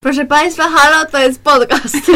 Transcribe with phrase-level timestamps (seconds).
[0.00, 1.96] Proszę Państwa, halo, to jest podcast.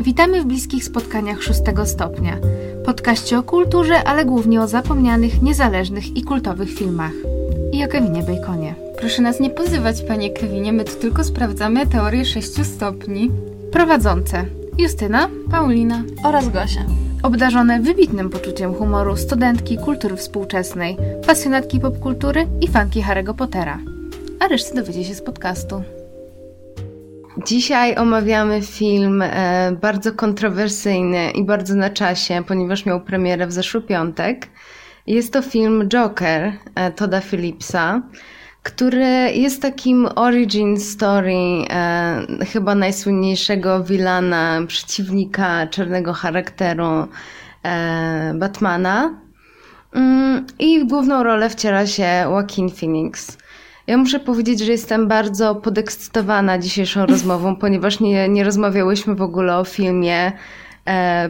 [0.00, 2.36] Witamy w bliskich spotkaniach szóstego stopnia.
[2.84, 7.12] Podkaście o kulturze, ale głównie o zapomnianych, niezależnych i kultowych filmach.
[7.72, 8.74] I o Kevinie Baconie.
[8.98, 13.30] Proszę nas nie pozywać, panie Kevinie, my tu tylko sprawdzamy teorię sześciu stopni.
[13.72, 14.44] Prowadzące
[14.78, 16.86] Justyna, Paulina oraz Gosia.
[17.24, 23.78] Obdarzone wybitnym poczuciem humoru studentki kultury współczesnej, pasjonatki popkultury i fanki Harry'ego Pottera.
[24.40, 25.82] A resztę dowiecie się z podcastu.
[27.46, 33.82] Dzisiaj omawiamy film e, bardzo kontrowersyjny i bardzo na czasie, ponieważ miał premierę w zeszły
[33.82, 34.48] piątek.
[35.06, 38.02] Jest to film Joker e, Toda Phillipsa,
[38.64, 41.34] który jest takim origin story
[41.70, 47.08] e, chyba najsłynniejszego wilana, przeciwnika czarnego charakteru
[47.64, 49.14] e, Batmana.
[49.92, 53.38] Mm, I główną rolę wciela się Joaquin Phoenix.
[53.86, 59.56] Ja muszę powiedzieć, że jestem bardzo podekscytowana dzisiejszą rozmową, ponieważ nie, nie rozmawiałyśmy w ogóle
[59.56, 60.32] o filmie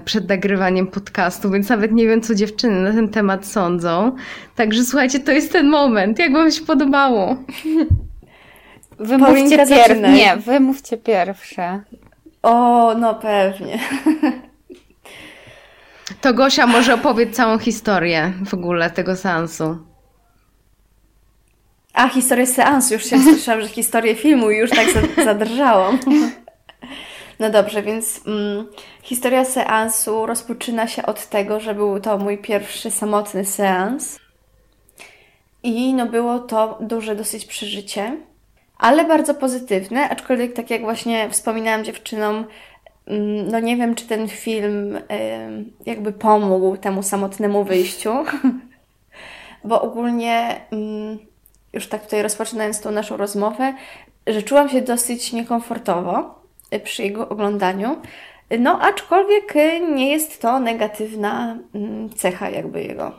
[0.04, 4.16] przed nagrywaniem podcastu, więc nawet nie wiem, co dziewczyny na ten temat sądzą.
[4.56, 6.18] Także słuchajcie, to jest ten moment.
[6.18, 7.36] Jak Wam się podobało?
[8.98, 10.12] Wy mówcie pierwsze.
[10.12, 11.80] Nie, wy mówcie pierwsze.
[12.42, 13.78] O, no pewnie.
[16.20, 19.78] To Gosia może opowiedz całą historię w ogóle tego seansu.
[21.94, 22.94] A, historię seansu.
[22.94, 24.86] Już się słyszałam, że historię filmu i już tak
[25.24, 25.98] zadrżałam.
[27.38, 28.66] No dobrze, więc mm,
[29.02, 34.18] historia seansu rozpoczyna się od tego, że był to mój pierwszy samotny seans.
[35.62, 38.16] I no było to duże dosyć przeżycie,
[38.78, 42.44] ale bardzo pozytywne, aczkolwiek tak jak właśnie wspominałam dziewczynom,
[43.06, 44.98] mm, no nie wiem, czy ten film
[45.86, 48.12] jakby pomógł temu samotnemu wyjściu,
[49.64, 51.18] bo ogólnie mm,
[51.72, 53.74] już tak tutaj rozpoczynając tą naszą rozmowę,
[54.26, 56.43] że czułam się dosyć niekomfortowo
[56.80, 57.96] przy jego oglądaniu.
[58.58, 59.54] No, aczkolwiek
[59.94, 63.12] nie jest to negatywna mm, cecha jakby jego.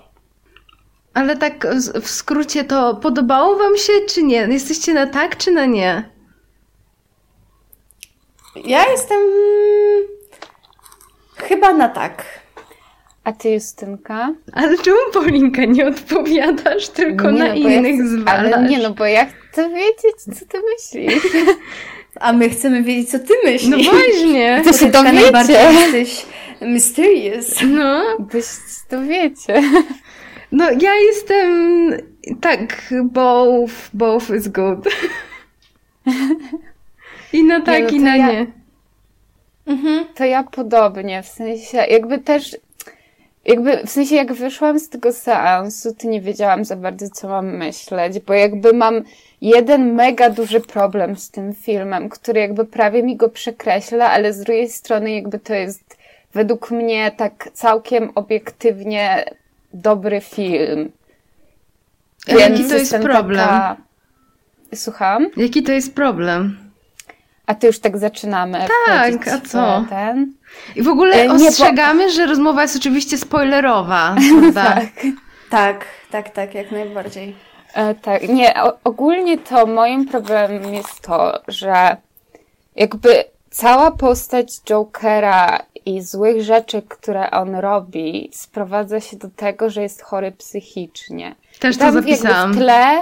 [1.13, 1.67] Ale tak
[2.01, 4.37] w skrócie to podobało Wam się, czy nie?
[4.37, 6.09] Jesteście na tak, czy na nie?
[8.65, 9.19] Ja jestem
[11.35, 12.23] chyba na tak.
[13.23, 14.33] A ty, Justynka?
[14.53, 18.53] Ale czemu Paulinka nie odpowiadasz, tylko nie, na no, innych ja zwalasz?
[18.53, 21.23] Ale nie, no bo ja chcę wiedzieć, co ty myślisz.
[22.19, 23.69] A my chcemy wiedzieć, co ty myślisz.
[23.69, 24.61] No właśnie.
[24.65, 25.53] To się dowiecie.
[25.53, 26.25] jesteś
[26.61, 27.59] mysterious.
[27.67, 28.03] No.
[28.19, 28.45] Byś
[28.89, 29.61] dowiecie.
[30.51, 31.91] No ja jestem
[32.41, 34.87] tak, both, both is good.
[37.33, 38.27] I na tak, no i na ja...
[38.31, 38.45] nie.
[39.67, 40.05] Mhm.
[40.15, 42.57] To ja podobnie, w sensie jakby też
[43.45, 47.57] jakby w sensie jak wyszłam z tego seansu, to nie wiedziałam za bardzo, co mam
[47.57, 49.03] myśleć, bo jakby mam
[49.41, 54.39] jeden mega duży problem z tym filmem, który jakby prawie mi go przekreśla, ale z
[54.39, 55.97] drugiej strony jakby to jest
[56.33, 59.25] według mnie tak całkiem obiektywnie
[59.73, 60.91] dobry film.
[62.27, 63.47] Jaki to jest problem?
[63.47, 63.77] Taka...
[64.75, 65.27] Słucham?
[65.37, 66.64] Jaki to jest problem?
[67.45, 68.67] A ty już tak zaczynamy.
[68.87, 69.85] Tak, a co?
[69.89, 70.33] Ten.
[70.75, 72.09] I w ogóle ostrzegamy, bo...
[72.09, 74.15] że rozmowa jest oczywiście spoilerowa.
[74.53, 74.85] tak.
[75.49, 77.35] tak, tak, tak, jak najbardziej.
[77.73, 81.97] E, tak, nie, o, ogólnie to moim problemem jest to, że
[82.75, 89.81] jakby cała postać Jokera i złych rzeczy, które on robi, sprowadza się do tego, że
[89.81, 91.35] jest chory psychicznie.
[91.59, 92.53] Też to zapisałam.
[92.53, 93.01] w tle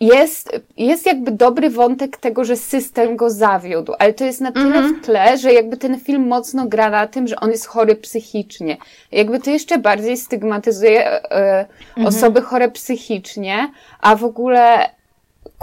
[0.00, 4.78] jest, jest jakby dobry wątek tego, że system go zawiódł, ale to jest na tyle
[4.78, 4.98] mm -hmm.
[4.98, 8.76] w tle, że jakby ten film mocno gra na tym, że on jest chory psychicznie.
[9.12, 11.66] Jakby to jeszcze bardziej stygmatyzuje e, mm
[11.96, 12.08] -hmm.
[12.08, 14.90] osoby chore psychicznie, a w ogóle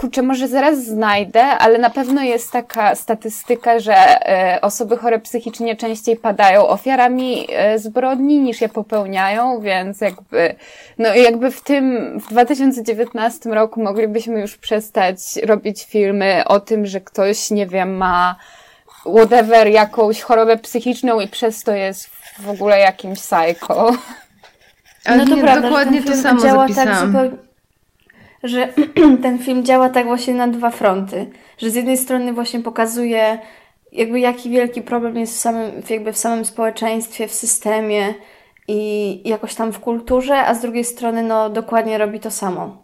[0.02, 5.76] kurczę, może zaraz znajdę, ale na pewno jest taka statystyka, że e, osoby chore psychicznie
[5.76, 10.54] częściej padają ofiarami e, zbrodni niż je popełniają, więc jakby,
[10.98, 17.00] no jakby w tym, w 2019 roku moglibyśmy już przestać robić filmy o tym, że
[17.00, 18.36] ktoś, nie wiem, ma
[19.16, 23.92] whatever, jakąś chorobę psychiczną i przez to jest w ogóle jakimś psycho.
[25.04, 26.88] Ale no to nie, prawda, dokładnie to samo tak zapisałam.
[26.88, 27.51] Tak zupełnie
[28.42, 28.68] że
[29.22, 31.30] ten film działa tak właśnie na dwa fronty.
[31.58, 33.38] Że z jednej strony właśnie pokazuje
[33.92, 38.14] jakby jaki wielki problem jest w samym, jakby w samym społeczeństwie, w systemie
[38.68, 42.76] i jakoś tam w kulturze, a z drugiej strony no dokładnie robi to samo.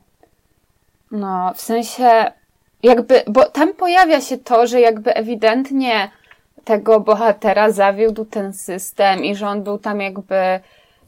[1.10, 2.32] No, w sensie
[2.82, 6.10] jakby, bo tam pojawia się to, że jakby ewidentnie
[6.64, 10.60] tego bohatera zawiódł ten system i że on był tam jakby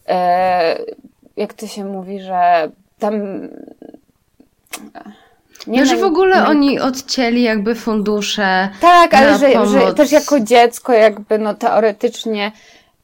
[0.09, 0.79] e,
[1.37, 3.15] jak to się mówi, że tam
[5.67, 8.69] nie no, że w ogóle oni odcięli jakby fundusze.
[8.81, 12.53] Tak, ale że, że, też jako dziecko jakby no teoretycznie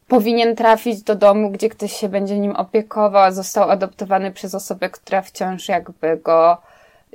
[0.09, 4.91] powinien trafić do domu, gdzie ktoś się będzie nim opiekował, a został adoptowany przez osobę,
[4.91, 6.57] która wciąż jakby go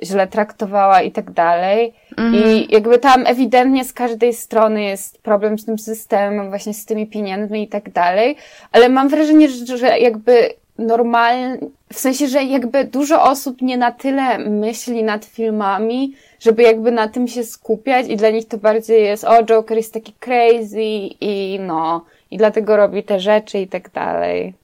[0.02, 1.94] źle traktowała i tak dalej.
[2.16, 2.44] Mhm.
[2.44, 7.06] I jakby tam ewidentnie z każdej strony jest problem z tym systemem, właśnie z tymi
[7.06, 8.36] pieniędzmi i tak dalej,
[8.72, 11.58] ale mam wrażenie, że, że jakby normalnie,
[11.92, 17.08] w sensie, że jakby dużo osób nie na tyle myśli nad filmami, żeby jakby na
[17.08, 20.82] tym się skupiać i dla nich to bardziej jest, o, Joker jest taki crazy
[21.20, 24.54] i no, i dlatego robi te rzeczy i tak dalej.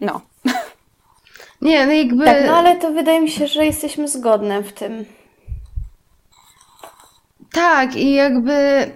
[0.00, 0.20] No.
[1.62, 2.24] Nie, no jakby...
[2.24, 5.04] Tak, no ale to wydaje mi się, że jesteśmy zgodne w tym.
[7.52, 8.86] Tak, i jakby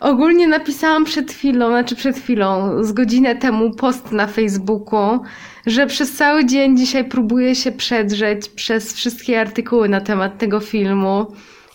[0.00, 5.20] ogólnie napisałam przed chwilą, znaczy przed chwilą, z godzinę temu post na Facebooku,
[5.66, 11.26] że przez cały dzień dzisiaj próbuję się przedrzeć przez wszystkie artykuły na temat tego filmu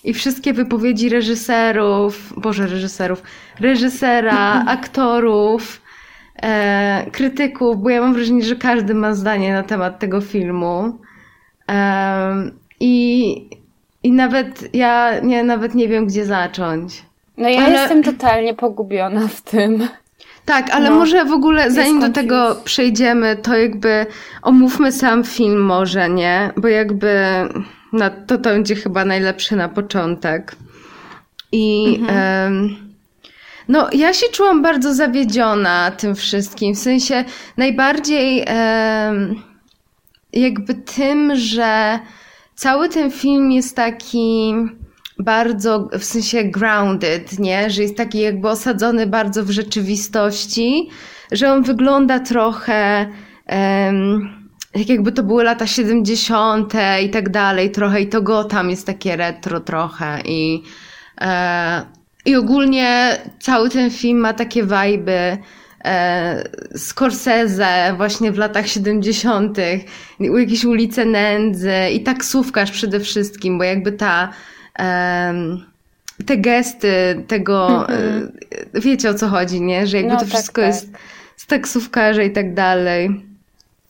[0.03, 3.23] i wszystkie wypowiedzi reżyserów, boże reżyserów,
[3.59, 5.81] reżysera, aktorów,
[6.41, 10.99] e, krytyków, bo ja mam wrażenie, że każdy ma zdanie na temat tego filmu.
[11.69, 13.59] E, I
[14.03, 17.08] i nawet ja nie, nawet nie wiem, gdzie zacząć.
[17.39, 17.79] No ja ale...
[17.79, 19.87] jestem totalnie pogubiona w tym.
[20.45, 24.05] Tak, ale no, może w ogóle zanim do tego przejdziemy, to jakby
[24.41, 26.51] omówmy sam film może, nie?
[26.57, 27.15] Bo jakby
[27.93, 30.55] no, to to będzie chyba najlepszy na początek.
[31.51, 32.75] I mhm.
[33.67, 36.75] no, ja się czułam bardzo zawiedziona tym wszystkim.
[36.75, 37.25] W sensie
[37.57, 38.45] najbardziej
[40.33, 41.99] jakby tym, że
[42.55, 44.53] cały ten film jest taki
[45.19, 47.69] bardzo, w sensie grounded, nie?
[47.69, 50.89] Że jest taki jakby osadzony bardzo w rzeczywistości,
[51.31, 53.07] że on wygląda trochę
[53.49, 54.39] um,
[54.75, 56.73] jak jakby to były lata 70.
[57.03, 60.63] i tak dalej, trochę i to Gotham jest takie retro trochę i,
[61.21, 61.81] e,
[62.25, 65.37] i ogólnie cały ten film ma takie wajby
[65.85, 66.43] e,
[66.75, 69.57] Scorsese właśnie w latach 70.,
[70.19, 74.29] jakieś ulice nędzy i taksówkarz przede wszystkim, bo jakby ta
[76.25, 78.31] te gesty tego, mm -hmm.
[78.73, 79.87] wiecie o co chodzi, nie?
[79.87, 80.67] Że jakby no, to tak, wszystko tak.
[80.67, 80.91] jest
[81.35, 83.25] z taksówkarza i tak dalej.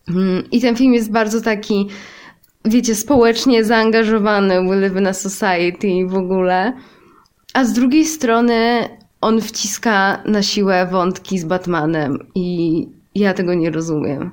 [0.10, 1.88] Mm, I ten film jest bardzo taki,
[2.66, 6.74] wiecie, społecznie zaangażowany, We Live in a Society w ogóle.
[7.54, 8.90] A z drugiej strony
[9.22, 14.32] on wciska na siłę wątki z Batmanem i ja tego nie rozumiem.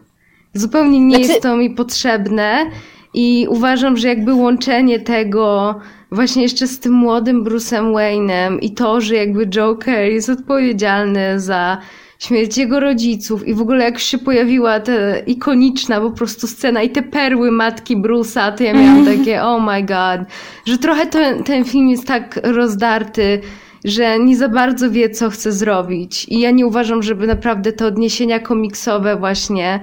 [0.54, 1.30] Zupełnie nie znaczy...
[1.32, 2.70] jest to mi potrzebne
[3.14, 5.74] i uważam, że jakby łączenie tego
[6.10, 11.78] właśnie jeszcze z tym młodym Bruce'em Wayne'em i to, że jakby Joker jest odpowiedzialny za
[12.18, 14.92] śmierć jego rodziców i w ogóle jak się pojawiła ta
[15.26, 19.82] ikoniczna po prostu scena i te perły matki Bruce'a, to ja miałam takie oh my
[19.82, 20.28] god,
[20.66, 23.40] że trochę ten, ten film jest tak rozdarty,
[23.84, 26.26] że nie za bardzo wie, co chce zrobić.
[26.28, 29.80] I ja nie uważam, żeby naprawdę te odniesienia komiksowe właśnie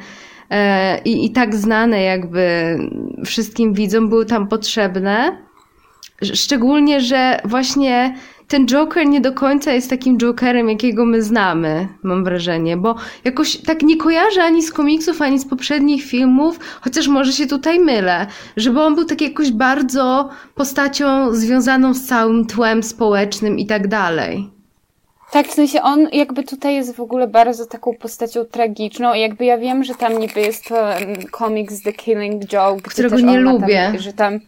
[0.49, 2.77] e, i, i tak znane jakby
[3.25, 5.37] wszystkim widzom były tam potrzebne.
[6.25, 8.15] Szczególnie, że właśnie
[8.47, 13.57] ten Joker nie do końca jest takim Jokerem, jakiego my znamy, mam wrażenie, bo jakoś
[13.57, 18.27] tak nie kojarzę ani z komiksów, ani z poprzednich filmów, chociaż może się tutaj mylę,
[18.57, 24.49] żeby on był tak jakoś bardzo postacią związaną z całym tłem społecznym i tak dalej.
[25.31, 29.13] Tak, w sensie on jakby tutaj jest w ogóle bardzo taką postacią tragiczną.
[29.13, 30.75] Jakby ja wiem, że tam niby jest to
[31.31, 33.89] komiks The Killing Joke, którego nie lubię.
[33.91, 34.39] Tam, że tam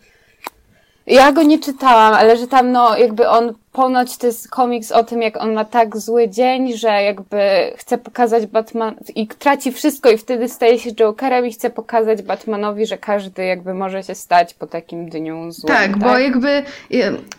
[1.07, 5.03] ja go nie czytałam, ale że tam no jakby on ponoć to jest komiks o
[5.03, 7.37] tym, jak on ma tak zły dzień, że jakby
[7.77, 12.85] chce pokazać Batman i traci wszystko i wtedy staje się Jokerem i chce pokazać Batmanowi,
[12.85, 15.67] że każdy jakby może się stać po takim dniu złym.
[15.67, 15.97] Tak, tak?
[15.97, 16.63] bo jakby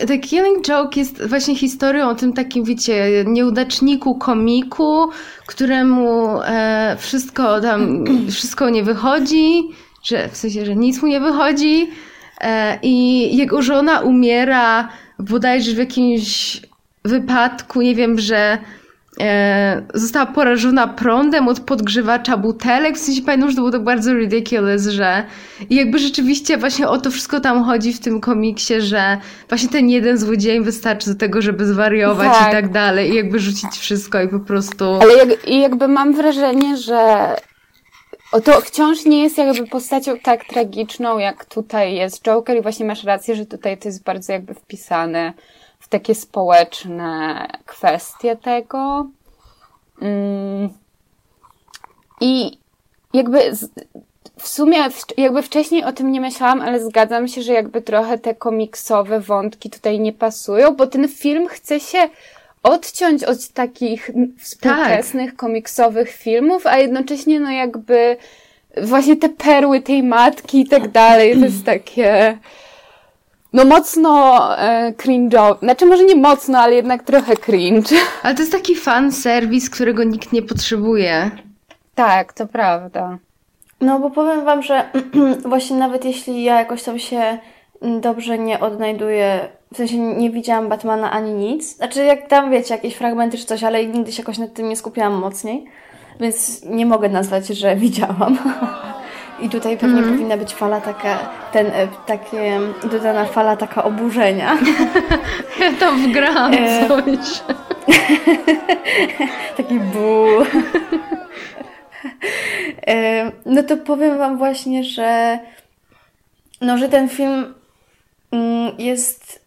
[0.07, 5.09] The Killing Joke jest właśnie historią o tym takim, wiecie, nieudaczniku komiku,
[5.47, 9.63] któremu e, wszystko tam, wszystko nie wychodzi,
[10.03, 11.91] że w sensie, że nic mu nie wychodzi,
[12.83, 14.89] I jego żona umiera
[15.19, 16.61] bodajże w jakimś
[17.05, 18.59] wypadku, nie wiem, że
[19.21, 22.97] e, została porażona prądem od podgrzewacza butelek.
[22.97, 25.25] W sensie pamiętam, że to było tak bardzo ridiculous, że
[25.71, 29.89] i jakby rzeczywiście właśnie o to wszystko tam chodzi w tym komiksie, że właśnie ten
[29.89, 32.49] jeden złodziej wystarczy do tego, żeby zwariować tak.
[32.49, 34.85] i tak dalej i jakby rzucić wszystko i po prostu...
[34.95, 37.37] Ale jak, i jakby mam wrażenie, że
[38.33, 42.87] o to wciąż nie jest jakby postacią tak tragiczną, jak tutaj jest Joker i właśnie
[42.87, 45.33] masz rację, że tutaj to jest bardzo jakby wpisane
[45.81, 49.07] w takie społeczne kwestie tego.
[50.03, 50.69] Mm.
[52.21, 52.59] I
[53.13, 53.53] jakby
[54.39, 54.79] w sumie
[55.17, 59.71] jakby wcześniej o tym nie myślałam, ale zgadzam się, że jakby trochę te komiksowe wątki
[59.71, 61.99] tutaj nie pasują, bo ten film chce się
[62.67, 65.37] odciąć od takich współczesnych tak.
[65.37, 68.17] komiksowych filmów, a jednocześnie no jakby
[68.83, 72.39] właśnie te perły tej matki i tak dalej, to jest takie
[73.53, 75.59] no mocno e, cringe'owe.
[75.59, 77.97] Znaczy może nie mocno, ale jednak trochę cringe.
[78.23, 81.31] Ale to jest taki fan serwis, którego nikt nie potrzebuje.
[81.95, 83.19] Tak, to prawda.
[83.81, 84.91] No bo powiem wam, że
[85.45, 87.39] właśnie nawet jeśli ja jakoś tam się
[88.01, 91.77] dobrze nie odnajduję, w sensie nie widziałam Batmana ani nic.
[91.77, 94.77] Znaczy jak tam wiecie, jakieś fragmenty czy coś, ale nigdy się jakoś nad tym nie
[94.77, 95.65] skupiałam mocniej.
[96.21, 98.39] Więc nie mogę nazwać, że widziałam.
[99.41, 100.11] I tutaj pewnie mm.
[100.11, 101.19] powinna być fala taka,
[101.53, 104.59] ten, e, takie, dodana fala taka oburzenia.
[105.61, 106.89] Ja tam wgrałam e...
[106.89, 107.43] coś.
[109.57, 110.47] Taki ból.
[112.87, 113.33] e...
[113.47, 115.39] No to powiem Wam właśnie, że
[116.61, 117.55] no, że ten film
[118.79, 119.47] jest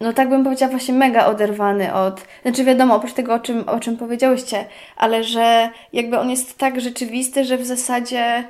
[0.00, 3.80] no tak bym powiedziała właśnie mega oderwany od, znaczy wiadomo, oprócz tego, o czym, o
[3.80, 8.44] czym powiedziałyście, ale że jakby on jest tak rzeczywisty, że w zasadzie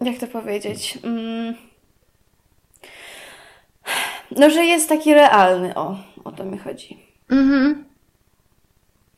[0.00, 0.98] jak to powiedzieć?
[1.04, 1.54] Mm,
[4.30, 6.98] no, że jest taki realny, o, o to mi chodzi.
[7.30, 7.84] Mhm.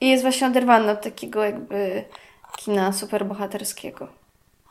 [0.01, 2.05] I jest właśnie oderwany od takiego jakby
[2.57, 4.09] kina superbohaterskiego.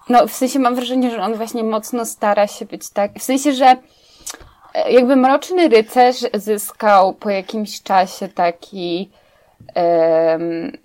[0.09, 3.53] No, w sensie mam wrażenie, że on właśnie mocno stara się być tak, w sensie,
[3.53, 3.77] że
[4.73, 9.09] e, jakby Mroczny Rycerz zyskał po jakimś czasie taki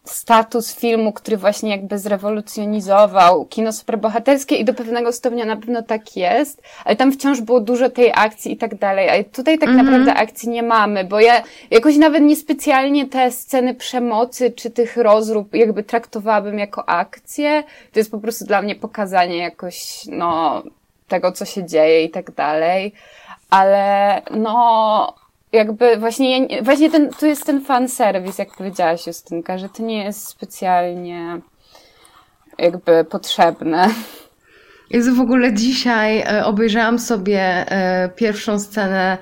[0.05, 6.17] status filmu, który właśnie jakby zrewolucjonizował kino superbohaterskie i do pewnego stopnia na pewno tak
[6.17, 9.81] jest, ale tam wciąż było dużo tej akcji i tak dalej, a tutaj tak mm
[9.81, 9.85] -hmm.
[9.85, 15.55] naprawdę akcji nie mamy, bo ja jakoś nawet niespecjalnie te sceny przemocy czy tych rozrób
[15.55, 17.62] jakby traktowałabym jako akcję,
[17.93, 20.62] to jest po prostu dla mnie pokazanie jakoś, no,
[21.09, 22.93] tego, co się dzieje i tak dalej,
[23.50, 25.15] ale no,
[25.52, 30.04] jakby właśnie, właśnie ten, tu jest ten fan serwis, jak powiedziałaś Justynka, że to nie
[30.04, 31.40] jest specjalnie
[32.59, 33.88] jakby potrzebne.
[34.90, 39.19] Jest w ogóle dzisiaj e, obejrzałam sobie e, pierwszą scenę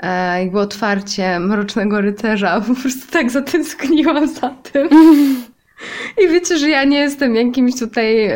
[0.00, 2.60] e, jakby otwarcie Mrocznego Rycerza.
[2.68, 4.88] Po prostu tak zatęskniłam za tym.
[6.24, 8.30] I wiecie, że ja nie jestem jakimś tutaj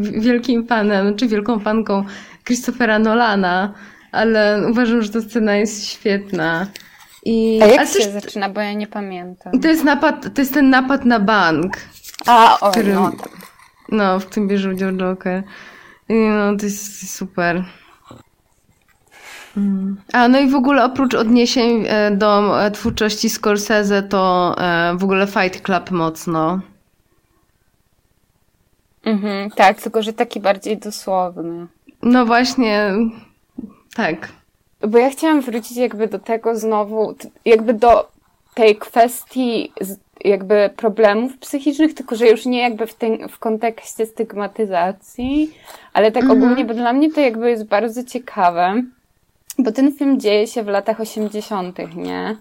[0.00, 2.04] wielkim fanem, czy wielką fanką
[2.44, 3.74] Christophera Nolana,
[4.12, 6.66] ale uważam, że ta scena jest świetna.
[7.22, 9.60] I, A jak się też, zaczyna, bo ja nie pamiętam.
[9.60, 11.76] To jest napad, to jest ten napad na bank.
[12.26, 13.32] A, o, którym, no tak.
[13.88, 15.42] No, w tym bierze udział Joker.
[16.08, 17.64] I no, to jest super.
[19.56, 19.96] Mm.
[20.12, 25.04] A no i w ogóle oprócz odniesień e, do e, twórczości Scorsese, to e, w
[25.04, 26.60] ogóle Fight Club mocno.
[29.04, 31.66] Mhm, tak, tylko że taki bardziej dosłowny.
[32.02, 32.92] No właśnie,
[33.94, 34.28] tak.
[34.88, 38.08] Bo ja chciałam wrócić jakby do tego znowu, jakby do
[38.54, 39.72] tej kwestii
[40.24, 42.96] jakby problemów psychicznych, tylko że już nie jakby w,
[43.30, 45.54] w kontekście stygmatyzacji,
[45.92, 46.42] ale tak mhm.
[46.42, 48.82] ogólnie, bo dla mnie to jakby jest bardzo ciekawe,
[49.58, 52.36] bo ten film dzieje się w latach 80., nie?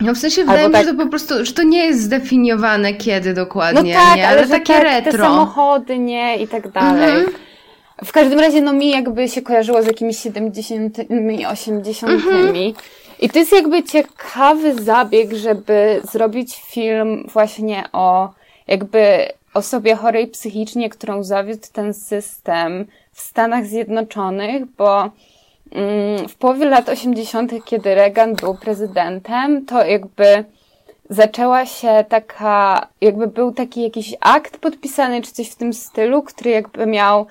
[0.00, 0.86] No w sensie wydaje mi się, tak...
[0.86, 4.28] że to po prostu, że to nie jest zdefiniowane kiedy dokładnie, no tak, nie?
[4.28, 5.12] ale, ale takie tak, retro.
[5.12, 6.36] Te samochody, nie?
[6.36, 7.20] I tak dalej.
[7.20, 7.47] Mhm.
[8.04, 10.98] W każdym razie, no mi jakby się kojarzyło z jakimiś 70
[11.48, 12.56] 80 mhm.
[13.20, 18.28] I to jest jakby ciekawy zabieg, żeby zrobić film właśnie o
[18.66, 25.10] jakby osobie chorej psychicznie, którą zawiódł ten system w Stanach Zjednoczonych, bo
[25.72, 30.44] mm, w połowie lat 80., kiedy Reagan był prezydentem, to jakby
[31.10, 36.50] zaczęła się taka, jakby był taki jakiś akt podpisany, czy coś w tym stylu, który
[36.50, 37.26] jakby miał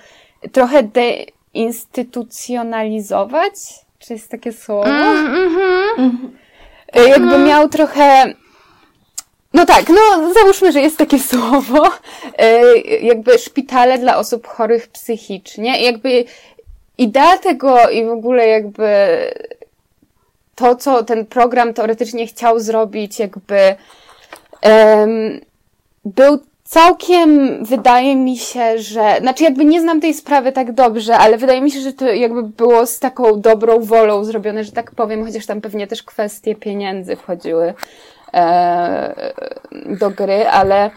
[0.51, 3.53] trochę deinstytucjonalizować,
[3.99, 4.89] czy jest takie słowo?
[4.89, 5.49] Mm,
[5.97, 6.29] mm-hmm.
[6.95, 7.43] Jakby mm.
[7.43, 8.33] miał trochę
[9.53, 11.89] no tak, no załóżmy, że jest takie słowo,
[12.37, 15.83] e, jakby szpitale dla osób chorych psychicznie.
[15.83, 16.25] Jakby
[16.97, 18.87] idea tego i w ogóle jakby
[20.55, 23.75] to, co ten program teoretycznie chciał zrobić, jakby
[24.63, 25.41] um,
[26.05, 31.37] był całkiem wydaje mi się, że, znaczy jakby nie znam tej sprawy tak dobrze, ale
[31.37, 35.25] wydaje mi się, że to jakby było z taką dobrą wolą zrobione, że tak powiem,
[35.25, 37.73] chociaż tam pewnie też kwestie pieniędzy wchodziły
[38.33, 39.31] e,
[39.99, 40.91] do gry, ale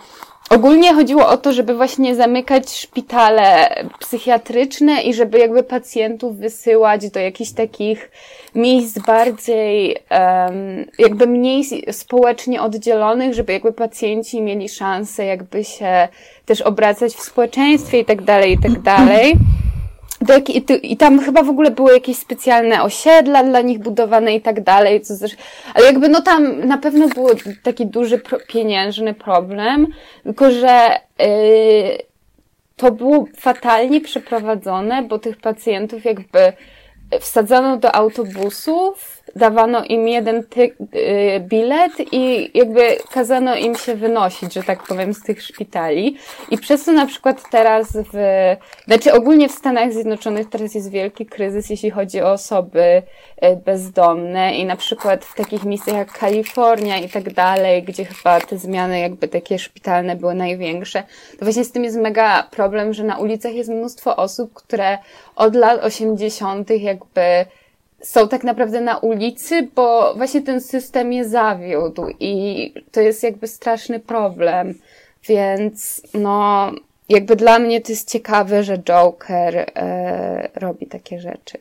[0.50, 7.20] Ogólnie chodziło o to, żeby właśnie zamykać szpitale psychiatryczne i żeby jakby pacjentów wysyłać do
[7.20, 8.10] jakichś takich
[8.54, 16.08] miejsc bardziej, um, jakby mniej społecznie oddzielonych, żeby jakby pacjenci mieli szansę jakby się
[16.46, 19.34] też obracać w społeczeństwie i tak dalej, i tak dalej.
[20.20, 24.40] Do, i, I tam chyba w ogóle były jakieś specjalne osiedla dla nich budowane i
[24.40, 25.42] tak dalej, co zresztą,
[25.74, 27.28] ale jakby no tam na pewno był
[27.62, 29.86] taki duży pro, pieniężny problem,
[30.24, 31.26] tylko że yy,
[32.76, 36.52] to było fatalnie przeprowadzone, bo tych pacjentów jakby
[37.20, 44.54] wsadzano do autobusów, dawano im jeden ty, y, bilet i jakby kazano im się wynosić,
[44.54, 46.16] że tak powiem, z tych szpitali.
[46.50, 48.16] I przez to na przykład teraz w,
[48.84, 53.02] znaczy ogólnie w Stanach Zjednoczonych teraz jest wielki kryzys, jeśli chodzi o osoby
[53.44, 58.40] y, bezdomne i na przykład w takich miejscach jak Kalifornia i tak dalej, gdzie chyba
[58.40, 61.02] te zmiany jakby takie szpitalne były największe,
[61.38, 64.98] to właśnie z tym jest mega problem, że na ulicach jest mnóstwo osób, które
[65.36, 66.70] od lat 80.
[66.70, 67.46] jakby
[68.02, 73.46] są tak naprawdę na ulicy, bo właśnie ten system je zawiódł i to jest jakby
[73.46, 74.74] straszny problem.
[75.28, 76.70] Więc no,
[77.08, 81.58] jakby dla mnie to jest ciekawe, że Joker e, robi takie rzeczy.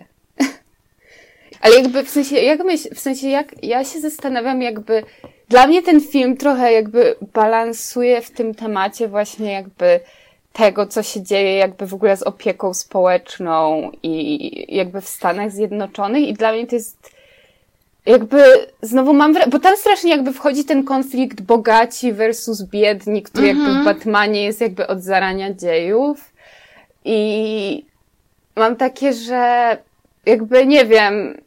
[1.62, 5.04] Ale jakby w sensie, jak myśl, w sensie jak, ja się zastanawiam jakby,
[5.50, 10.00] dla mnie ten film trochę jakby balansuje w tym temacie właśnie jakby
[10.60, 16.28] tego, co się dzieje jakby w ogóle z opieką społeczną i jakby w Stanach Zjednoczonych
[16.28, 17.12] i dla mnie to jest
[18.06, 18.44] jakby
[18.82, 23.64] znowu mam wrażenie, bo tam strasznie jakby wchodzi ten konflikt bogaci versus biedni, który jakby
[23.64, 23.86] w mhm.
[23.86, 26.34] Batmanie jest jakby od zarania dziejów
[27.06, 27.86] i
[28.56, 29.78] mam takie, że
[30.26, 31.38] jakby nie wiem,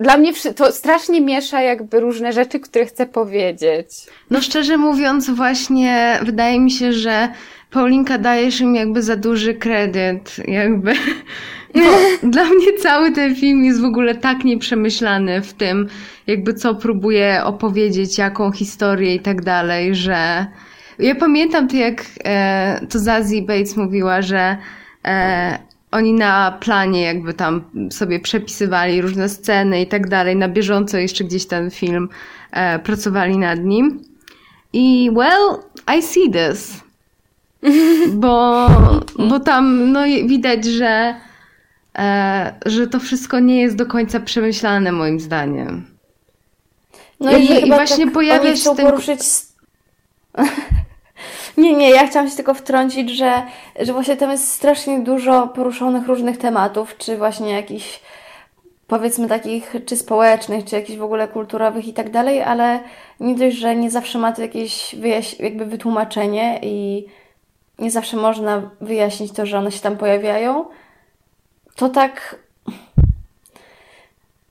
[0.00, 3.86] dla mnie to strasznie miesza jakby różne rzeczy, które chcę powiedzieć.
[4.30, 7.28] No szczerze mówiąc właśnie wydaje mi się, że
[7.70, 10.92] Paulinka dajesz im jakby za duży kredyt, jakby.
[11.74, 11.80] Bo
[12.30, 15.88] dla mnie cały ten film jest w ogóle tak nieprzemyślany w tym,
[16.26, 20.46] jakby co próbuje opowiedzieć, jaką historię i tak dalej, że
[20.98, 24.56] ja pamiętam to, jak e, to Zazie Bates mówiła, że
[25.04, 25.58] e,
[25.90, 31.24] oni na planie jakby tam sobie przepisywali różne sceny i tak dalej, na bieżąco jeszcze
[31.24, 32.08] gdzieś ten film
[32.50, 34.04] e, pracowali nad nim.
[34.72, 35.56] I well,
[35.98, 36.89] I see this
[38.08, 38.66] bo,
[39.28, 41.14] bo tam no, widać, że,
[41.98, 45.86] e, że to wszystko nie jest do końca przemyślane moim zdaniem.
[47.20, 48.86] No i, i, i właśnie tak pojawia się ten...
[48.86, 49.20] poruszyć...
[51.56, 53.42] nie, nie, ja chciałam się tylko wtrącić, że,
[53.80, 58.00] że właśnie tam jest strasznie dużo poruszonych różnych tematów, czy właśnie jakichś
[58.86, 62.80] powiedzmy takich, czy społecznych, czy jakichś w ogóle kulturowych i tak dalej, ale
[63.20, 67.06] nie dość, że nie zawsze ma to jakieś wyjaś- jakby wytłumaczenie i
[67.80, 70.64] nie zawsze można wyjaśnić to, że one się tam pojawiają,
[71.76, 72.36] to tak.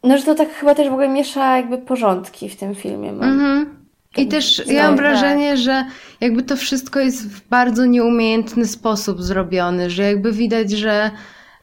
[0.04, 3.10] No, że to tak chyba też w ogóle miesza jakby porządki w tym filmie.
[3.10, 3.80] Mhm.
[4.18, 5.86] I też ja mam wrażenie, że
[6.22, 11.12] jakby to wszystko jest w bardzo nieumiejętny sposób zrobione, że jakby widać, że,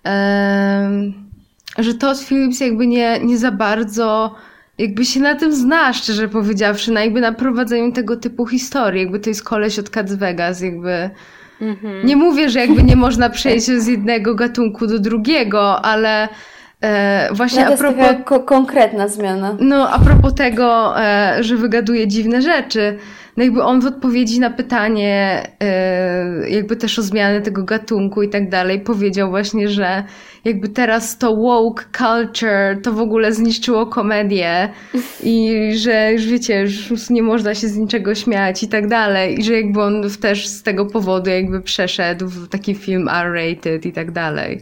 [0.07, 0.91] e,
[1.79, 4.35] że Todd Phillips jakby nie, nie za bardzo
[4.79, 9.03] jakby się na tym zna, szczerze powiedziawszy, na jakby na prowadzeniu tego typu historii.
[9.03, 11.11] Jakby to jest koleś od Cats Vegas, jakby
[11.61, 12.07] Mhm.
[12.07, 16.29] Nie mówię, że jakby nie można przejść z jednego gatunku do drugiego, ale
[16.81, 18.07] e, właśnie no, a propos...
[18.25, 19.57] Ko konkretna zmiana.
[19.61, 22.99] No, a propos tego, e, że wygaduje dziwne rzeczy,
[23.37, 28.29] no jakby on w odpowiedzi na pytanie, e, jakby też o zmianę tego gatunku i
[28.29, 30.05] tak dalej, powiedział właśnie, że
[30.45, 34.69] jakby teraz to woke culture to w ogóle zniszczyło komedię
[35.23, 39.43] i że już wiecie, już nie można się z niczego śmiać i tak dalej i
[39.43, 44.11] że jakby on też z tego powodu jakby przeszedł w taki film R-rated i tak
[44.11, 44.61] dalej.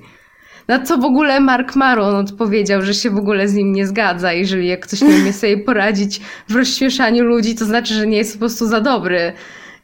[0.68, 4.32] Na co w ogóle Mark Maron odpowiedział, że się w ogóle z nim nie zgadza.
[4.32, 8.32] Jeżeli jak ktoś nie umie sobie poradzić w rozśmieszaniu ludzi, to znaczy, że nie jest
[8.32, 9.32] po prostu za dobry.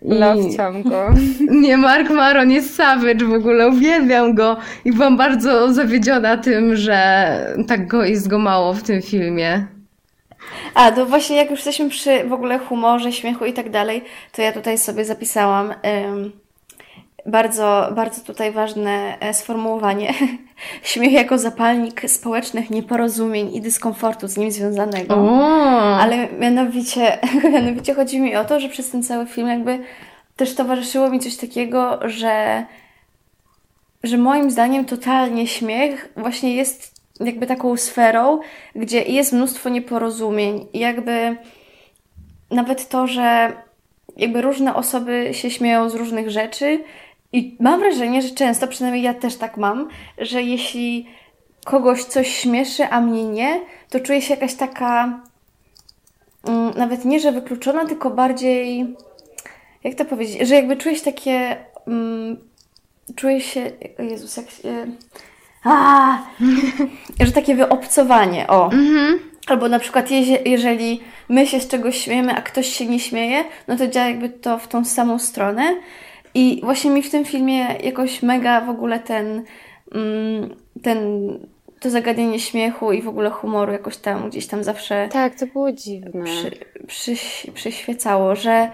[0.02, 0.18] I...
[0.84, 1.08] go.
[1.62, 7.30] Nie, Mark Maron jest savage, w ogóle uwielbiam go i byłam bardzo zawiedziona tym, że
[7.68, 9.66] tak go jest go mało w tym filmie.
[10.74, 14.42] A, to właśnie jak już jesteśmy przy w ogóle humorze, śmiechu i tak dalej, to
[14.42, 15.74] ja tutaj sobie zapisałam
[17.26, 20.14] bardzo, bardzo tutaj ważne e, sformułowanie.
[20.82, 25.14] Śmiech jako zapalnik społecznych nieporozumień i dyskomfortu z nim związanego.
[26.00, 27.18] Ale mianowicie,
[27.52, 29.78] mianowicie chodzi mi o to, że przez ten cały film jakby
[30.36, 32.64] też towarzyszyło mi coś takiego, że,
[34.02, 38.40] że moim zdaniem totalnie śmiech właśnie jest jakby taką sferą,
[38.74, 41.36] gdzie jest mnóstwo nieporozumień i jakby
[42.50, 43.52] nawet to, że
[44.16, 46.84] jakby różne osoby się śmieją z różnych rzeczy
[47.32, 49.88] i mam wrażenie, że często, przynajmniej ja też tak mam,
[50.18, 51.06] że jeśli
[51.64, 55.20] kogoś coś śmieszy, a mnie nie, to czuję się jakaś taka
[56.44, 58.86] mm, nawet nie, że wykluczona, tylko bardziej
[59.84, 62.36] jak to powiedzieć, że jakby czuję się takie mm,
[63.16, 64.86] czuję się Jezus, jak się
[65.64, 66.18] a,
[67.26, 68.64] że takie wyobcowanie, o.
[68.72, 69.18] Mhm.
[69.46, 73.44] Albo na przykład je, jeżeli my się z czegoś śmiejemy, a ktoś się nie śmieje,
[73.68, 75.76] no to działa jakby to w tą samą stronę.
[76.34, 79.44] I właśnie mi w tym filmie jakoś mega w ogóle ten,
[79.92, 80.98] mm, ten
[81.80, 85.08] to zagadnienie śmiechu i w ogóle humoru jakoś tam gdzieś tam zawsze.
[85.12, 86.24] Tak, to było dziwne.
[86.24, 86.50] Przy,
[86.86, 88.70] przy, przyświecało, że.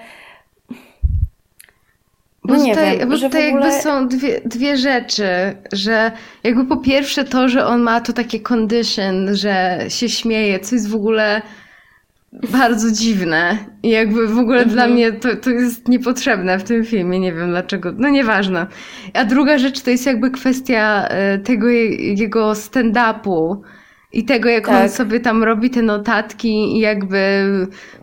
[2.45, 3.67] No bo nie tutaj, wiem, bo że tutaj ogóle...
[3.67, 5.29] jakby są dwie, dwie rzeczy,
[5.73, 6.13] że
[6.45, 10.89] jakby po pierwsze to, że on ma to takie condition, że się śmieje, co jest
[10.89, 11.43] w ogóle
[12.53, 13.59] bardzo dziwne.
[13.83, 14.75] I jakby w ogóle mhm.
[14.75, 17.21] dla mnie to, to jest niepotrzebne w tym filmie.
[17.21, 17.93] Nie wiem dlaczego.
[17.99, 18.67] No nieważne.
[19.15, 23.57] A druga rzecz to jest jakby kwestia e, tego jego stand-upu
[24.13, 24.83] i tego, jak tak.
[24.83, 27.47] on sobie tam robi te notatki i jakby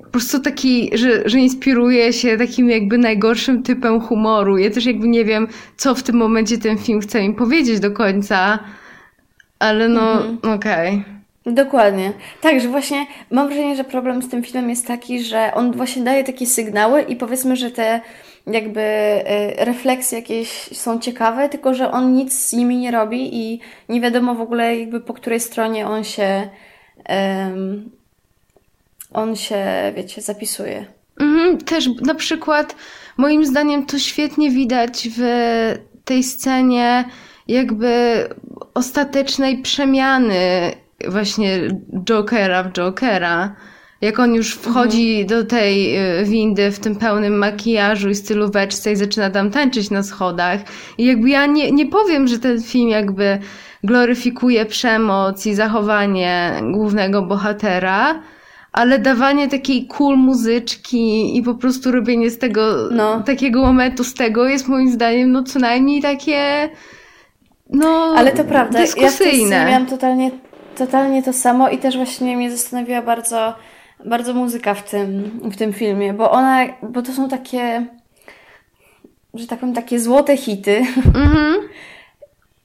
[0.04, 4.58] po prostu taki, że, że inspiruje się takim jakby najgorszym typem humoru.
[4.58, 7.92] Ja też jakby nie wiem, co w tym momencie ten film chce mi powiedzieć do
[7.92, 8.60] końca,
[9.60, 10.38] ale no mhm.
[10.56, 10.90] okej.
[10.90, 11.13] Okay.
[11.46, 12.14] Dokładnie.
[12.42, 16.04] Tak, że właśnie mam wrażenie, że problem z tym filmem jest taki, że on właśnie
[16.04, 18.02] daje takie sygnały i powiedzmy, że te
[18.48, 23.60] jakby y, refleksje jakieś są ciekawe, tylko że on nic z nimi nie robi i
[23.90, 26.50] nie wiadomo w ogóle jakby po której stronie on się
[27.10, 27.92] um,
[29.14, 30.86] on się, wiecie, zapisuje.
[31.20, 32.76] Mhm, też na przykład
[33.18, 35.24] moim zdaniem to świetnie widać w
[36.06, 37.06] tej scenie
[37.48, 38.24] jakby
[38.74, 40.72] ostatecznej przemiany
[41.10, 41.60] właśnie
[42.06, 43.56] Jokera w Jokera.
[44.02, 45.28] Jak on już wchodzi mhm.
[45.28, 50.04] do tej y, windy w tym pełnym makijażu i stylóweczce i zaczyna tam tańczyć na
[50.04, 50.60] schodach.
[50.98, 53.40] I jakby ja nie, nie powiem, że ten film jakby
[53.84, 58.22] gloryfikuje przemoc i zachowanie głównego bohatera,
[58.74, 63.24] ale dawanie takiej cool muzyczki i po prostu robienie z tego, no.
[63.24, 66.70] takiego momentu z tego jest moim zdaniem no co najmniej takie
[67.70, 69.56] no Ale to prawda, dyskusyjne.
[69.56, 70.32] ja miałam totalnie
[70.76, 73.56] totalnie to samo i też właśnie mnie zastanowiła bardzo,
[74.06, 77.86] bardzo muzyka w tym, w tym filmie, bo ona, bo to są takie,
[79.34, 81.56] że tak powiem, takie złote hity mm-hmm.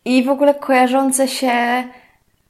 [0.04, 1.84] i w ogóle kojarzące się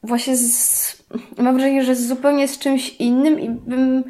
[0.03, 1.03] właśnie z,
[1.39, 4.05] mam wrażenie, że zupełnie z czymś innym i bym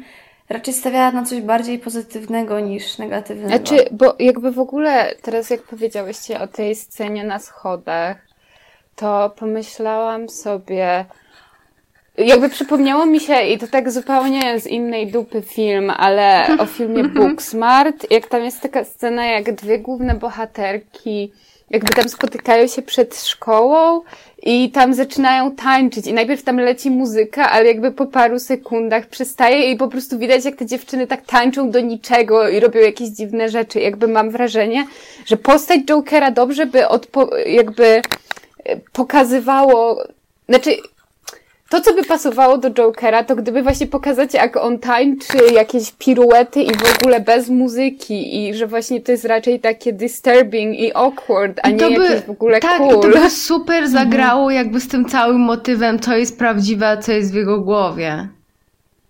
[0.49, 3.49] raczej stawiała na coś bardziej pozytywnego niż negatywnego.
[3.49, 8.17] Znaczy, bo jakby w ogóle teraz jak powiedziałyście o tej scenie na schodach,
[8.95, 11.05] to pomyślałam sobie,
[12.25, 17.03] jakby przypomniało mi się, i to tak zupełnie z innej dupy film, ale o filmie
[17.03, 21.31] Booksmart, jak tam jest taka scena, jak dwie główne bohaterki
[21.69, 24.01] jakby tam spotykają się przed szkołą
[24.43, 29.71] i tam zaczynają tańczyć i najpierw tam leci muzyka, ale jakby po paru sekundach przestaje
[29.71, 33.49] i po prostu widać, jak te dziewczyny tak tańczą do niczego i robią jakieś dziwne
[33.49, 33.79] rzeczy.
[33.79, 34.87] Jakby mam wrażenie,
[35.25, 38.01] że postać Jokera dobrze by odpo- jakby
[38.93, 40.03] pokazywało,
[40.49, 40.69] znaczy
[41.69, 46.61] to, co by pasowało do Jokera, to gdyby właśnie pokazać, jak on tańczy jakieś piruety
[46.61, 51.59] i w ogóle bez muzyki i że właśnie to jest raczej takie disturbing i awkward,
[51.63, 53.01] a I nie by, jakieś w ogóle tak, cool.
[53.01, 53.91] Tak, to by super mhm.
[53.91, 58.27] zagrało jakby z tym całym motywem, co jest prawdziwe, a co jest w jego głowie.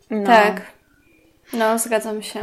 [0.09, 0.25] No.
[0.25, 0.61] Tak.
[1.53, 2.39] No, zgadzam się.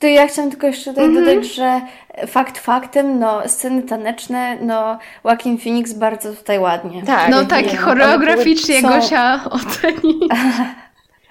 [0.00, 1.26] To ja chciałam tylko jeszcze tutaj mm -hmm.
[1.26, 1.80] dodać, że
[2.26, 7.02] fakt faktem, no sceny taneczne, no Joaquin Phoenix bardzo tutaj ładnie.
[7.02, 7.30] Tak.
[7.30, 8.88] No tak, nie, choreograficznie są...
[8.88, 10.20] Gosia oceni.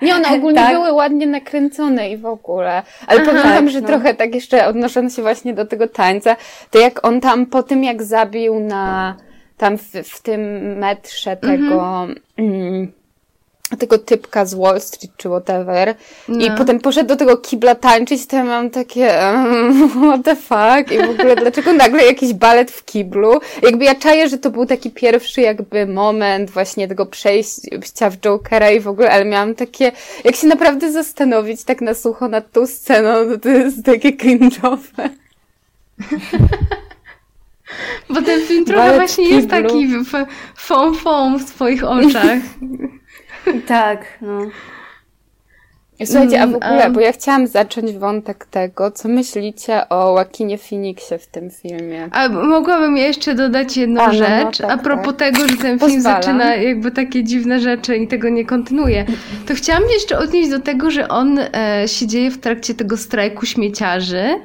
[0.02, 0.74] Nie, one ogólnie tak.
[0.74, 2.84] były ładnie nakręcone i w ogóle.
[3.08, 3.88] Ale Aha, pamiętam, tak, że no.
[3.88, 6.36] trochę tak jeszcze odnosząc się właśnie do tego tańca,
[6.72, 9.16] to jak on tam po tym jak zabił na
[9.58, 10.42] tam w, w tym
[10.78, 12.92] metrze tego mm,
[13.78, 15.96] tego typka z Wall Street czy whatever
[16.28, 16.46] no.
[16.46, 20.92] i potem poszedł do tego kibla tańczyć, to ja mam takie um, what the fuck
[20.92, 23.40] i w ogóle dlaczego nagle jakiś balet w kiblu?
[23.62, 28.72] Jakby ja czaję, że to był taki pierwszy jakby moment właśnie tego przejścia w Jokera
[28.72, 29.92] i w ogóle, ale miałam takie,
[30.24, 35.10] jak się naprawdę zastanowić tak na sucho nad tą sceną, to to jest takie cringe'owe.
[38.10, 39.88] Bo ten film trochę Balet właśnie jest taki
[40.58, 42.40] fą fą w swoich oczach.
[43.68, 44.40] Tak, no.
[46.06, 50.58] Słuchajcie, a w mm, ogóle, bo ja chciałam zacząć wątek tego, co myślicie o Łakinie
[50.58, 52.10] Phoenixie w tym filmie.
[52.12, 55.18] A mogłabym jeszcze dodać jedną a, no, no rzecz, no, tak, a propos tak.
[55.18, 56.24] tego, że ten film Pozwalam.
[56.24, 59.06] zaczyna jakby takie dziwne rzeczy i tego nie kontynuuje.
[59.48, 63.46] To chciałam jeszcze odnieść do tego, że on e, się dzieje w trakcie tego strajku
[63.46, 64.40] śmieciarzy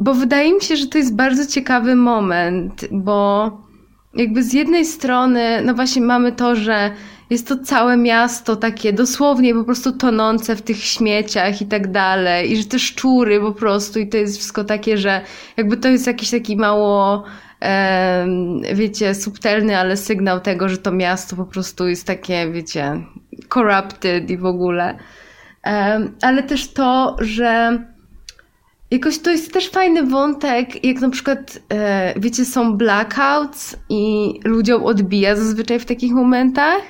[0.00, 3.50] bo wydaje mi się, że to jest bardzo ciekawy moment, bo
[4.14, 6.90] jakby z jednej strony, no właśnie mamy to, że
[7.30, 12.52] jest to całe miasto takie dosłownie po prostu tonące w tych śmieciach i tak dalej,
[12.52, 15.20] i że te szczury po prostu, i to jest wszystko takie, że
[15.56, 17.24] jakby to jest jakiś taki mało,
[18.74, 23.04] wiecie, subtelny, ale sygnał tego, że to miasto po prostu jest takie, wiecie,
[23.54, 24.98] corrupted i w ogóle.
[26.22, 27.78] Ale też to, że
[28.90, 34.82] Jakoś to jest też fajny wątek, jak na przykład, e, wiecie, są blackouts i ludziom
[34.84, 36.80] odbija zazwyczaj w takich momentach.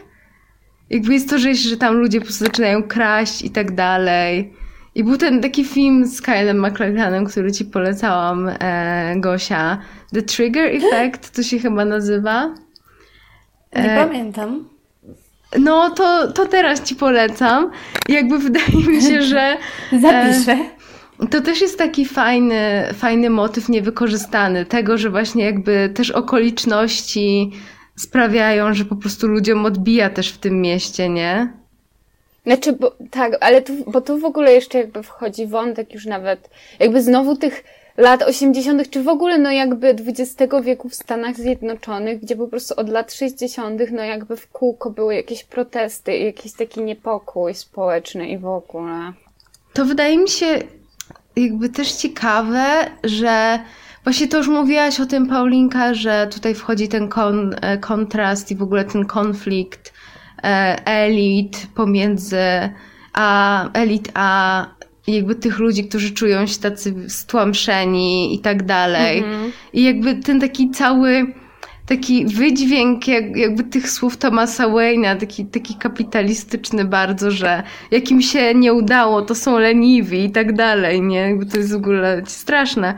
[0.90, 4.52] Jakby jest to, że, że tam ludzie po prostu zaczynają kraść i tak dalej.
[4.94, 9.78] I był ten taki film z Kylem MacLachanem, który ci polecałam, e, Gosia.
[10.12, 12.54] The Trigger Effect, to się chyba nazywa.
[13.76, 14.68] Nie e, pamiętam.
[15.60, 17.70] No, to, to teraz ci polecam.
[18.08, 19.56] Jakby wydaje mi się, że...
[19.92, 20.52] Zapiszę.
[20.52, 27.52] E, to też jest taki fajny, fajny motyw niewykorzystany, tego, że właśnie jakby też okoliczności
[27.96, 31.52] sprawiają, że po prostu ludziom odbija też w tym mieście, nie?
[32.46, 36.50] Znaczy, bo, tak, ale tu, bo tu w ogóle jeszcze jakby wchodzi wątek już nawet,
[36.78, 37.64] jakby znowu tych
[37.96, 42.74] lat 80., czy w ogóle no jakby XX wieku w Stanach Zjednoczonych, gdzie po prostu
[42.76, 48.38] od lat 60., no jakby w kółko były jakieś protesty, jakiś taki niepokój społeczny i
[48.38, 49.12] w ogóle.
[49.72, 50.46] To wydaje mi się
[51.36, 53.58] jakby też ciekawe, że
[54.04, 58.56] właśnie to już mówiłaś o tym, Paulinka, że tutaj wchodzi ten kon, e, kontrast i
[58.56, 59.92] w ogóle ten konflikt
[60.44, 62.38] e, elit pomiędzy
[63.12, 64.66] a elit a
[65.06, 69.18] jakby tych ludzi, którzy czują się tacy stłamszeni i tak dalej.
[69.18, 69.52] Mhm.
[69.72, 71.34] I jakby ten taki cały
[71.86, 78.22] taki wydźwięk jak, jakby tych słów Thomasa Wayne'a, taki, taki kapitalistyczny bardzo, że jak im
[78.22, 81.18] się nie udało, to są leniwi i tak dalej, nie?
[81.18, 82.94] Jakby to jest w ogóle straszne.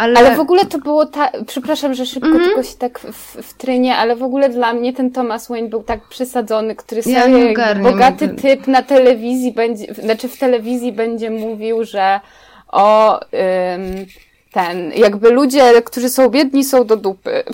[0.00, 0.18] Ale...
[0.18, 2.44] ale w ogóle to było tak, przepraszam, że szybko mm -hmm.
[2.44, 5.82] tylko się tak w, w trynie, ale w ogóle dla mnie ten Thomas Wayne był
[5.82, 11.84] tak przesadzony, który ja sobie bogaty typ na telewizji będzie, znaczy w telewizji będzie mówił,
[11.84, 12.20] że
[12.68, 14.06] o ym,
[14.52, 17.44] ten, jakby ludzie, którzy są biedni są do dupy.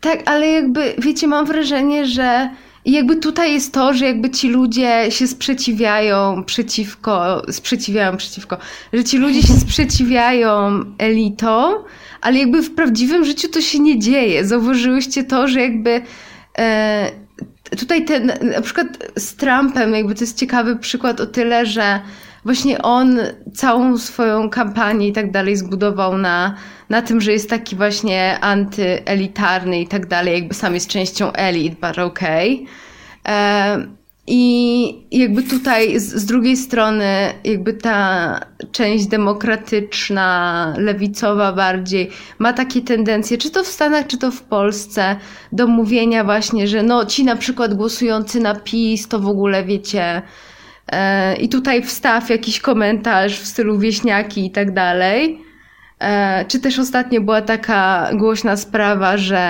[0.00, 2.50] Tak, ale jakby, wiecie, mam wrażenie, że
[2.92, 8.56] jakby tutaj jest to, że jakby ci ludzie się sprzeciwiają przeciwko, sprzeciwiają przeciwko,
[8.92, 11.74] że ci ludzie się sprzeciwiają elitom,
[12.20, 14.44] ale jakby w prawdziwym życiu to się nie dzieje.
[14.44, 16.02] Zauważyłyście to, że jakby
[16.58, 17.10] e,
[17.78, 22.00] tutaj ten, na przykład z Trumpem, jakby to jest ciekawy przykład o tyle, że
[22.44, 23.18] właśnie on
[23.54, 26.54] całą swoją kampanię i tak dalej zbudował na,
[26.88, 31.74] na tym, że jest taki właśnie antyelitarny i tak dalej, jakby sam jest częścią elit,
[31.74, 32.66] but okej.
[34.26, 37.04] I jakby tutaj z, z, drugiej strony,
[37.44, 38.40] jakby ta
[38.72, 45.16] część demokratyczna, lewicowa bardziej, ma takie tendencje, czy to w Stanach, czy to w Polsce,
[45.52, 50.22] do mówienia właśnie, że no ci na przykład głosujący na PiS, to w ogóle wiecie,
[51.40, 55.40] I tutaj wstaw jakiś komentarz w stylu wieśniaki i tak dalej.
[56.00, 59.40] E, czy też ostatnio była taka głośna sprawa, że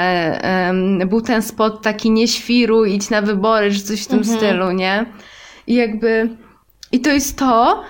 [1.06, 4.38] był ten spot taki nie świruj, idź na wybory, czy coś w tym mhm.
[4.38, 5.06] stylu, nie?
[5.66, 6.28] I jakby,
[6.92, 7.84] i to jest to,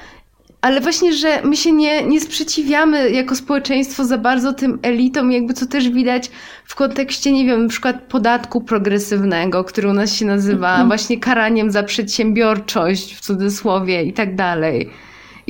[0.60, 5.54] ale właśnie, że my się nie, nie sprzeciwiamy jako społeczeństwo za bardzo tym elitom, jakby
[5.54, 6.30] co też widać
[6.64, 10.86] w kontekście, nie wiem, na przykład podatku progresywnego, który u nas się nazywa -hmm.
[10.86, 14.90] właśnie karaniem za przedsiębiorczość w cudzysłowie i tak dalej.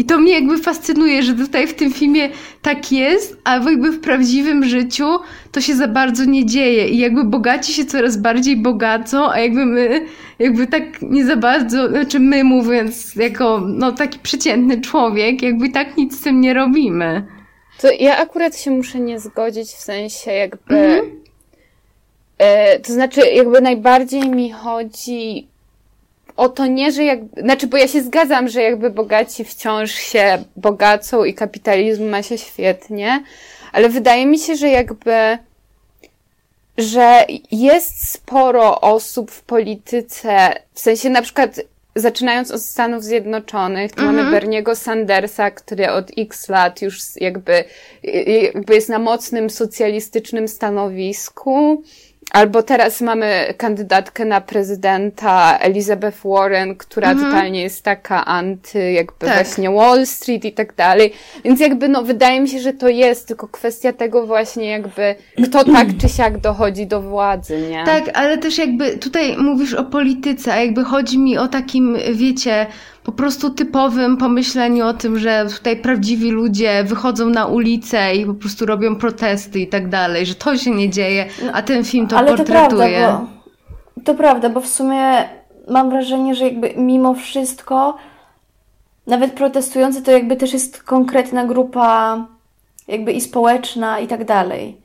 [0.00, 2.28] I to mnie jakby fascynuje, że tutaj w tym filmie
[2.62, 5.04] tak jest, a jakby w prawdziwym życiu
[5.52, 6.88] to się za bardzo nie dzieje.
[6.88, 10.06] I jakby bogaci się coraz bardziej bogacą, a jakby my,
[10.38, 15.96] jakby tak nie za bardzo, znaczy my mówiąc jako no taki przeciętny człowiek, jakby tak
[15.96, 17.26] nic z tym nie robimy.
[17.80, 20.76] To ja akurat się muszę nie zgodzić w sensie jakby.
[20.76, 21.20] Mhm.
[22.38, 25.49] E, to znaczy, jakby najbardziej mi chodzi
[26.36, 30.44] o to nie, że jak, znaczy, bo ja się zgadzam, że jakby bogaci wciąż się
[30.56, 33.24] bogacą i kapitalizm ma się świetnie,
[33.72, 35.38] ale wydaje mi się, że jakby,
[36.78, 41.60] że jest sporo osób w polityce, w sensie na przykład
[41.96, 44.30] zaczynając od Stanów Zjednoczonych, to mamy mhm.
[44.30, 47.64] Berniego Sandersa, który od x lat już jakby,
[48.26, 51.82] jakby jest na mocnym socjalistycznym stanowisku.
[52.30, 57.30] Albo teraz mamy kandydatkę na prezydenta Elizabeth Warren, która mhm.
[57.30, 59.34] totalnie jest taka anty, jakby tak.
[59.34, 61.12] właśnie Wall Street i tak dalej.
[61.44, 65.14] Więc jakby, no, wydaje mi się, że to jest tylko kwestia tego właśnie jakby,
[65.44, 67.84] kto tak czy siak dochodzi do władzy, nie?
[67.84, 72.66] Tak, ale też jakby tutaj mówisz o polityce, a jakby chodzi mi o takim, wiecie,
[73.04, 78.34] po prostu typowym pomyśleniu o tym, że tutaj prawdziwi ludzie wychodzą na ulicę i po
[78.34, 82.18] prostu robią protesty i tak dalej, że to się nie dzieje, a ten film to
[82.18, 82.68] Ale portretuje.
[82.68, 83.26] to prawda,
[83.96, 85.28] bo, to prawda, bo w sumie
[85.70, 87.96] mam wrażenie, że jakby mimo wszystko
[89.06, 92.26] nawet protestujący to jakby też jest konkretna grupa
[92.88, 94.76] jakby i społeczna i tak dalej.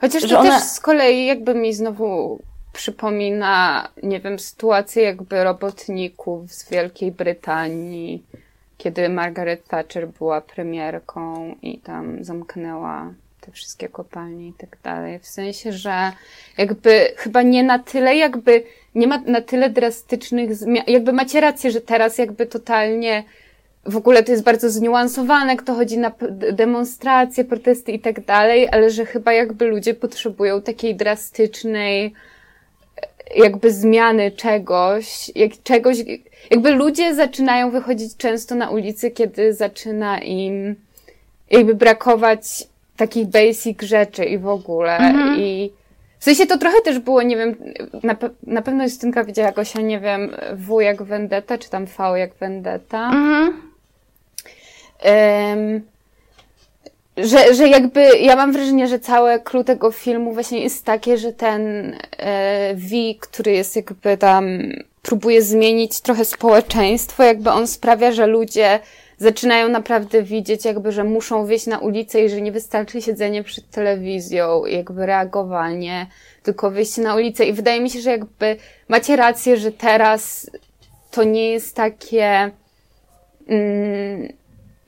[0.00, 2.38] Chociaż Że to ona- też z kolei jakby mi znowu
[2.80, 8.22] przypomina, nie wiem, sytuację jakby robotników z Wielkiej Brytanii,
[8.78, 15.18] kiedy Margaret Thatcher była premierką i tam zamknęła te wszystkie kopalnie i tak dalej.
[15.18, 16.12] W sensie, że
[16.58, 18.62] jakby chyba nie na tyle, jakby
[18.94, 20.84] nie ma na tyle drastycznych zmian.
[20.86, 23.24] Jakby macie rację, że teraz jakby totalnie
[23.86, 26.12] w ogóle to jest bardzo zniuansowane, kto chodzi na
[26.52, 32.14] demonstracje, protesty i tak dalej, ale że chyba jakby ludzie potrzebują takiej drastycznej
[33.36, 35.96] jakby zmiany czegoś, jak, czegoś,
[36.50, 40.74] jakby ludzie zaczynają wychodzić często na ulicy, kiedy zaczyna im
[41.50, 42.64] jakby brakować
[42.96, 44.98] takich basic rzeczy i w ogóle
[45.38, 45.70] i
[46.18, 47.56] w sensie to trochę też było, nie wiem,
[48.02, 52.18] na, pe- na pewno Justynka widziała Gosia, nie wiem, W jak Vendetta, czy tam V
[52.18, 53.06] jak Vendetta.
[53.10, 53.62] Mhm.
[54.98, 55.82] Em,
[57.22, 61.32] że, że jakby ja mam wrażenie, że całe clue tego filmu właśnie jest takie, że
[61.32, 64.62] ten e, V, który jest jakby tam,
[65.02, 68.80] próbuje zmienić trochę społeczeństwo, jakby on sprawia, że ludzie
[69.18, 73.70] zaczynają naprawdę widzieć jakby, że muszą wyjść na ulicę i że nie wystarczy siedzenie przed
[73.70, 76.06] telewizją jakby reagowanie,
[76.42, 77.44] tylko wyjście na ulicę.
[77.44, 78.56] I wydaje mi się, że jakby
[78.88, 80.50] macie rację, że teraz
[81.10, 82.50] to nie jest takie
[83.48, 84.28] mm,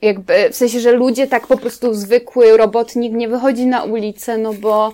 [0.03, 4.53] jakby, w sensie, że ludzie tak po prostu zwykły robotnik nie wychodzi na ulicę, no
[4.53, 4.93] bo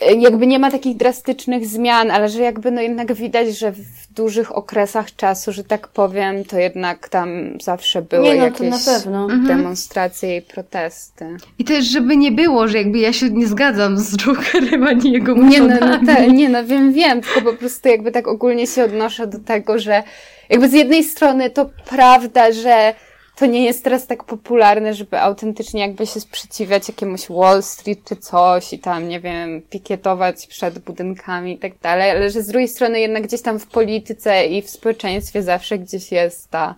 [0.00, 4.12] e, jakby nie ma takich drastycznych zmian, ale że jakby no jednak widać, że w
[4.14, 9.28] dużych okresach czasu, że tak powiem, to jednak tam zawsze były Nie, no jakieś pewno.
[9.46, 11.36] demonstracje i protesty.
[11.58, 15.34] I też, żeby nie było, że jakby ja się nie zgadzam z Jokerem ani jego
[15.34, 16.06] Nie no, metodami.
[16.06, 19.38] no te, nie no, wiem, wiem, tylko po prostu jakby tak ogólnie się odnoszę do
[19.38, 20.02] tego, że
[20.50, 22.94] jakby z jednej strony to prawda, że
[23.36, 28.16] to nie jest teraz tak popularne, żeby autentycznie jakby się sprzeciwiać jakiemuś Wall Street czy
[28.16, 32.68] coś i tam, nie wiem, pikietować przed budynkami i tak dalej, ale że z drugiej
[32.68, 36.74] strony jednak gdzieś tam w polityce i w społeczeństwie zawsze gdzieś jest ta,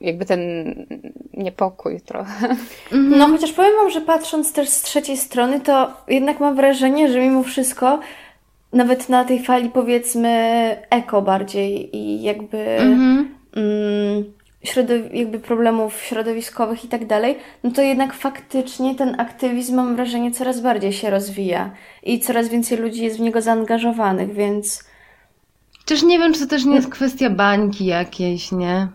[0.00, 0.74] jakby ten
[1.34, 2.56] niepokój trochę.
[2.92, 7.20] No chociaż powiem Wam, że patrząc też z trzeciej strony, to jednak mam wrażenie, że
[7.20, 8.00] mimo wszystko
[8.72, 10.30] nawet na tej fali powiedzmy
[10.90, 14.47] eko bardziej i jakby mm, środow-
[15.12, 20.60] jakby problemów środowiskowych i tak dalej, no to jednak faktycznie ten aktywizm mam wrażenie coraz
[20.60, 21.70] bardziej się rozwija
[22.02, 24.88] i coraz więcej ludzi jest w niego zaangażowanych, więc
[25.88, 28.88] Chociaż nie wiem, czy to też nie jest kwestia bańki jakiejś, nie?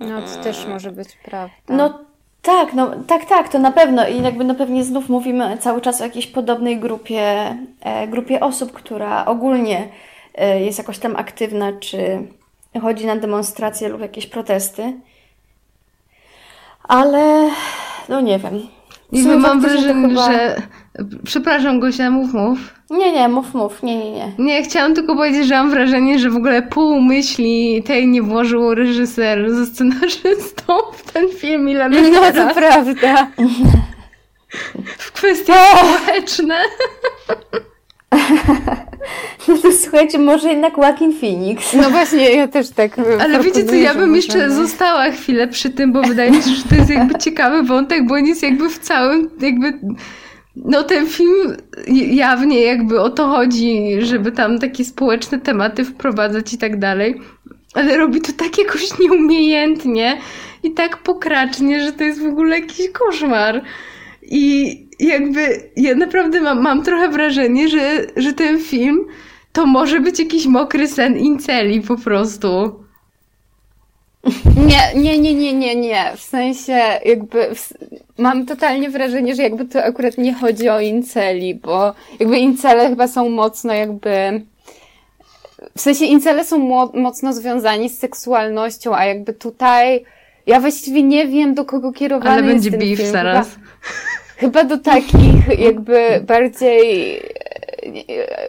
[0.00, 1.54] No to też może być prawda.
[1.68, 1.98] No
[2.42, 6.00] tak, no tak, tak, to na pewno i jakby no pewnie znów mówimy cały czas
[6.00, 9.88] o jakiejś podobnej grupie, e, grupie osób, która ogólnie
[10.34, 12.28] e, jest jakoś tam aktywna, czy
[12.80, 14.92] chodzi na demonstracje lub jakieś protesty.
[16.84, 17.50] Ale
[18.08, 18.60] no nie wiem.
[19.12, 20.62] I sumie mam wrażenie, chyba- że...
[21.24, 22.58] Przepraszam, Gosia, mów, mów.
[22.90, 24.32] Nie, nie, mów, mów, nie, nie, nie.
[24.38, 28.74] Nie, chciałam tylko powiedzieć, że mam wrażenie, że w ogóle pół myśli tej nie włożył
[28.74, 33.28] reżyser ze scenarzystą w ten film, ile No no, to prawda.
[34.98, 36.60] w kwestie społeczne.
[39.48, 41.74] No to słuchajcie, może jednak Joaquin Phoenix.
[41.74, 44.54] No właśnie, ja też tak Ale wiecie co, ja bym jeszcze możemy.
[44.54, 48.14] została chwilę przy tym, bo wydaje mi się, że to jest jakby ciekawy wątek, bo
[48.14, 49.78] on jest jakby w całym, jakby,
[50.56, 51.56] no ten film
[52.10, 57.20] jawnie jakby o to chodzi, żeby tam takie społeczne tematy wprowadzać i tak dalej,
[57.74, 60.18] ale robi to tak jakoś nieumiejętnie
[60.62, 63.62] i tak pokracznie, że to jest w ogóle jakiś koszmar.
[64.22, 69.06] I jakby ja naprawdę mam, mam trochę wrażenie, że, że ten film
[69.52, 72.84] to może być jakiś mokry sen inceli po prostu.
[74.66, 76.12] Nie, nie, nie, nie, nie, nie.
[76.16, 77.72] W sensie jakby w,
[78.18, 83.08] mam totalnie wrażenie, że jakby to akurat nie chodzi o inceli, bo jakby incele chyba
[83.08, 84.42] są mocno jakby
[85.76, 90.04] w sensie incele są mo- mocno związani z seksualnością, a jakby tutaj
[90.46, 93.12] ja właściwie nie wiem do kogo kierowany Ale jest będzie ten beef film.
[93.12, 93.48] zaraz.
[93.50, 93.66] Chyba,
[94.38, 97.20] chyba do takich jakby bardziej e,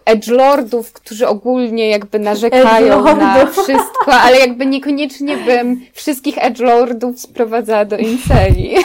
[0.06, 7.98] edgelordów, którzy ogólnie jakby narzekają na wszystko, ale jakby niekoniecznie bym wszystkich edgelordów sprowadzała do
[7.98, 8.76] inceli.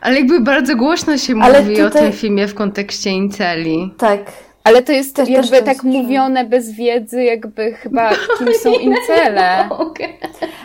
[0.00, 3.90] Ale jakby bardzo głośno się Ale mówi o tutaj- tym filmie w kontekście inceli.
[3.98, 4.20] Tak,
[4.64, 9.68] Ale to jest też, jakby też tak mówione bez wiedzy, jakby chyba kim są incele.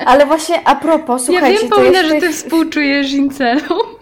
[0.05, 1.53] Ale właśnie a propos, słuchajcie...
[1.53, 3.94] Ja wiem, Paulina, że ty współczujesz incelom.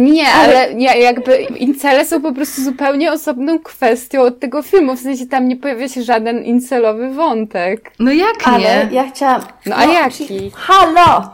[0.00, 4.96] Nie, ale nie, jakby incele są po prostu zupełnie osobną kwestią od tego filmu.
[4.96, 7.92] W sensie tam nie pojawia się żaden incelowy wątek.
[7.98, 8.96] No jak ale nie?
[8.96, 9.42] ja chciałam...
[9.66, 10.50] No, a no, jaki?
[10.54, 11.30] Halo!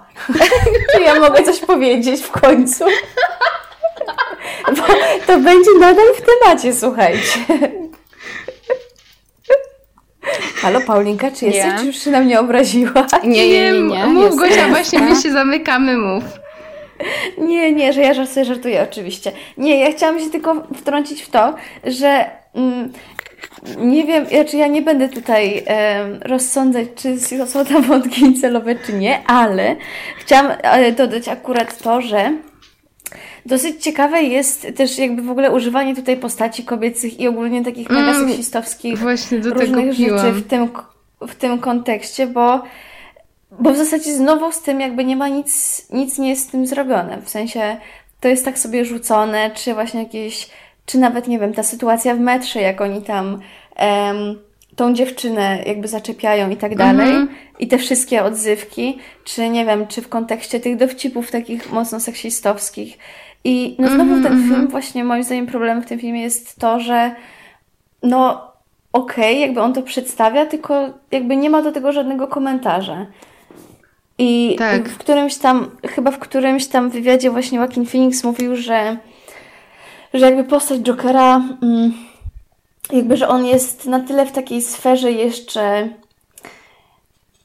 [0.95, 2.85] Czy ja mogę coś powiedzieć w końcu?
[4.67, 4.83] Bo
[5.27, 7.41] to będzie nadal w temacie, słuchajcie.
[10.61, 11.79] Halo Paulinka, czy jesteś, nie.
[11.79, 13.07] czy już się na mnie obraziła?
[13.25, 13.83] Nie, nie, nie.
[13.83, 16.25] nie, Mów Gosia, właśnie my się zamykamy, mów.
[17.39, 19.33] Nie, nie, że ja sobie żartuję oczywiście.
[19.59, 22.93] Nie, ja chciałam się tylko wtrącić w to, że mm,
[23.79, 28.75] nie wiem, czy znaczy ja nie będę tutaj e, rozsądzać, czy są tam wątki celowe,
[28.87, 29.77] czy nie, ale
[30.19, 32.33] chciałam e, dodać akurat to, że
[33.47, 38.11] Dosyć ciekawe jest też jakby w ogóle używanie tutaj postaci kobiecych i ogólnie takich mega
[38.11, 40.69] mm, seksistowskich właśnie do różnych tego rzeczy w tym,
[41.21, 42.63] w tym kontekście, bo,
[43.51, 46.67] bo w zasadzie znowu z tym jakby nie ma nic, nic nie jest z tym
[46.67, 47.23] zrobione.
[47.23, 47.77] W sensie
[48.21, 50.51] to jest tak sobie rzucone, czy właśnie jakieś,
[50.87, 53.41] czy nawet nie wiem, ta sytuacja w metrze, jak oni tam
[53.81, 54.39] um,
[54.77, 57.13] tą dziewczynę jakby zaczepiają i tak dalej.
[57.13, 57.27] -hmm.
[57.59, 62.99] I te wszystkie odzywki, czy nie wiem, czy w kontekście tych dowcipów takich mocno seksistowskich.
[63.45, 64.55] I no znowu mm -hmm, ten mhm.
[64.55, 67.15] film, właśnie moim zdaniem problemem w tym filmie jest to, że
[68.03, 68.49] no
[68.93, 73.07] okej, okay, jakby on to przedstawia, tylko jakby nie ma do tego żadnego komentarza.
[74.19, 74.89] I tak.
[74.89, 78.97] w którymś tam, chyba w którymś tam wywiadzie właśnie Joaquin Phoenix mówił, że,
[80.15, 81.93] że jakby postać Jokera, mm,
[82.93, 85.89] jakby, że on jest na tyle w takiej sferze jeszcze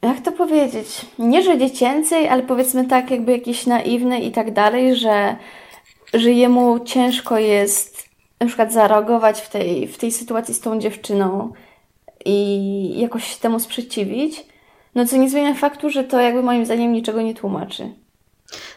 [0.01, 0.87] jak to powiedzieć,
[1.19, 5.35] nie że dziecięcej, ale powiedzmy tak, jakby jakiś naiwny i tak dalej, że
[6.13, 8.09] że jemu ciężko jest
[8.39, 11.53] na przykład zareagować w tej, w tej sytuacji z tą dziewczyną
[12.25, 14.45] i jakoś się temu sprzeciwić,
[14.95, 17.89] no co nie zmienia faktu, że to jakby moim zdaniem niczego nie tłumaczy.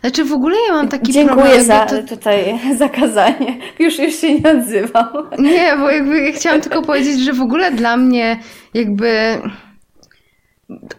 [0.00, 1.64] Znaczy w ogóle ja mam taki Dziękuję problem...
[1.64, 2.02] za to...
[2.02, 3.58] tutaj zakazanie.
[3.78, 5.08] Już, już się nie odzywam.
[5.38, 8.38] Nie, bo jakby chciałam tylko powiedzieć, że w ogóle dla mnie
[8.74, 9.38] jakby...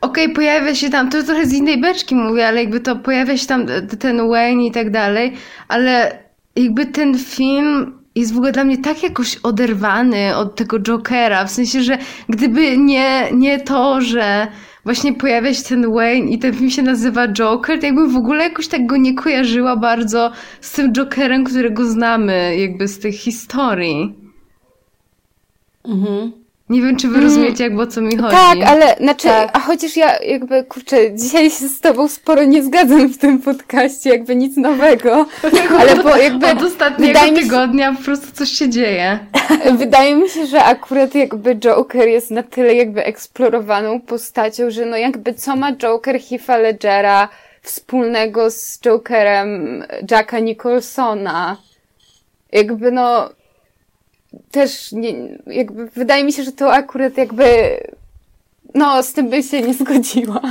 [0.02, 3.38] Okej, okay, pojawia się tam, to trochę z innej beczki mówię, ale jakby to pojawia
[3.38, 3.66] się tam
[4.00, 5.34] ten Wayne i tak dalej,
[5.68, 6.20] ale
[6.56, 11.52] jakby ten film jest w ogóle dla mnie tak jakoś oderwany od tego Jokera, w
[11.52, 11.98] sensie, że
[12.30, 14.48] gdyby nie, nie to, że
[14.88, 18.44] właśnie pojawia się ten Wayne i ten film się nazywa Joker, to jakbym w ogóle
[18.44, 20.32] jakoś tak go nie kojarzyła bardzo
[20.62, 24.16] z tym Jokerem, którego znamy jakby z tych historii.
[25.86, 26.32] Mhm.
[26.70, 27.24] Nie wiem, czy wy mm.
[27.24, 28.36] rozumiecie, jakby o co mi chodzi.
[28.36, 29.50] Tak, ale znaczy, tak.
[29.54, 34.10] a chociaż ja jakby, kurczę, dzisiaj się z tobą sporo nie zgadzam w tym podcaście,
[34.10, 35.26] jakby nic nowego,
[35.80, 36.48] ale bo jakby...
[36.48, 37.34] Od ostatniego się...
[37.34, 39.20] tygodnia po prostu coś się dzieje.
[39.78, 44.98] Wydaje mi się, że akurat jakby Joker jest na tyle jakby eksplorowaną postacią, że no
[44.98, 47.30] jakby co ma Joker Heath'a Ledgera
[47.62, 51.58] wspólnego z Jokerem Jacka Nicholsona?
[52.52, 53.30] Jakby no
[54.52, 55.14] też nie,
[55.48, 57.78] jakby wydaje mi się, że to akurat jakby
[58.76, 60.42] no, z tym by się nie zgodziła.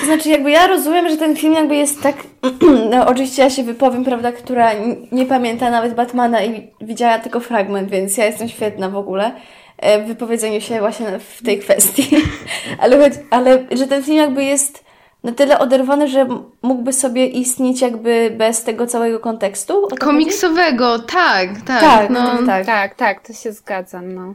[0.00, 2.16] To znaczy, jakby ja rozumiem, że ten film jakby jest tak,
[2.90, 4.70] no oczywiście ja się wypowiem, prawda, która
[5.12, 9.32] nie pamięta nawet Batmana i widziała tylko fragment, więc ja jestem świetna w ogóle
[9.78, 12.08] e, w wypowiedzeniu się właśnie w tej kwestii.
[12.82, 14.85] ale, ale że ten film jakby jest
[15.26, 16.28] na tyle oderwany, że
[16.62, 19.88] mógłby sobie istnieć jakby bez tego całego kontekstu?
[20.00, 21.80] Komiksowego, tak, tak.
[21.80, 22.36] Tak, no.
[22.36, 22.66] tak, tak.
[22.66, 24.34] Tak, tak, to się zgadzam, no.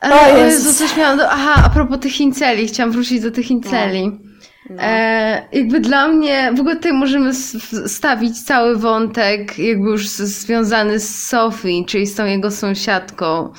[0.00, 1.30] Ale o Jezu, coś miałam do...
[1.30, 4.08] Aha, a propos tych inceli, chciałam wrócić do tych inceli.
[4.08, 4.16] No.
[4.70, 4.82] No.
[4.82, 7.34] E, jakby dla mnie, w ogóle tutaj możemy
[7.86, 13.52] stawić cały wątek, jakby już związany z Sophie, czyli z tą jego sąsiadką.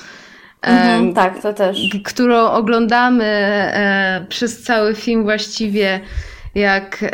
[0.66, 1.90] Mhm, tak, to też.
[2.04, 6.00] Którą oglądamy e, przez cały film właściwie,
[6.54, 7.04] jak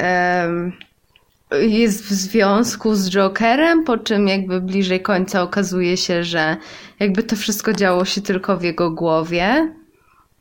[1.61, 6.57] jest w związku z Jokerem, po czym jakby bliżej końca okazuje się, że
[7.01, 9.75] jakby to wszystko działo się tylko w jego głowie.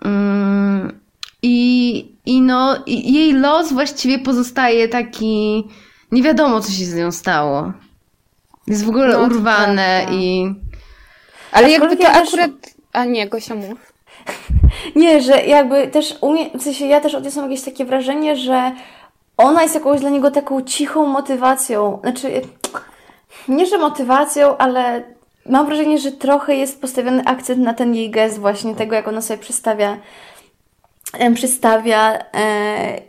[0.05, 0.99] Mm,
[1.41, 5.63] I, i no, i jej los właściwie pozostaje taki.
[6.11, 7.73] Nie wiadomo, co się z nią stało.
[8.67, 10.53] Jest w ogóle no, urwane i.
[11.51, 12.51] Ale jakby to akurat
[12.93, 13.93] a nie, Gosia mów.
[14.95, 18.71] nie, że jakby też umie, w sensie ja też odniosłam jakieś takie wrażenie, że
[19.37, 21.99] ona jest jakąś dla niego taką cichą motywacją.
[22.01, 22.41] Znaczy,
[23.47, 25.03] nie że motywacją, ale
[25.45, 29.21] mam wrażenie, że trochę jest postawiony akcent na ten jej gest właśnie tego, jak ona
[29.21, 29.97] sobie przystawia
[31.33, 33.01] przystawia e,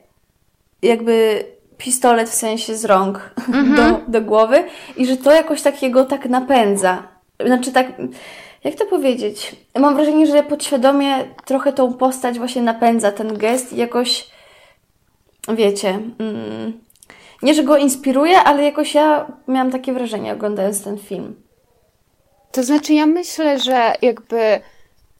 [0.83, 1.45] jakby
[1.79, 3.77] pistolet w sensie z rąk mm -hmm.
[3.77, 4.65] do, do głowy
[4.97, 7.03] i że to jakoś takiego tak napędza
[7.47, 7.87] znaczy tak,
[8.65, 9.57] jak to powiedzieć?
[9.79, 14.27] Mam wrażenie, że podświadomie trochę tą postać właśnie napędza ten gest i jakoś,
[15.49, 15.89] wiecie,
[16.19, 16.81] mm,
[17.43, 21.35] nie, że go inspiruje, ale jakoś ja miałam takie wrażenie oglądając ten film.
[22.53, 24.61] To znaczy, ja myślę, że jakby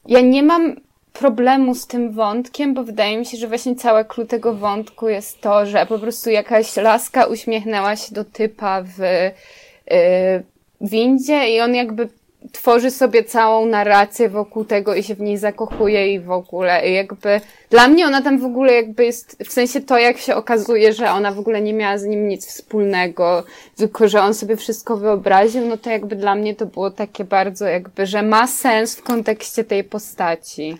[0.05, 0.75] ja nie mam
[1.13, 5.41] problemu z tym wątkiem, bo wydaje mi się, że właśnie całe klucz tego wątku jest
[5.41, 10.43] to, że po prostu jakaś laska uśmiechnęła się do typa w yy,
[10.81, 12.09] windzie i on jakby
[12.51, 16.89] tworzy sobie całą narrację wokół tego i się w niej zakochuje i w ogóle.
[16.89, 20.35] I jakby dla mnie ona tam w ogóle jakby jest, w sensie to jak się
[20.35, 23.43] okazuje, że ona w ogóle nie miała z nim nic wspólnego,
[23.75, 27.65] tylko że on sobie wszystko wyobraził, no to jakby dla mnie to było takie bardzo
[27.65, 30.77] jakby, że ma sens w kontekście tej postaci.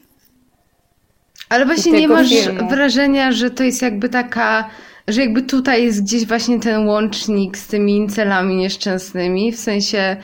[1.49, 2.69] Ale właśnie nie masz filmu.
[2.69, 4.69] wrażenia, że to jest jakby taka,
[5.07, 10.17] że jakby tutaj jest gdzieś właśnie ten łącznik z tymi incelami nieszczęsnymi, w sensie,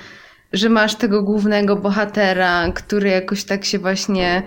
[0.53, 4.43] że masz tego głównego bohatera, który jakoś tak się właśnie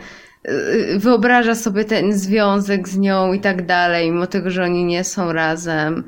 [0.49, 5.05] y, wyobraża sobie ten związek z nią i tak dalej, mimo tego, że oni nie
[5.05, 6.05] są razem.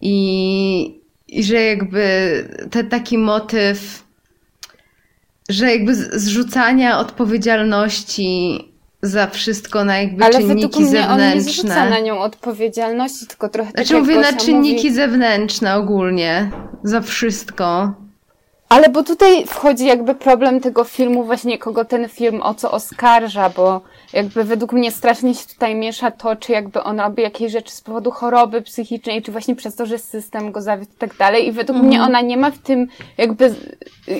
[0.00, 2.04] I, i że jakby
[2.70, 4.04] ten taki motyw,
[5.48, 8.58] że jakby zrzucania odpowiedzialności
[9.02, 11.30] za wszystko na jakby Ale czynniki mnie zewnętrzne.
[11.30, 14.94] On nie zrzuca na nią odpowiedzialności, tylko trochę znaczy, tak mówię na czynniki mówi...
[14.94, 16.50] zewnętrzne ogólnie.
[16.82, 17.94] Za wszystko.
[18.68, 23.50] Ale bo tutaj wchodzi jakby problem tego filmu, właśnie kogo ten film o co oskarża,
[23.50, 23.80] bo
[24.12, 27.80] jakby według mnie strasznie się tutaj miesza to, czy jakby on robi jakieś rzeczy z
[27.80, 31.46] powodu choroby psychicznej, czy właśnie przez to, że system go zawiódł i tak dalej.
[31.46, 31.88] I według mm.
[31.88, 32.86] mnie ona nie ma w tym
[33.18, 33.54] jakby,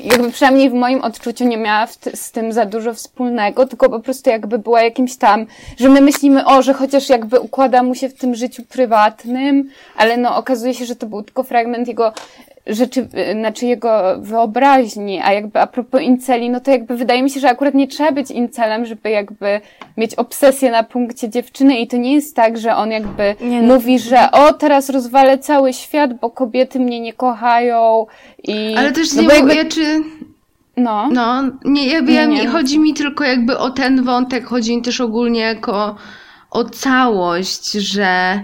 [0.04, 4.30] jakby przynajmniej w moim odczuciu nie miała z tym za dużo wspólnego, tylko po prostu
[4.30, 8.14] jakby była jakimś tam, że my myślimy, o, że chociaż jakby układa mu się w
[8.14, 12.12] tym życiu prywatnym, ale no okazuje się, że to był tylko fragment jego
[12.66, 13.08] rzeczy,
[13.40, 17.48] znaczy jego wyobraźni, a jakby a propos inceli, no to jakby wydaje mi się, że
[17.48, 19.60] akurat nie trzeba być incelem, żeby jakby
[19.96, 23.74] mieć obsesję na punkcie dziewczyny i to nie jest tak, że on jakby nie, no.
[23.74, 28.06] mówi, że o, teraz rozwalę cały świat, bo kobiety mnie nie kochają
[28.44, 28.74] i...
[28.78, 29.42] Ale też no nie jakby...
[29.42, 30.02] mówię, czy...
[30.76, 31.08] No.
[31.12, 32.46] No, nie, jakby nie, nie.
[32.46, 35.96] chodzi mi tylko jakby o ten wątek, chodzi mi też ogólnie jako
[36.50, 38.40] o całość, że...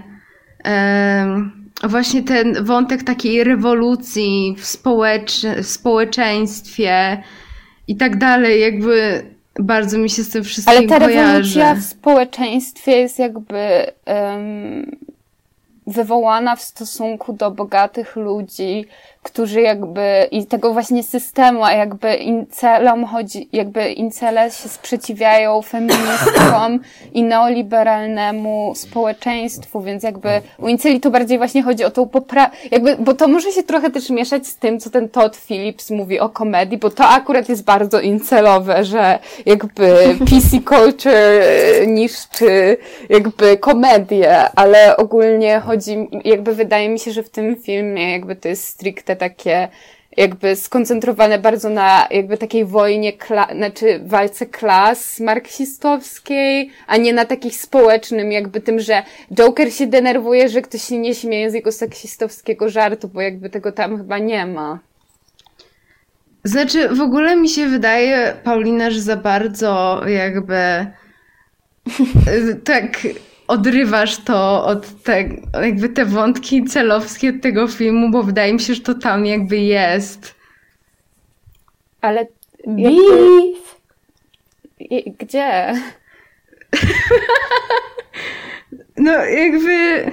[0.65, 7.23] Um właśnie ten wątek takiej rewolucji w, społecz w społeczeństwie
[7.87, 9.23] i tak dalej, jakby
[9.59, 11.27] bardzo mi się z tym wszystkim Ale ta kojarzy.
[11.27, 14.95] rewolucja w społeczeństwie jest jakby um,
[15.87, 18.85] wywołana w stosunku do bogatych ludzi,
[19.23, 26.79] którzy jakby, i tego właśnie systemu, a jakby incelom chodzi, jakby incele się sprzeciwiają feministkom
[27.13, 32.95] i neoliberalnemu społeczeństwu, więc jakby u inceli to bardziej właśnie chodzi o tą poprawę, jakby,
[32.99, 36.29] bo to może się trochę też mieszać z tym, co ten Todd Phillips mówi o
[36.29, 42.77] komedii, bo to akurat jest bardzo incelowe, że jakby PC culture niszczy
[43.09, 48.47] jakby komedię, ale ogólnie chodzi, jakby wydaje mi się, że w tym filmie jakby to
[48.47, 49.67] jest stricte te takie
[50.17, 57.25] jakby skoncentrowane bardzo na jakby takiej wojnie, kla- znaczy walce klas marksistowskiej, a nie na
[57.25, 59.03] takich społecznym, jakby tym, że
[59.33, 63.71] Joker się denerwuje, że ktoś się nie śmieje z jego seksistowskiego żartu, bo jakby tego
[63.71, 64.79] tam chyba nie ma.
[66.43, 70.85] Znaczy, w ogóle mi się wydaje, Paulina, że za bardzo jakby
[72.63, 72.97] tak
[73.51, 78.73] odrywasz to od tego, jakby te wątki celowskie od tego filmu, bo wydaje mi się,
[78.73, 80.35] że to tam jakby jest.
[82.01, 82.27] Ale
[82.67, 83.81] Beef!
[85.19, 85.73] Gdzie?
[88.97, 90.05] no jakby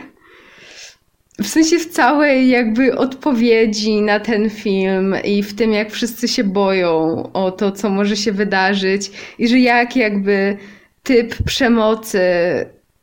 [1.39, 6.45] w sensie w całej jakby odpowiedzi na ten film i w tym jak wszyscy się
[6.45, 10.57] boją o to, co może się wydarzyć i że jak jakby
[11.03, 12.21] typ przemocy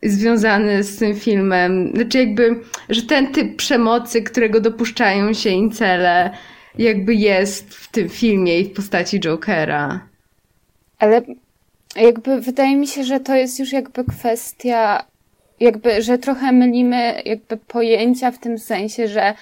[0.05, 1.91] związany z tym filmem.
[1.95, 6.31] Znaczy jakby, że ten typ przemocy, którego dopuszczają się incele,
[6.77, 10.07] jakby jest w tym filmie i w postaci Jokera.
[10.99, 11.21] Ale
[11.95, 15.05] jakby wydaje mi się, że to jest już jakby kwestia,
[15.59, 19.33] jakby, że trochę mylimy jakby pojęcia w tym sensie, że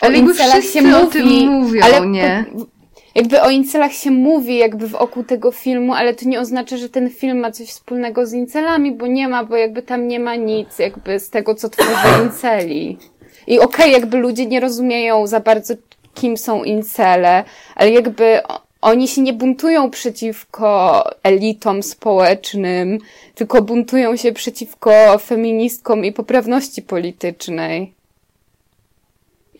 [0.00, 2.44] o ale incelach się mówi, o tym mówią, ale nie?
[2.52, 2.79] Po,
[3.14, 6.88] jakby o incelach się mówi jakby w oku tego filmu, ale to nie oznacza, że
[6.88, 10.34] ten film ma coś wspólnego z incelami, bo nie ma, bo jakby tam nie ma
[10.34, 12.98] nic jakby z tego, co tworzy inceli.
[13.46, 15.74] I okej, okay, jakby ludzie nie rozumieją za bardzo,
[16.14, 17.44] kim są incele,
[17.74, 18.40] ale jakby
[18.80, 22.98] oni się nie buntują przeciwko elitom społecznym,
[23.34, 27.99] tylko buntują się przeciwko feministkom i poprawności politycznej.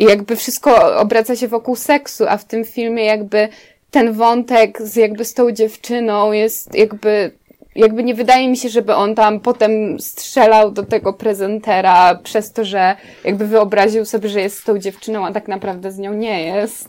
[0.00, 3.48] I jakby wszystko obraca się wokół seksu, a w tym filmie jakby
[3.90, 7.30] ten wątek z jakby z tą dziewczyną jest jakby
[7.74, 12.64] jakby nie wydaje mi się, żeby on tam potem strzelał do tego prezentera przez to,
[12.64, 16.44] że jakby wyobraził sobie, że jest z tą dziewczyną, a tak naprawdę z nią nie
[16.44, 16.88] jest.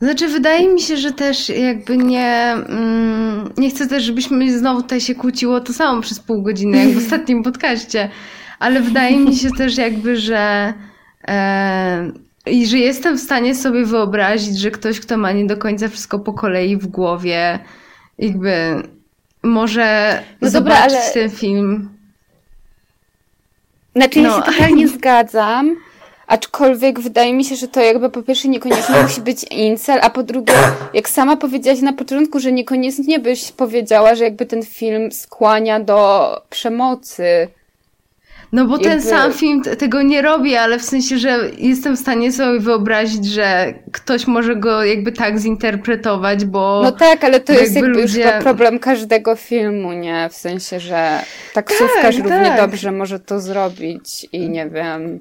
[0.00, 2.54] Znaczy, wydaje mi się, że też jakby nie.
[2.68, 6.88] Mm, nie chcę też, żebyśmy znowu tutaj się kłóciło to samo przez pół godziny, jak
[6.88, 8.08] w ostatnim podcaście,
[8.58, 10.72] ale wydaje mi się też jakby, że.
[11.28, 12.12] E,
[12.46, 16.18] i że jestem w stanie sobie wyobrazić, że ktoś, kto ma nie do końca wszystko
[16.18, 17.58] po kolei w głowie,
[18.18, 18.82] jakby
[19.42, 21.10] może no zobaczyć dobra, ale...
[21.12, 21.88] ten film.
[23.96, 24.28] Znaczy, no.
[24.28, 25.76] ja się totalnie zgadzam,
[26.26, 30.22] aczkolwiek wydaje mi się, że to jakby po pierwsze niekoniecznie musi być incel, a po
[30.22, 30.54] drugie,
[30.94, 36.30] jak sama powiedziałaś na początku, że niekoniecznie byś powiedziała, że jakby ten film skłania do
[36.50, 37.48] przemocy.
[38.56, 38.88] No bo jakby...
[38.88, 43.26] ten sam film tego nie robi, ale w sensie, że jestem w stanie sobie wyobrazić,
[43.26, 46.80] że ktoś może go jakby tak zinterpretować, bo...
[46.84, 48.22] No tak, ale to jest jakby ludzie...
[48.22, 50.28] już problem każdego filmu, nie?
[50.28, 51.20] W sensie, że
[51.54, 52.60] taksówkarz tak, równie tak.
[52.60, 55.20] dobrze może to zrobić i nie wiem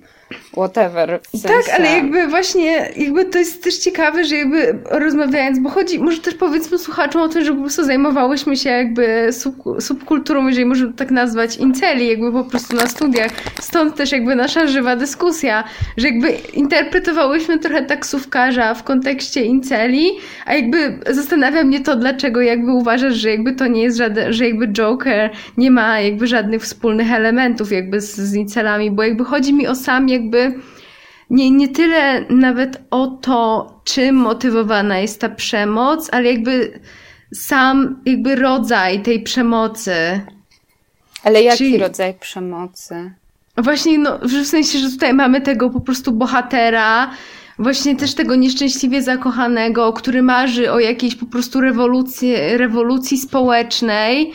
[0.54, 1.20] whatever.
[1.34, 1.48] W sensie.
[1.48, 6.22] Tak, ale jakby właśnie, jakby to jest też ciekawe, że jakby rozmawiając, bo chodzi, może
[6.22, 10.94] też powiedzmy słuchaczom o tym, że po prostu zajmowałyśmy się jakby sub, subkulturą, jeżeli można
[10.94, 13.32] tak nazwać, inceli, jakby po prostu na studiach.
[13.62, 15.64] Stąd też jakby nasza żywa dyskusja,
[15.98, 20.12] że jakby interpretowałyśmy trochę taksówkarza w kontekście inceli,
[20.46, 24.46] a jakby zastanawia mnie to, dlaczego jakby uważasz, że jakby to nie jest żaden, że
[24.48, 29.54] jakby Joker nie ma jakby żadnych wspólnych elementów jakby z, z incelami, bo jakby chodzi
[29.54, 30.25] mi o sam jakby
[31.30, 36.80] nie, nie tyle nawet o to, czym motywowana jest ta przemoc, ale jakby
[37.34, 40.22] sam jakby rodzaj tej przemocy.
[41.24, 41.78] Ale jaki Czyli...
[41.78, 43.12] rodzaj przemocy?
[43.58, 47.12] Właśnie, no, w sensie, że tutaj mamy tego po prostu bohatera,
[47.60, 54.34] właśnie też tego nieszczęśliwie zakochanego, który marzy o jakiejś po prostu rewolucji, rewolucji społecznej,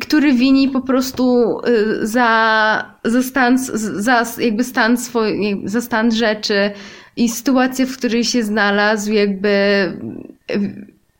[0.00, 6.70] który wini po prostu y, za, za stan, za jakby stan swój, za stan rzeczy
[7.16, 9.92] i sytuację, w której się znalazł, jakby,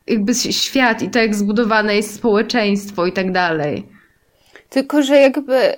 [0.06, 3.86] jakby świat i to, jak zbudowane jest społeczeństwo i tak dalej.
[4.70, 5.76] Tylko, że jakby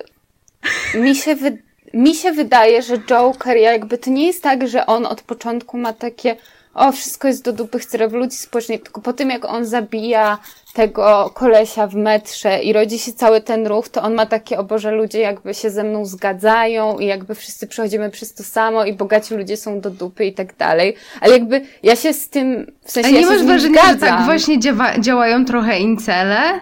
[0.95, 5.07] mi się wydaje, mi się wydaje, że Joker jakby to nie jest tak, że on
[5.07, 6.37] od początku ma takie
[6.75, 10.39] o, wszystko jest do dupy, chce rewolucji społecznej, tylko po tym jak on zabija
[10.79, 14.65] tego kolesia w metrze i rodzi się cały ten ruch, to on ma takie, o
[14.65, 18.93] Boże, ludzie jakby się ze mną zgadzają i jakby wszyscy przechodzimy przez to samo i
[18.93, 20.95] bogaci ludzie są do dupy i tak dalej.
[21.21, 24.25] Ale jakby ja się z tym, w sensie A nie ja masz wrażenia, że tak
[24.25, 26.61] właśnie działa, działają trochę incele?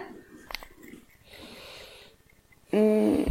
[2.73, 3.25] Mm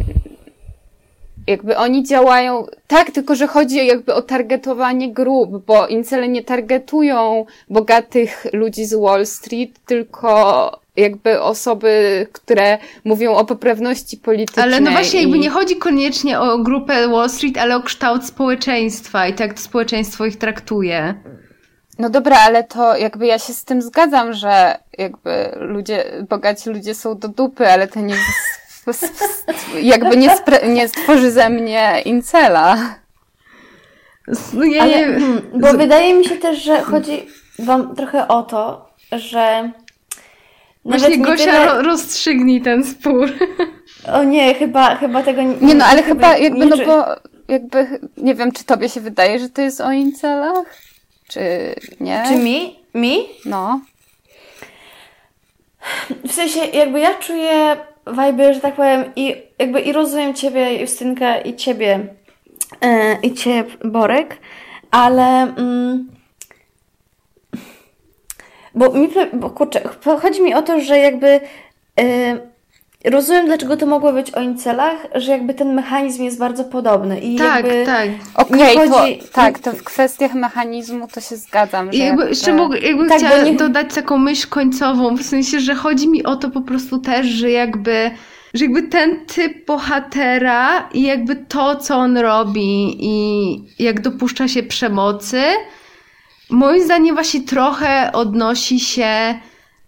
[1.48, 7.46] jakby oni działają tak, tylko że chodzi jakby o targetowanie grup, bo incele nie targetują
[7.70, 14.66] bogatych ludzi z Wall Street, tylko jakby osoby, które mówią o poprawności politycznej.
[14.66, 19.28] Ale no właśnie, jakby nie chodzi koniecznie o grupę Wall Street, ale o kształt społeczeństwa
[19.28, 21.14] i tak to społeczeństwo ich traktuje.
[22.00, 26.96] No dobra, ale to jakby ja się z tym zgadzam, że jakby ludzie, bogaci ludzie
[26.96, 28.16] są do dupy, ale to nie
[29.82, 30.30] jakby nie,
[30.68, 32.78] nie stworzy ze mnie incela.
[34.54, 35.20] No ja Ale, nie...
[35.20, 37.28] Hmm, bo wydaje mi się też, że chodzi
[37.60, 39.72] wam trochę o to, że
[40.86, 41.82] Właśnie Gosia tyle...
[41.82, 43.34] rozstrzygnij ten spór.
[44.14, 45.56] O nie, chyba, chyba tego nie...
[45.62, 47.06] Nie no, ale chyba jakby, nie, no bo
[47.48, 50.76] jakby, nie wiem, czy tobie się wydaje, że to jest o incelach?
[51.28, 51.42] Czy
[52.00, 52.24] nie?
[52.28, 52.80] Czy mi?
[52.94, 53.18] Mi?
[53.46, 53.80] No.
[56.26, 61.38] W sensie, jakby ja czuję wajby, że tak powiem, i jakby i rozumiem Ciebie, Justynka,
[61.38, 62.00] i Ciebie,
[62.82, 64.38] yy, i Ciebie, Borek,
[64.92, 65.42] ale...
[65.42, 66.16] Mm,
[68.76, 69.82] bo mi, bo kurczę,
[70.22, 71.40] chodzi mi o to, że jakby
[71.98, 72.55] yy,
[73.06, 77.36] rozumiem, dlaczego to mogło być o incelach, że jakby ten mechanizm jest bardzo podobny i
[77.36, 78.10] tak, jakby tak.
[78.36, 79.18] Okej, okay, chodzi...
[79.18, 81.94] to, tak, to w kwestiach mechanizmu to się zgadzam.
[81.94, 83.54] Że jakby, jeszcze mogę, jakby tak, chciała nie...
[83.54, 87.52] dodać taką myśl końcową, w sensie, że chodzi mi o to po prostu też, że
[87.52, 88.12] jakby
[88.54, 94.64] że jakby ten typ bohatera i jakby to, co on robi i jak dopuszcza się
[94.64, 95.42] przemocy,
[96.50, 99.40] moim zdaniem właśnie trochę odnosi się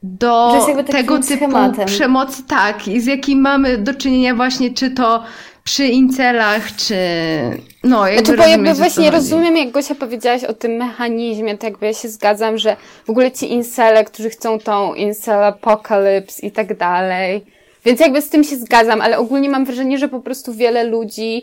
[0.04, 1.86] do tego typu schematem.
[1.86, 5.24] przemocy, tak, z jakim mamy do czynienia właśnie, czy to
[5.64, 6.96] przy incelach, czy
[7.84, 11.86] no, jakby znaczy, bo jakby właśnie rozumiem, jak Gosia powiedziałaś o tym mechanizmie, to jakby
[11.86, 12.76] ja się zgadzam, że
[13.06, 17.46] w ogóle ci incele, którzy chcą tą incel apocalypse i tak dalej,
[17.86, 21.42] więc jakby z tym się zgadzam, ale ogólnie mam wrażenie, że po prostu wiele ludzi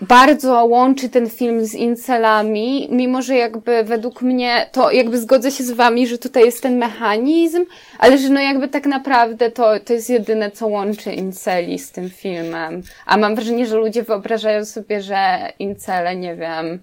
[0.00, 5.64] bardzo łączy ten film z incelami, mimo że jakby według mnie to jakby zgodzę się
[5.64, 7.64] z wami, że tutaj jest ten mechanizm,
[7.98, 12.10] ale że no jakby tak naprawdę to, to jest jedyne, co łączy inceli z tym
[12.10, 12.82] filmem.
[13.06, 16.82] A mam wrażenie, że ludzie wyobrażają sobie, że incele, nie wiem,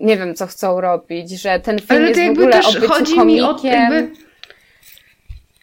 [0.00, 2.80] nie wiem, co chcą robić, że ten film Ale jest to w ogóle też o
[2.80, 3.26] byciu chodzi komikiem.
[3.26, 4.29] mi o jakby...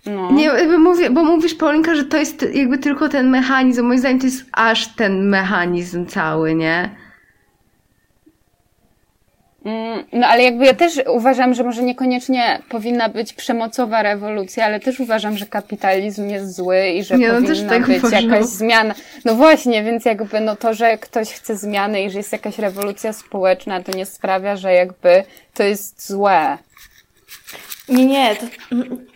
[0.08, 0.32] No.
[0.32, 3.86] Nie, jakby mówię, bo mówisz Paulinka, że to jest jakby tylko ten mechanizm.
[3.86, 6.90] Moim zdaniem to jest aż ten mechanizm cały, nie?
[9.66, 14.80] Mm, No ale jakby ja też uważam, że może niekoniecznie powinna być przemocowa rewolucja, ale
[14.80, 18.30] też uważam, że kapitalizm jest zły i że Nie, no powinna tak być uważam.
[18.30, 18.94] jakaś zmiana.
[19.26, 23.14] No właśnie, więc jakby no to, że ktoś chce zmiany i że jest jakaś rewolucja
[23.14, 26.58] społeczna, to nie sprawia, że jakby to jest złe.
[27.90, 28.46] Nie, nie, to...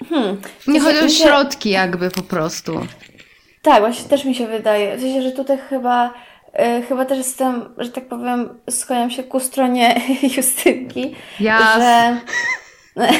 [0.09, 0.41] Hmm.
[0.67, 2.87] Nie chodzi o środki jakby po prostu.
[3.61, 4.97] Tak, właśnie też mi się wydaje.
[4.97, 6.13] W sensie, że tutaj chyba,
[6.53, 10.01] e, chyba też jestem, że tak powiem, skłaniam się ku stronie
[10.37, 12.21] Justynki, Jasne.
[12.95, 13.07] że...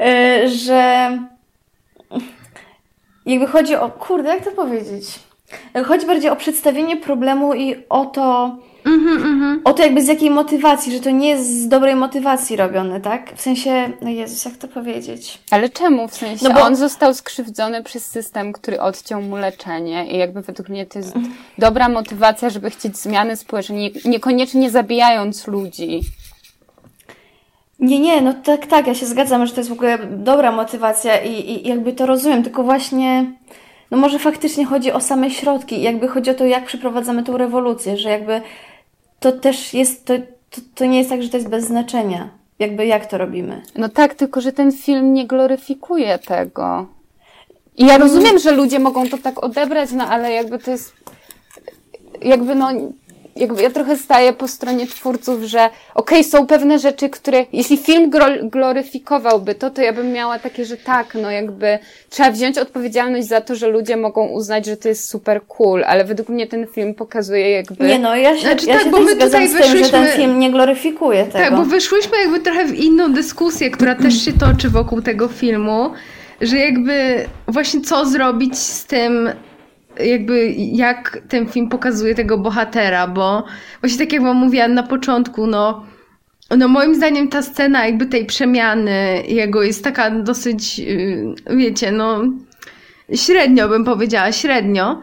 [0.00, 1.10] E, że
[3.26, 5.04] jakby chodzi o, kurde, jak to powiedzieć?
[5.84, 9.60] Chodzi bardziej o przedstawienie problemu i o to, Mhm, mhm.
[9.64, 13.32] o to jakby z jakiej motywacji, że to nie jest z dobrej motywacji robione, tak?
[13.36, 15.38] W sensie, no Jezus, jak to powiedzieć?
[15.50, 16.08] Ale czemu?
[16.08, 20.42] W sensie No bo- on został skrzywdzony przez system, który odciął mu leczenie i jakby
[20.42, 21.12] według mnie to jest
[21.58, 26.00] dobra motywacja, żeby chcieć zmiany społecznej, nie- niekoniecznie zabijając ludzi.
[27.78, 31.20] Nie, nie, no tak, tak, ja się zgadzam, że to jest w ogóle dobra motywacja
[31.22, 33.32] i, i jakby to rozumiem, tylko właśnie,
[33.92, 37.96] no może faktycznie chodzi o same środki jakby chodzi o to, jak przeprowadzamy tą rewolucję,
[37.96, 38.40] że jakby
[39.20, 40.14] to też jest, to,
[40.50, 42.28] to, to nie jest tak, że to jest bez znaczenia,
[42.58, 43.62] jakby jak to robimy.
[43.76, 46.86] No tak, tylko że ten film nie gloryfikuje tego.
[47.76, 50.92] I ja rozumiem, że ludzie mogą to tak odebrać, no ale jakby to jest.
[52.22, 52.70] Jakby no.
[53.36, 57.44] Jakby ja trochę staję po stronie twórców, że okej, są pewne rzeczy, które.
[57.52, 58.10] Jeśli film
[58.42, 61.78] gloryfikowałby to, to ja bym miała takie, że tak, no jakby
[62.10, 66.04] trzeba wziąć odpowiedzialność za to, że ludzie mogą uznać, że to jest super cool, ale
[66.04, 67.86] według mnie ten film pokazuje jakby.
[67.86, 70.02] Nie no, ja się, Znaczy ja tak, się bo my tutaj z tym, że ten
[70.02, 71.38] wyszłyśmy- film nie gloryfikuje tego.
[71.38, 75.90] Tak, bo wyszłyśmy jakby trochę w inną dyskusję, która też się toczy wokół tego filmu,
[76.40, 79.30] że jakby właśnie co zrobić z tym,
[80.00, 83.44] jakby jak ten film pokazuje tego bohatera, bo
[83.80, 85.86] właśnie tak jak wam mówiłam na początku, no
[86.58, 92.22] no moim zdaniem ta scena jakby tej przemiany jego jest taka dosyć, yy, wiecie, no
[93.14, 95.00] średnio bym powiedziała, średnio,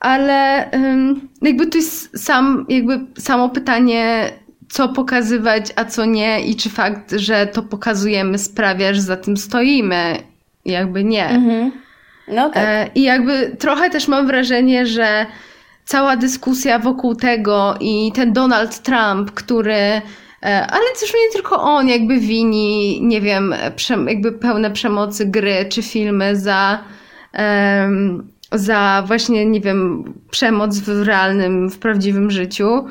[0.00, 4.32] ale ym, jakby to jest sam, jakby samo pytanie,
[4.68, 9.36] co pokazywać, a co nie i czy fakt, że to pokazujemy sprawia, że za tym
[9.36, 10.16] stoimy,
[10.64, 11.28] jakby nie.
[11.28, 11.72] Mhm.
[12.28, 12.64] No tak.
[12.66, 15.26] E, I jakby trochę też mam wrażenie, że
[15.84, 20.02] cała dyskusja wokół tego i ten Donald Trump, który, e,
[20.70, 23.54] ale też nie tylko on, jakby wini, nie wiem,
[24.06, 26.84] jakby pełne przemocy gry czy filmy za,
[27.32, 32.84] em, za właśnie, nie wiem, przemoc w realnym, w prawdziwym życiu.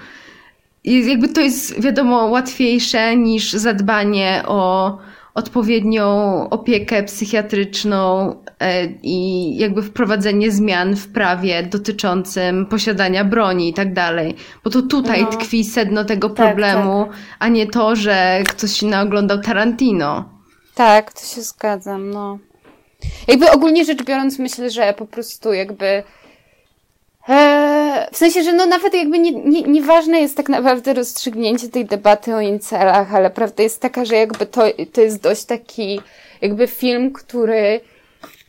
[0.83, 4.97] I jakby to jest, wiadomo, łatwiejsze niż zadbanie o
[5.33, 6.05] odpowiednią
[6.49, 14.35] opiekę psychiatryczną e, i jakby wprowadzenie zmian w prawie dotyczącym posiadania broni i tak dalej.
[14.63, 15.27] Bo to tutaj No.
[15.29, 17.07] tkwi sedno tego Tak, problemu,
[17.39, 20.29] a nie to, że ktoś się naoglądał Tarantino.
[20.75, 22.37] Tak, to się zgadzam, no.
[23.27, 26.03] Jakby ogólnie rzecz biorąc, myślę, że po prostu jakby.
[27.29, 31.85] E, w sensie, że no nawet jakby nie, nie, nieważne jest tak naprawdę rozstrzygnięcie tej
[31.85, 34.61] debaty o incelach, ale prawda jest taka, że jakby to,
[34.93, 36.01] to jest dość taki
[36.41, 37.81] jakby film, który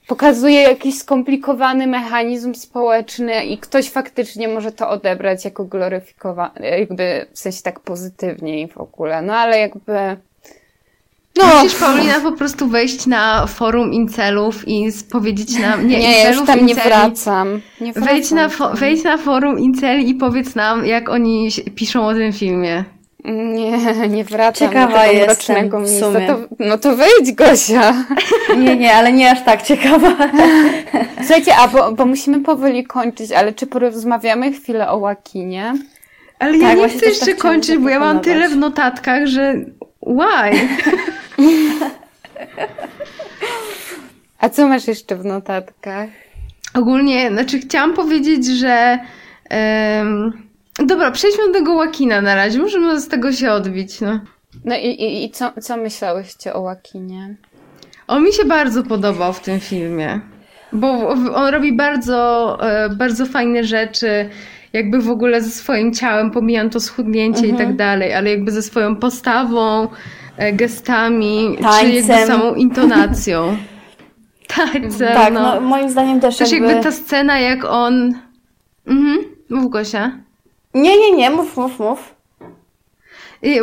[0.07, 7.39] pokazuje jakiś skomplikowany mechanizm społeczny i ktoś faktycznie może to odebrać jako gloryfikowane, jakby w
[7.39, 9.23] sensie tak pozytywnie i w ogóle.
[9.23, 10.17] No ale jakby.
[11.37, 15.89] No, Musisz, Paulina, po prostu wejść na forum incelów i powiedzieć nam...
[15.89, 17.61] Nie, Nie, ja incelów, już tam nie wracam.
[17.81, 21.63] Nie wracam Wejdź na, fo- wejdź na forum Inceli i powiedz nam, jak oni się-
[21.63, 22.85] piszą o tym filmie.
[23.25, 23.79] Nie,
[24.09, 25.27] nie wracam Ciekawa do tego jestem
[25.57, 26.07] mrocznego w miejsca.
[26.13, 26.27] sumie.
[26.27, 27.95] To, no to wejdź, Gosia.
[28.59, 30.17] Nie, nie, ale nie aż tak ciekawa.
[31.27, 35.75] Słuchajcie, a bo, bo musimy powoli kończyć, ale czy porozmawiamy chwilę o Łakinie?
[36.39, 39.27] Ale ja Tak, nie właśnie chcę tak jeszcze kończyć, bo ja mam tyle w notatkach,
[39.27, 39.55] że
[40.07, 40.51] why?
[44.39, 46.09] A co masz jeszcze w notatkach?
[46.75, 48.99] Ogólnie, znaczy chciałam powiedzieć, że
[50.87, 54.21] dobra, przejdźmy do tego Łakina na razie, możemy z tego się odbić, no.
[54.65, 57.37] No i, i, i co, co myślałyście o Łakinie?
[58.07, 60.21] On mi się bardzo podobał w tym filmie.
[60.73, 64.31] bo on robi bardzo, e, bardzo fajne rzeczy,
[64.73, 67.55] jakby w ogóle ze swoim ciałem, pomijam to schudnięcie mhm.
[67.55, 67.77] i tak mhm.
[67.77, 69.89] dalej, ale jakby ze swoją postawą,
[70.53, 71.91] gestami, Tańcem.
[71.91, 73.57] czy jakby samą intonacją.
[74.57, 75.55] Tańcem, tak, no.
[75.55, 75.61] no.
[75.61, 76.69] moim zdaniem też, też jakby...
[76.69, 78.15] jakby ta scena, jak on...
[78.87, 79.19] Mhm,
[79.51, 80.19] mów Gosia.
[80.75, 82.15] Nie, nie, nie, mów, mów, mów.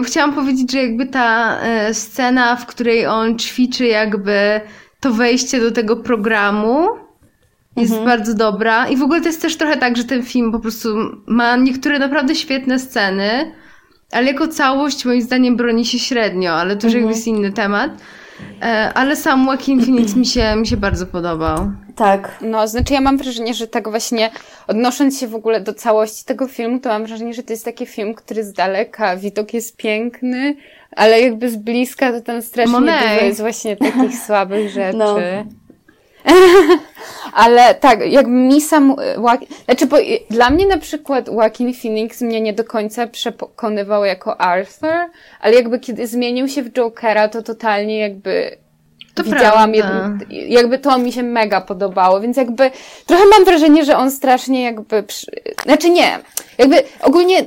[0.03, 4.61] Chciałam powiedzieć, że jakby ta e, scena, w której on ćwiczy jakby
[4.99, 6.87] to wejście do tego programu
[7.75, 8.05] jest mhm.
[8.09, 8.87] bardzo dobra.
[8.87, 10.89] I w ogóle to jest też trochę tak, że ten film po prostu
[11.27, 13.51] ma niektóre naprawdę świetne sceny,
[14.11, 17.03] ale jako całość moim zdaniem broni się średnio, ale to już mhm.
[17.03, 17.91] jakby jest inny temat.
[18.61, 21.71] E, ale sam Joaquin Phoenix mi się, mi się bardzo podobał.
[21.95, 22.37] Tak.
[22.41, 24.31] No, znaczy ja mam wrażenie, że tak właśnie
[24.67, 27.85] odnosząc się w ogóle do całości tego filmu, to mam wrażenie, że to jest taki
[27.85, 30.55] film, który z daleka widok jest piękny,
[30.95, 33.13] ale jakby z bliska to tam strasznie Monet.
[33.13, 34.97] dużo jest właśnie takich słabych rzeczy.
[34.97, 35.17] No.
[37.33, 38.95] Ale tak, jak mi sam,
[39.65, 39.97] znaczy bo
[40.29, 44.95] dla mnie na przykład Joaquin Phoenix mnie nie do końca przekonywał jako Arthur,
[45.41, 48.57] ale jakby kiedy zmienił się w Jokera, to totalnie jakby
[49.13, 52.71] to widziałam, jakby, jakby to mi się mega podobało, więc jakby
[53.05, 55.31] trochę mam wrażenie, że on strasznie jakby, przy...
[55.63, 56.19] znaczy nie,
[56.57, 57.45] jakby ogólnie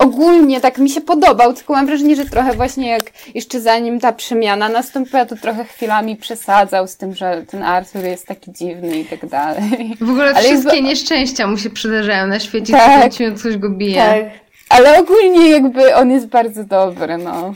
[0.00, 3.02] ogólnie tak mi się podobał, tylko mam wrażenie, że trochę właśnie jak
[3.34, 8.26] jeszcze zanim ta przemiana nastąpiła, to trochę chwilami przesadzał z tym, że ten Arthur jest
[8.26, 9.96] taki dziwny i tak dalej.
[10.00, 10.88] W ogóle Ale wszystkie jakby...
[10.88, 13.96] nieszczęścia mu się przydarzają na świecie, tak, co coś go bije.
[13.96, 14.40] Tak.
[14.68, 17.54] Ale ogólnie jakby on jest bardzo dobry, no.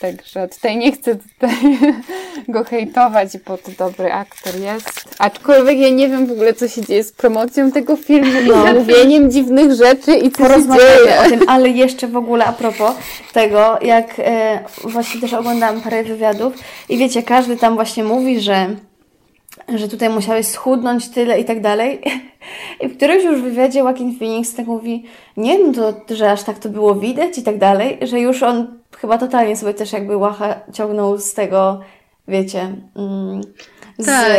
[0.00, 1.78] Także tutaj nie chcę tutaj
[2.48, 5.16] go hejtować, bo to dobry aktor jest.
[5.18, 8.70] Aczkolwiek ja nie wiem w ogóle, co się dzieje z promocją tego filmu no.
[8.70, 11.20] i mówieniem dziwnych rzeczy i co się dzieje.
[11.26, 12.92] o tym, ale jeszcze w ogóle a propos
[13.32, 16.52] tego, jak e, właśnie też oglądałam parę wywiadów
[16.88, 18.76] i wiecie, każdy tam właśnie mówi, że
[19.74, 22.00] że tutaj musiałeś schudnąć tyle i tak dalej.
[22.82, 25.04] I w którymś już wywiadzie Joaquin Phoenix tak mówi,
[25.36, 28.77] nie no to, że aż tak to było widać i tak dalej, że już on
[29.00, 31.80] chyba totalnie sobie też jakby łacha ciągnął z tego,
[32.28, 32.60] wiecie,
[32.96, 33.40] mm,
[33.98, 34.30] z, tak.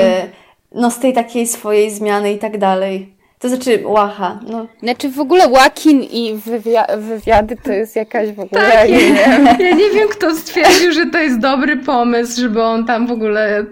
[0.71, 3.19] no z tej takiej swojej zmiany i tak dalej.
[3.39, 4.39] To znaczy łacha.
[4.47, 4.67] No.
[4.83, 8.61] Znaczy w ogóle łakin i wywia wywiady to jest jakaś w ogóle...
[8.61, 9.45] Tak, ja, nie wiem.
[9.69, 13.65] ja nie wiem, kto stwierdził, że to jest dobry pomysł, żeby on tam w ogóle...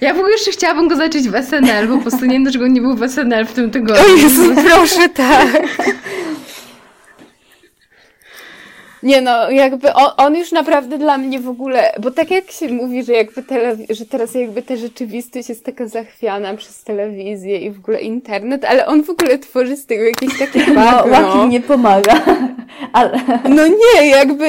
[0.00, 2.68] Ja w ogóle jeszcze chciałabym go zobaczyć w SNL, bo po prostu nie wiem, dlaczego
[2.68, 4.14] nie był w SNL w tym tygodniu.
[4.14, 5.62] O Jezu, proszę, tak.
[9.08, 12.68] Nie no, jakby on, on, już naprawdę dla mnie w ogóle, bo tak jak się
[12.68, 17.70] mówi, że jakby telewi- że teraz jakby ta rzeczywistość jest taka zachwiana przez telewizję i
[17.70, 21.20] w ogóle internet, ale on w ogóle tworzy z tego jakieś takie bagno.
[21.20, 22.12] No, Łaki nie pomaga.
[22.92, 23.20] Ale...
[23.48, 24.48] No nie, jakby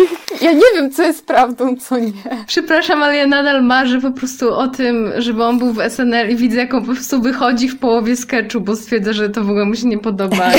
[0.46, 2.12] ja nie wiem, co jest prawdą, co nie.
[2.46, 6.36] Przepraszam, ale ja nadal marzę po prostu o tym, żeby on był w SNL i
[6.36, 9.64] widzę, jak on po prostu wychodzi w połowie sketchu, bo stwierdza, że to w ogóle
[9.64, 10.50] mu się nie podoba.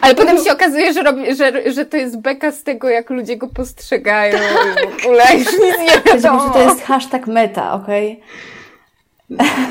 [0.00, 3.36] Ale potem się okazuje, że, robi, że, że to jest beka z tego, jak ludzie
[3.36, 6.46] go postrzegają i w ogóle już nic nie wiadomo.
[6.46, 8.12] Że to jest hashtag meta, okej?
[8.12, 8.28] Okay?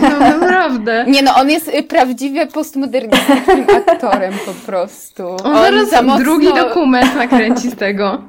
[0.02, 1.06] No naprawdę.
[1.08, 5.28] Nie no, on jest y, prawdziwie postmodernistycznym aktorem po prostu.
[5.28, 6.24] On, on zaraz za mocno...
[6.24, 8.22] drugi dokument nakręci z tego.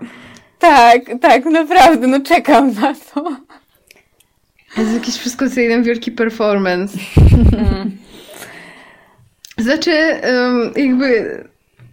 [0.59, 3.37] Tak, tak, naprawdę, no czekam na to.
[4.77, 6.99] Jest jakieś wszystko co jeden wielki performance.
[7.59, 7.97] Mm.
[9.59, 11.45] Znaczy, um, jakby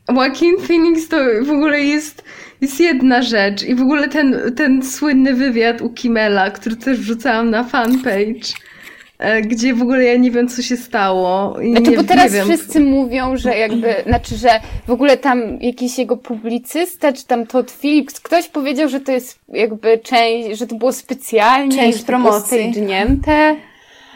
[0.09, 2.23] Joaquin Phoenix to w ogóle jest,
[2.61, 7.49] jest jedna rzecz i w ogóle ten, ten słynny wywiad u Kimela, który też wrzucałam
[7.49, 8.53] na fanpage,
[9.19, 11.61] e, gdzie w ogóle ja nie wiem, co się stało.
[11.61, 14.49] I znaczy, nie, bo teraz wszyscy mówią, że jakby, znaczy, że
[14.87, 19.39] w ogóle tam jakiś jego publicysta, czy tam Todd Phillips, ktoś powiedział, że to jest
[19.49, 22.73] jakby część, że to było specjalnie, część promocji.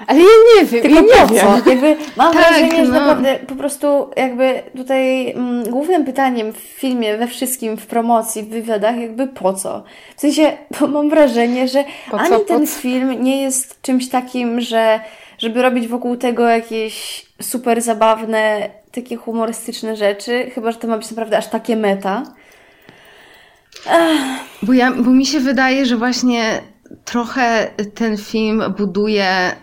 [0.07, 0.25] Ale ja
[0.55, 1.47] nie wiem, Tylko ja nie wiem.
[1.65, 2.99] Jakby mam tak, wrażenie, że no.
[2.99, 8.49] naprawdę po prostu jakby tutaj mm, głównym pytaniem w filmie, we wszystkim, w promocji, w
[8.49, 9.83] wywiadach, jakby po co?
[10.15, 12.79] W sensie, bo mam wrażenie, że co, ani ten co?
[12.79, 14.99] film nie jest czymś takim, że
[15.37, 21.09] żeby robić wokół tego jakieś super zabawne, takie humorystyczne rzeczy, chyba, że to ma być
[21.09, 22.23] naprawdę aż takie meta.
[24.61, 26.61] Bo, ja, bo mi się wydaje, że właśnie
[27.05, 29.55] trochę ten film buduje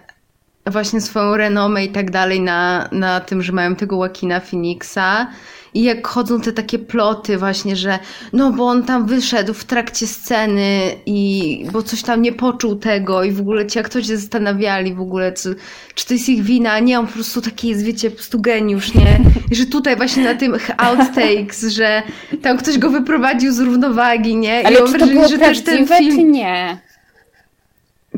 [0.67, 5.27] właśnie swoją renomę i tak dalej na, na tym, że mają tego Łakina Phoenixa.
[5.75, 7.99] I jak chodzą te takie ploty właśnie, że
[8.33, 13.25] no bo on tam wyszedł w trakcie sceny i bo coś tam nie poczuł tego
[13.25, 15.57] i w ogóle ci aktorzy się zastanawiali w ogóle, czy,
[15.95, 18.95] czy to jest ich wina, nie, on po prostu taki jest, wiecie, po prostu geniusz,
[18.95, 19.21] nie?
[19.51, 22.03] I że tutaj właśnie na tym outtakes, że
[22.43, 24.67] tam ktoś go wyprowadził z równowagi, nie?
[24.67, 26.17] Ale I czy to było że też ten film...
[26.17, 26.79] czy nie?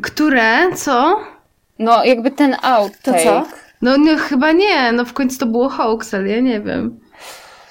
[0.02, 0.76] Które?
[0.76, 1.20] Co?
[1.78, 3.18] No, jakby ten outtake.
[3.18, 3.46] To co?
[3.82, 7.00] No, no chyba nie, no w końcu to było hoax, ale ja nie wiem.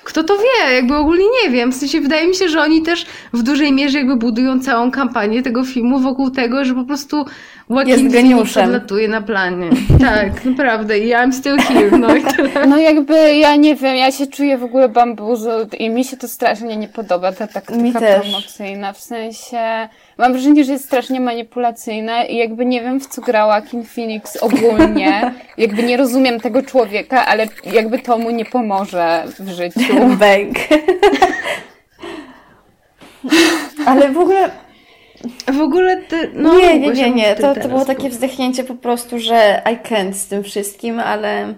[0.04, 0.74] Kto to wie?
[0.76, 1.72] Jakby ogólnie nie wiem.
[1.72, 5.44] W sensie wydaje mi się, że oni też w dużej mierze jakby budują całą kampanię
[5.44, 7.26] tego filmu wokół tego, że po prostu
[7.70, 9.70] Joaquin Jest Phoenix odlatuje na planie.
[10.00, 11.00] Tak, naprawdę.
[11.00, 11.98] I I'm still here.
[11.98, 12.68] No i tyle.
[12.68, 15.50] No jakby, ja nie wiem, ja się czuję w ogóle bambuzu
[15.80, 18.22] i mi się to strasznie nie podoba, ta taktyka Mi też.
[18.22, 18.94] promocyjna.
[18.94, 23.62] W sensie, mam wrażenie, że jest strasznie manipulacyjna i jakby nie wiem, w co grała
[23.62, 25.34] Kim Phoenix ogólnie.
[25.58, 29.96] jakby nie rozumiem tego człowieka, ale jakby to mu nie pomoże w życiu.
[30.20, 30.58] Bank.
[33.86, 34.50] Ale w ogóle
[35.54, 37.36] W ogóle te, no, nie, nie, Gosia, nie, nie.
[37.36, 38.14] ty To, to było takie powiedz.
[38.14, 41.54] wzdechnięcie po prostu, że I can't z tym wszystkim, ale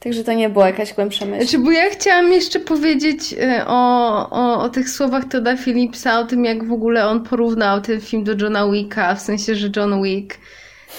[0.00, 1.42] także to nie była jakaś głębsza myśl.
[1.42, 6.24] Znaczy, bo ja chciałam jeszcze powiedzieć y, o, o, o tych słowach Toda Phillipsa, o
[6.24, 10.02] tym jak w ogóle on porównał ten film do Johna Wicka, w sensie, że John
[10.02, 10.38] Wick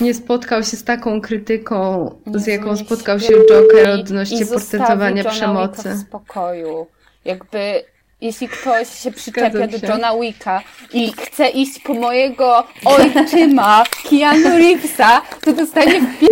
[0.02, 5.84] nie spotkał się z taką krytyką, z jaką spotkał się Joker odnośnie portretowania przemocy.
[5.84, 6.88] Wicka w spokoju.
[7.26, 7.84] Jakby
[8.22, 9.88] jeśli ktoś się przyczepia do.
[9.88, 10.62] Johna Wicka
[10.94, 16.28] i chce iść po mojego ojczyma Keanu Reevesa, to dostanie w pi-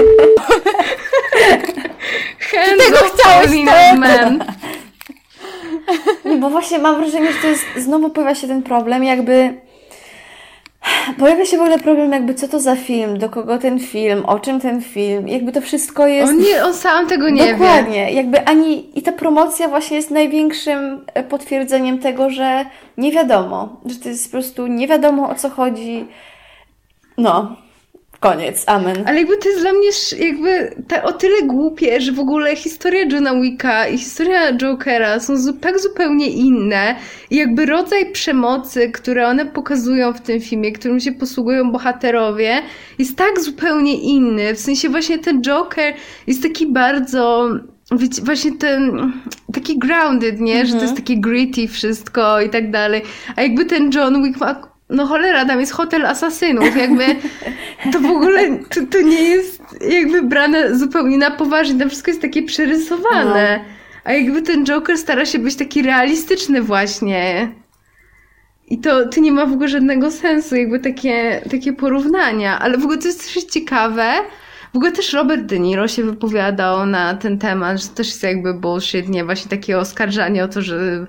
[2.77, 3.99] tego chciałeś, tak?
[3.99, 4.43] Man.
[6.25, 9.53] Nie, bo właśnie mam wrażenie, że to jest, znowu pojawia się ten problem, jakby
[11.19, 14.39] pojawia się w ogóle problem, jakby co to za film, do kogo ten film, o
[14.39, 16.31] czym ten film, jakby to wszystko jest...
[16.31, 17.51] On, nie, on sam tego nie wie.
[17.51, 22.65] Dokładnie, jakby ani i ta promocja właśnie jest największym e, potwierdzeniem tego, że
[22.97, 26.05] nie wiadomo, że to jest po prostu nie wiadomo o co chodzi.
[27.17, 27.55] No,
[28.19, 29.03] koniec, amen.
[29.05, 29.89] Ale jakby to jest dla mnie
[30.27, 35.37] jakby ta, o tyle głupie, że w ogóle historia Johna Wicka i historia Jokera są
[35.37, 36.95] zu- tak zupełnie inne
[37.29, 42.61] i jakby rodzaj przemocy, które one pokazują w tym filmie, którym się posługują bohaterowie,
[42.99, 44.53] jest tak zupełnie inny.
[44.55, 45.93] W sensie właśnie ten Joker
[46.27, 47.49] jest taki bardzo...
[47.91, 49.11] Wiecie, właśnie ten
[49.53, 50.65] taki grounded, nie?
[50.65, 53.01] Że to jest takie gritty wszystko i tak dalej.
[53.35, 57.05] A jakby ten John Wick ma no cholera, tam jest hotel asasynów, jakby
[57.91, 62.21] to w ogóle to, to nie jest jakby brane zupełnie na poważnie, tam wszystko jest
[62.21, 63.59] takie przerysowane.
[64.03, 67.51] A jakby ten Joker stara się być taki realistyczny właśnie.
[68.67, 72.59] I to, to nie ma w ogóle żadnego sensu, jakby takie, takie porównania.
[72.59, 74.13] Ale w ogóle to jest też ciekawe.
[74.73, 78.23] W ogóle też Robert De Niro się wypowiadał na ten temat, że to też jest
[78.23, 79.25] jakby bullshit, nie?
[79.25, 81.05] Właśnie takie oskarżanie o to, że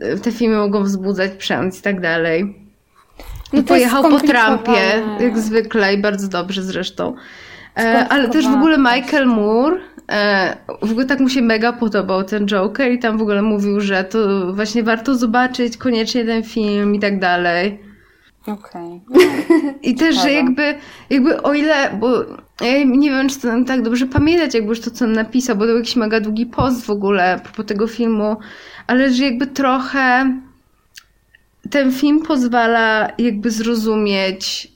[0.00, 2.67] e, te filmy mogą wzbudzać przemoc i tak dalej.
[3.52, 7.14] No pojechał po Trumpie, jak zwykle i bardzo dobrze zresztą.
[7.76, 8.78] E, ale też w ogóle.
[8.78, 9.76] Michael Moore,
[10.10, 13.80] e, w ogóle tak mu się mega podobał ten Joker i tam w ogóle mówił,
[13.80, 17.80] że to właśnie warto zobaczyć koniecznie ten film i tak dalej.
[18.46, 19.00] Okej.
[19.82, 20.74] I też, że jakby,
[21.10, 22.24] jakby o ile, bo
[22.60, 25.62] ja nie wiem, czy to tak dobrze pamiętać, jakby już to, co on napisał, bo
[25.62, 28.36] to był jakiś mega długi post w ogóle po tego filmu,
[28.86, 30.32] ale że jakby trochę
[31.70, 34.72] ten film pozwala jakby zrozumieć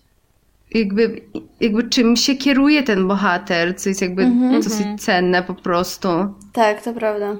[0.75, 1.21] jakby,
[1.61, 6.09] jakby czym się kieruje ten bohater, co jest jakby dosyć cenne po prostu.
[6.53, 7.37] Tak, to prawda.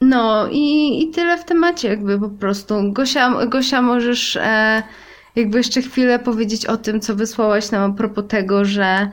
[0.00, 2.74] No i, i tyle w temacie jakby po prostu.
[2.92, 4.82] Gosia, Gosia możesz e,
[5.36, 9.10] jakby jeszcze chwilę powiedzieć o tym, co wysłałaś nam a propos tego, że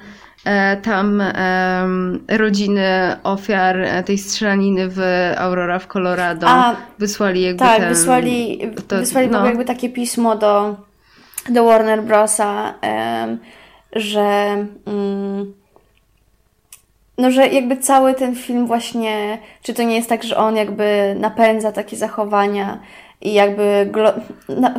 [0.82, 5.00] tam em, rodziny ofiar e, tej strzelaniny w
[5.38, 9.46] Aurora w Colorado A, wysłali jakby Tak, ten, wysłali, to- wysłali no.
[9.46, 10.76] jakby takie pismo do,
[11.50, 12.74] do Warner Brosa,
[13.96, 14.26] że
[14.88, 15.54] mm,
[17.18, 21.16] no, że jakby cały ten film właśnie, czy to nie jest tak, że on jakby
[21.20, 22.80] napędza takie zachowania
[23.22, 24.14] i jakby glo,
[24.50, 24.74] na,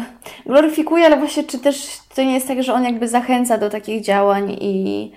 [0.47, 4.03] gloryfikuje, ale właśnie czy też to nie jest tak, że on jakby zachęca do takich
[4.05, 5.13] działań i,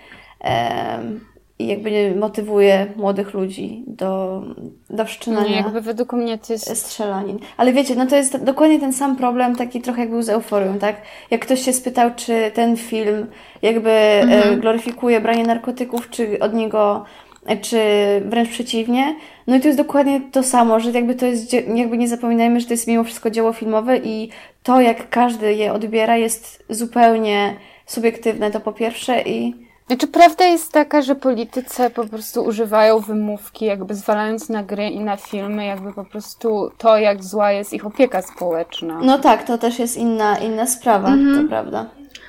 [1.60, 4.42] i jakby motywuje młodych ludzi do,
[4.90, 6.78] do wszczynania Nie, jakby według mnie to jest...
[6.78, 7.40] strzelanin.
[7.58, 10.80] Ale wiecie, no to jest dokładnie ten sam problem, taki trochę jak był z euforią,
[10.80, 10.96] tak?
[11.32, 13.28] Jak ktoś się spytał, czy ten film
[13.62, 17.06] jakby e, gloryfikuje branie narkotyków, czy od niego,
[17.46, 17.80] e, czy
[18.26, 19.16] wręcz przeciwnie.
[19.48, 22.66] No i to jest dokładnie to samo, że jakby to jest, jakby nie zapominajmy, że
[22.68, 24.30] to jest mimo wszystko dzieło filmowe i
[24.64, 30.72] to, jak każdy je odbiera, jest zupełnie subiektywne, to po pierwsze i Znaczy, prawda jest
[30.72, 35.94] taka, że politycy po prostu używają wymówki, jakby zwalając na gry i na filmy, jakby
[35.94, 39.00] po prostu to, jak zła jest ich opieka społeczna.
[39.04, 41.86] no tak, to też jest inna, inna sprawa, to prawda.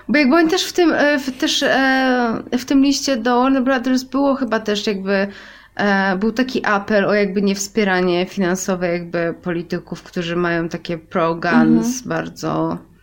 [0.09, 3.63] Bo jakby oni też w tym, e, w, też e, w tym liście do Warner
[3.63, 5.29] Brothers było chyba też jakby
[5.77, 12.73] e, był taki apel o jakby niewspieranie finansowe jakby polityków, którzy mają takie pro-guns bardzo
[12.73, 12.94] e,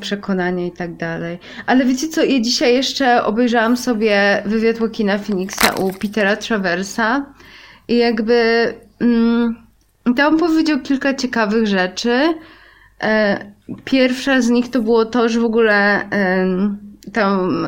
[0.00, 1.38] przekonania i tak dalej.
[1.66, 7.26] Ale wiecie co, ja dzisiaj jeszcze obejrzałam sobie wywiad Joaquina Phoenixa u Petera Traversa
[7.88, 9.56] i jakby mm,
[10.16, 12.34] tam powiedział kilka ciekawych rzeczy.
[13.02, 13.38] E,
[13.84, 16.08] pierwsza z nich to było to, że w ogóle
[17.12, 17.66] tam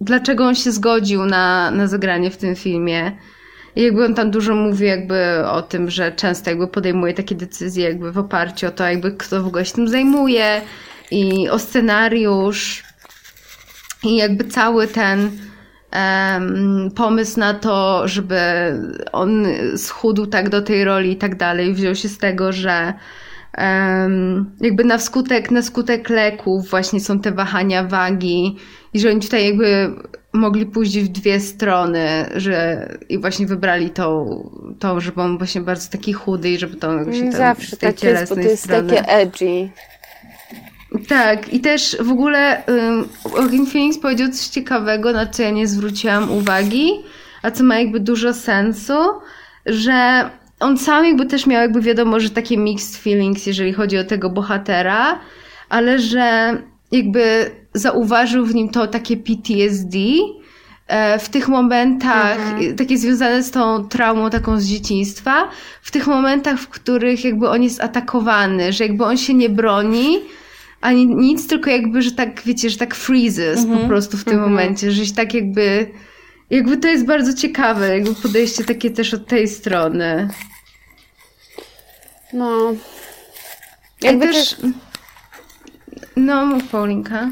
[0.00, 3.12] dlaczego on się zgodził na, na zagranie w tym filmie.
[3.76, 8.12] Jakby on tam dużo mówi jakby o tym, że często jakby podejmuje takie decyzje jakby
[8.12, 10.60] w oparciu o to, jakby kto w ogóle się tym zajmuje
[11.10, 12.84] i o scenariusz.
[14.04, 15.30] I jakby cały ten
[15.92, 18.36] um, pomysł na to, żeby
[19.12, 19.46] on
[19.76, 22.94] schudł tak do tej roli i tak dalej, wziął się z tego, że
[23.58, 28.56] um, jakby na skutek, na skutek leków właśnie są te wahania wagi
[28.92, 29.90] i że oni tutaj jakby
[30.36, 34.26] mogli pójść w dwie strony, że i właśnie wybrali tą,
[34.78, 38.34] tą żeby on właśnie bardzo taki chudy i żeby to właśnie Zawsze tak jest, bo
[38.34, 38.88] to jest strony.
[38.92, 39.70] takie edgy.
[41.08, 42.62] Tak, i też w ogóle
[43.34, 46.90] um, Phoenix powiedział coś ciekawego, na co ja nie zwróciłam uwagi,
[47.42, 48.94] a co ma jakby dużo sensu,
[49.66, 50.30] że
[50.60, 54.30] on sam jakby też miał jakby wiadomo, że takie mixed feelings, jeżeli chodzi o tego
[54.30, 55.20] bohatera,
[55.68, 56.56] ale że
[56.92, 59.98] jakby zauważył w nim to takie PTSD,
[60.88, 62.76] e, w tych momentach, mhm.
[62.76, 65.48] takie związane z tą traumą taką z dzieciństwa,
[65.82, 70.20] w tych momentach, w których jakby on jest atakowany, że jakby on się nie broni,
[70.80, 73.80] ani nic, tylko jakby, że tak, wiecie, że tak freezes mhm.
[73.80, 74.50] po prostu w tym mhm.
[74.50, 75.90] momencie, że się tak jakby,
[76.50, 80.28] jakby to jest bardzo ciekawe, jakby podejście takie też od tej strony.
[82.32, 82.74] No.
[84.02, 84.50] Jakby też...
[84.50, 84.70] też...
[86.16, 87.30] No, mów Paulinka.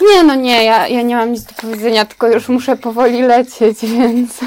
[0.00, 3.78] Nie, no nie, ja, ja nie mam nic do powiedzenia, tylko już muszę powoli lecieć,
[3.98, 4.40] więc...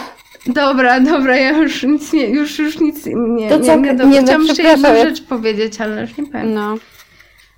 [0.45, 4.23] Dobra, dobra, ja już nic nie, już, już nic nie, to nie, nie, nie, nie
[4.23, 6.53] Chciałam jeszcze jedną rzecz powiedzieć, ale już nie powiem.
[6.53, 6.75] No.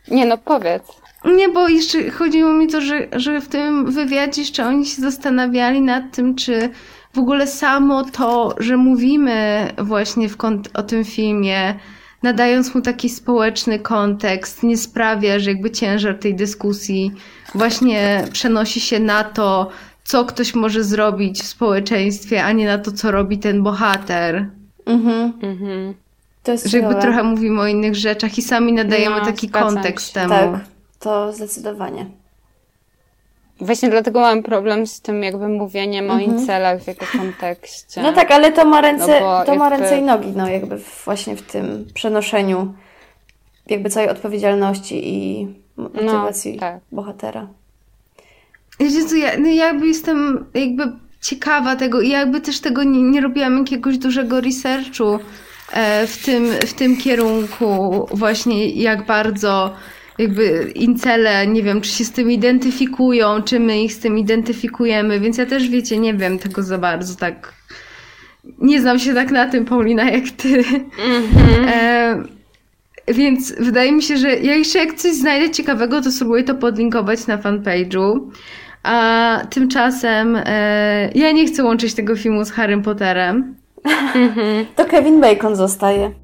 [0.08, 0.84] Nie no, powiedz.
[1.26, 5.82] Nie, bo jeszcze chodziło mi to, że, że w tym wywiadzie jeszcze oni się zastanawiali
[5.82, 6.70] nad tym, czy
[7.14, 10.38] w ogóle samo to, że mówimy właśnie w
[10.74, 11.80] o tym filmie,
[12.24, 17.11] nadając mu taki społeczny kontekst, nie sprawia, że jakby ciężar tej dyskusji
[17.55, 19.69] właśnie przenosi się na to,
[20.03, 24.49] co ktoś może zrobić w społeczeństwie, a nie na to, co robi ten bohater.
[24.86, 25.34] Mhm.
[25.41, 25.93] mhm.
[26.43, 30.07] To jest że jakby trochę mówimy o innych rzeczach i sami nadajemy no, taki kontekst
[30.07, 30.13] się.
[30.13, 30.30] temu.
[30.30, 30.59] Tak,
[30.99, 32.05] to zdecydowanie.
[33.62, 36.20] Właśnie dlatego mam problem z tym jakby mówieniem mhm.
[36.20, 38.01] o incelach w jego kontekście.
[38.01, 41.36] No tak, ale to ma ręce, no to ma ręce i nogi, no jakby właśnie
[41.36, 42.74] w tym przenoszeniu
[43.68, 45.47] jakby całej odpowiedzialności i
[45.78, 46.80] motywacji no, tak.
[46.91, 47.47] bohatera.
[49.09, 50.84] Co, ja no jakby jestem jakby
[51.22, 55.20] ciekawa tego i jakby też tego nie, nie robiłam jakiegoś dużego researchu
[55.74, 59.74] e, w tym, w tym kierunku właśnie jak bardzo
[60.22, 65.19] jakby incele, nie wiem, czy się z tym identyfikują, czy my ich z tym identyfikujemy,
[65.19, 67.53] więc ja też, wiecie, nie wiem tego za bardzo tak.
[68.57, 70.61] Nie znam się tak na tym, Paulina, jak ty.
[70.61, 71.67] Mm-hmm.
[71.67, 72.24] E,
[73.07, 77.28] więc wydaje mi się, że ja jeszcze jak coś znajdę ciekawego, to spróbuję to podlinkować
[77.28, 78.19] na fanpage'u.
[78.84, 83.55] A tymczasem e, ja nie chcę łączyć tego filmu z Harrym Potterem.
[84.76, 86.20] to Kevin Bacon zostaje.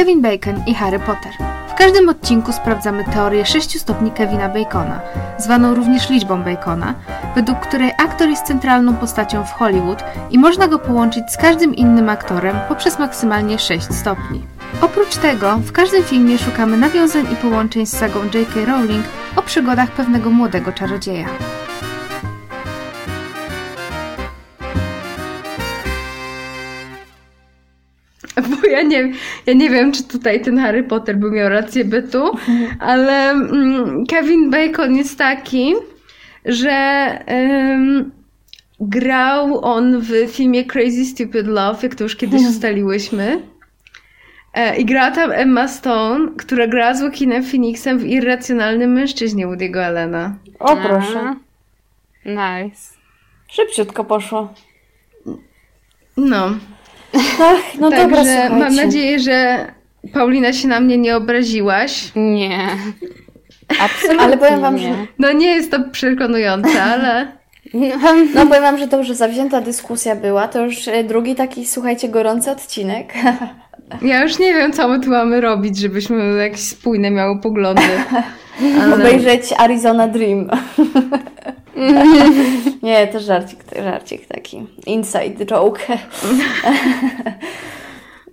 [0.00, 1.32] Kevin Bacon i Harry Potter.
[1.68, 5.00] W każdym odcinku sprawdzamy teorię 6 stopni Kevina Bacona,
[5.38, 6.94] zwaną również liczbą Bacona,
[7.34, 12.08] według której aktor jest centralną postacią w Hollywood i można go połączyć z każdym innym
[12.08, 14.42] aktorem poprzez maksymalnie 6 stopni.
[14.82, 18.64] Oprócz tego, w każdym filmie szukamy nawiązań i połączeń z sagą J.K.
[18.66, 19.04] Rowling
[19.36, 21.26] o przygodach pewnego młodego czarodzieja.
[28.76, 29.12] ja nie,
[29.46, 32.30] ja nie wiem, czy tutaj ten Harry Potter by miał rację bytu,
[32.80, 35.74] ale mm, Kevin Bacon jest taki,
[36.44, 38.10] że um,
[38.80, 43.42] grał on w filmie Crazy Stupid Love, jak to już kiedyś ustaliłyśmy.
[44.54, 49.78] E, I grała tam Emma Stone, która grała z Joaquinem Phoenixem w Irracjonalnym Mężczyźnie Woody'ego
[49.78, 50.36] Allena.
[50.58, 51.34] O, proszę.
[52.24, 52.94] Nice.
[53.48, 54.54] Szybciutko poszło.
[56.16, 56.50] No.
[57.14, 58.56] Ach, no Także dobra, słuchajcie.
[58.56, 59.66] mam nadzieję, że
[60.12, 62.12] Paulina się na mnie nie obraziłaś.
[62.16, 62.58] Nie.
[63.80, 64.82] Absolutnie Ale powiem wam, nie.
[64.82, 65.06] że...
[65.18, 67.32] No nie jest to przekonujące, ale...
[68.34, 70.48] No powiem wam, że to już zawzięta dyskusja była.
[70.48, 73.12] To już e, drugi taki, słuchajcie, gorący odcinek.
[74.02, 77.82] Ja już nie wiem, co my tu mamy robić, żebyśmy jakieś spójne miały poglądy.
[78.82, 78.94] Ale...
[78.96, 80.50] Obejrzeć Arizona Dream.
[82.82, 84.66] Nie, to żarcik, żarcik taki.
[84.86, 85.86] Inside joke.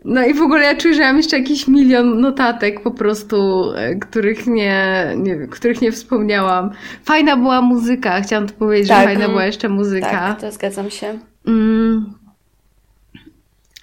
[0.07, 3.95] No i w ogóle ja czuję, że mam jeszcze jakiś milion notatek po prostu, e,
[3.95, 6.69] których nie, nie, których nie wspomniałam.
[7.03, 8.99] Fajna była muzyka, chciałam to powiedzieć, tak.
[8.99, 10.09] że fajna była jeszcze muzyka.
[10.09, 11.19] Tak, to zgadzam się.
[11.47, 12.13] Mm.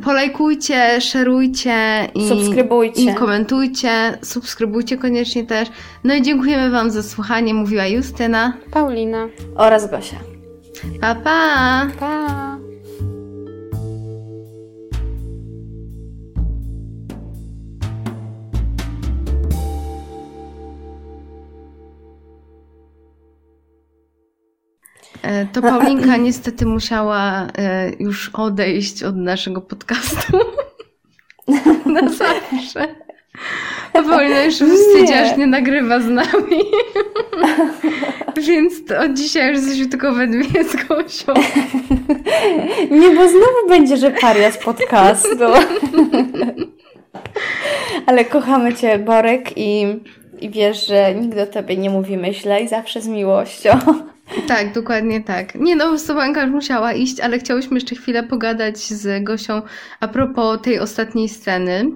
[0.04, 3.02] Polajkujcie, szerujcie i, subskrybujcie.
[3.02, 4.18] i komentujcie.
[4.22, 5.68] Subskrybujcie koniecznie też.
[6.04, 7.54] No i dziękujemy Wam za słuchanie.
[7.54, 10.16] Mówiła Justyna, Paulina oraz Gosia.
[11.00, 11.86] Pa, pa!
[12.00, 12.67] Pa!
[25.52, 30.38] To Paulinka niestety musiała e, już odejść od naszego podcastu.
[31.86, 32.94] Na zawsze.
[33.92, 35.36] A Paulina już wstydzia, nie.
[35.36, 36.60] nie nagrywa z nami.
[38.48, 38.74] Więc
[39.04, 41.34] od dzisiaj już jesteśmy tylko we dwie z Gosią.
[42.90, 45.28] Nie, bo znowu będzie, że paria z podcastu.
[48.06, 49.86] Ale kochamy Cię, Borek, i,
[50.40, 53.78] i wiesz, że nigdy o Tobie nie mówimy źle i zawsze z miłością.
[54.48, 55.54] Tak, dokładnie tak.
[55.54, 59.62] Nie no, Sobanka już musiała iść, ale chciałyśmy jeszcze chwilę pogadać z Gosią
[60.00, 61.90] a propos tej ostatniej sceny.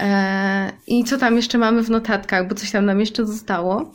[0.00, 3.92] E, I co tam jeszcze mamy w notatkach, bo coś tam nam jeszcze zostało.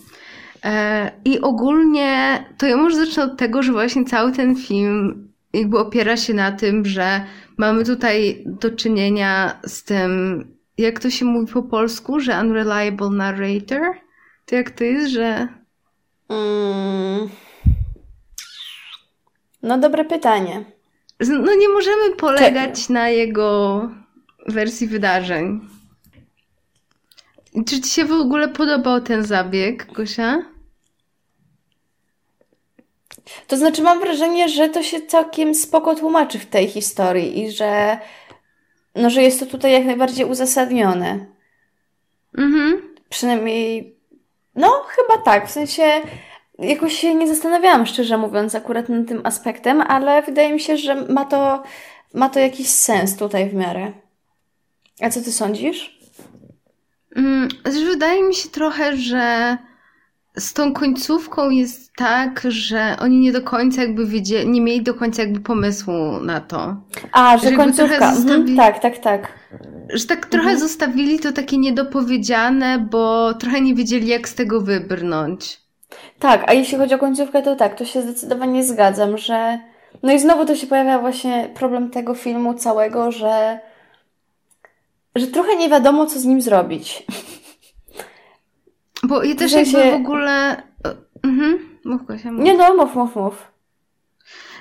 [0.65, 5.79] E, I ogólnie to ja może zacznę od tego, że właśnie cały ten film jakby
[5.79, 7.21] opiera się na tym, że
[7.57, 10.43] mamy tutaj do czynienia z tym,
[10.77, 13.81] jak to się mówi po polsku, że unreliable narrator.
[14.45, 15.47] To jak to jest, że
[16.29, 17.29] Mm.
[19.63, 20.65] No, dobre pytanie.
[21.19, 23.81] No, nie możemy polegać na jego
[24.47, 25.69] wersji wydarzeń.
[27.65, 30.43] Czy ci się w ogóle podobał ten zabieg, Gosia?
[33.47, 37.99] To znaczy, mam wrażenie, że to się całkiem spoko tłumaczy w tej historii i że,
[38.95, 41.25] no, że jest to tutaj jak najbardziej uzasadnione.
[42.37, 42.95] Mhm.
[43.09, 43.96] Przynajmniej
[44.57, 45.47] no, chyba tak.
[45.47, 45.83] W sensie
[46.59, 50.95] jakoś się nie zastanawiałam, szczerze mówiąc, akurat nad tym aspektem, ale wydaje mi się, że
[50.95, 51.63] ma to,
[52.13, 53.91] ma to jakiś sens tutaj w miarę.
[55.01, 55.99] A co ty sądzisz?
[57.15, 59.57] Mm, wydaje mi się trochę, że
[60.37, 64.93] z tą końcówką jest tak, że oni nie do końca jakby wiedzieli, nie mieli do
[64.93, 66.75] końca jakby pomysłu na to.
[67.11, 68.11] A, że, że końcówka.
[68.11, 69.33] Mhm, tak, tak, tak.
[69.93, 70.59] Że tak trochę mhm.
[70.59, 75.61] zostawili to takie niedopowiedziane, bo trochę nie wiedzieli, jak z tego wybrnąć.
[76.19, 79.59] Tak, a jeśli chodzi o końcówkę, to tak, to się zdecydowanie zgadzam, że.
[80.03, 83.59] No i znowu to się pojawia właśnie problem tego filmu całego, że.
[85.15, 87.05] że trochę nie wiadomo, co z nim zrobić.
[89.03, 89.91] Bo ja też jakby się...
[89.91, 90.63] w ogóle...
[91.23, 92.43] Mhm, mów Gosia, mów.
[92.43, 93.56] Nie no, mów, mów, mów.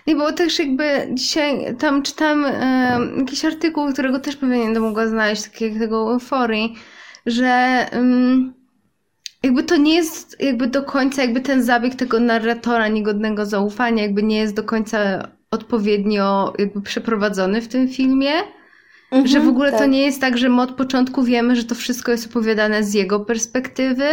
[0.07, 5.07] Nie, bo też jakby dzisiaj tam czytam e, jakiś artykuł, którego też pewnie nie mogła
[5.07, 6.77] znaleźć, takiego euforii,
[7.27, 8.55] że um,
[9.43, 14.23] jakby to nie jest jakby do końca jakby ten zabieg tego narratora niegodnego zaufania jakby
[14.23, 18.33] nie jest do końca odpowiednio jakby przeprowadzony w tym filmie.
[19.13, 19.81] Mhm, że w ogóle tak.
[19.81, 22.95] to nie jest tak, że my od początku wiemy, że to wszystko jest opowiadane z
[22.95, 24.07] jego perspektywy.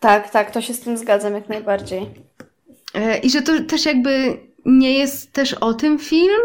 [0.00, 2.06] Tak, tak, to się z tym zgadzam jak najbardziej.
[2.94, 6.40] E, I że to też jakby nie jest też o tym film,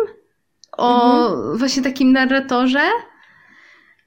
[0.78, 1.58] o mhm.
[1.58, 2.82] właśnie takim narratorze.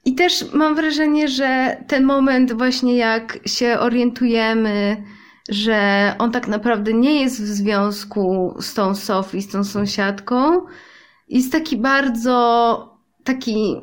[0.05, 5.05] I też mam wrażenie, że ten moment właśnie jak się orientujemy,
[5.49, 10.67] że on tak naprawdę nie jest w związku z tą Sophie, z tą sąsiadką,
[11.29, 12.77] jest taki bardzo
[13.25, 13.81] taki,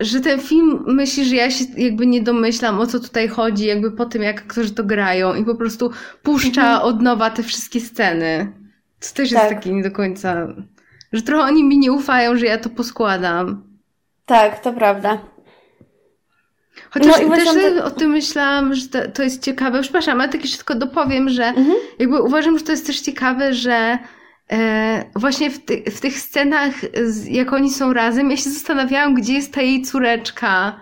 [0.00, 3.90] że ten film myśli, że ja się jakby nie domyślam o co tutaj chodzi, jakby
[3.92, 5.90] po tym jak aktorzy to grają i po prostu
[6.22, 6.82] puszcza mhm.
[6.82, 8.52] od nowa te wszystkie sceny.
[9.00, 9.42] To też tak.
[9.42, 10.46] jest taki nie do końca,
[11.12, 13.62] że trochę oni mi nie ufają, że ja to poskładam.
[14.26, 15.18] Tak, to prawda.
[16.90, 17.84] Chociaż no też te...
[17.84, 19.82] o tym myślałam, że to, to jest ciekawe.
[19.82, 21.76] Przepraszam, ale tak jeszcze tylko dopowiem, że mhm.
[21.98, 23.98] jakby uważam, że to jest też ciekawe, że
[24.52, 26.74] E, właśnie w, ty, w tych scenach,
[27.30, 30.80] jak oni są razem, ja się zastanawiałam, gdzie jest ta jej córeczka.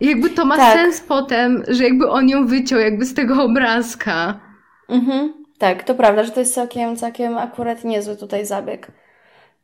[0.00, 0.74] I jakby to ma tak.
[0.74, 4.40] sens potem, że jakby on ją wyciął jakby z tego obrazka.
[4.88, 5.45] Mhm.
[5.58, 8.92] Tak, to prawda, że to jest całkiem, całkiem akurat niezły tutaj zabieg.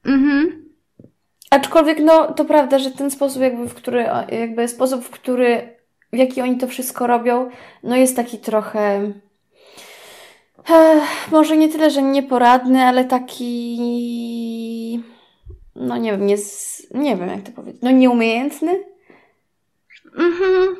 [0.05, 0.69] Mhm.
[1.51, 5.77] Aczkolwiek, no, to prawda, że ten sposób, jakby, w który, jakby sposób, w który,
[6.12, 7.51] w jaki oni to wszystko robią,
[7.82, 9.12] no jest taki trochę
[10.70, 15.02] Ech, może nie tyle, że nieporadny, ale taki.
[15.74, 18.85] no nie wiem, nie, z, nie wiem jak to powiedzieć, no nieumiejętny.
[20.16, 20.77] Mhm.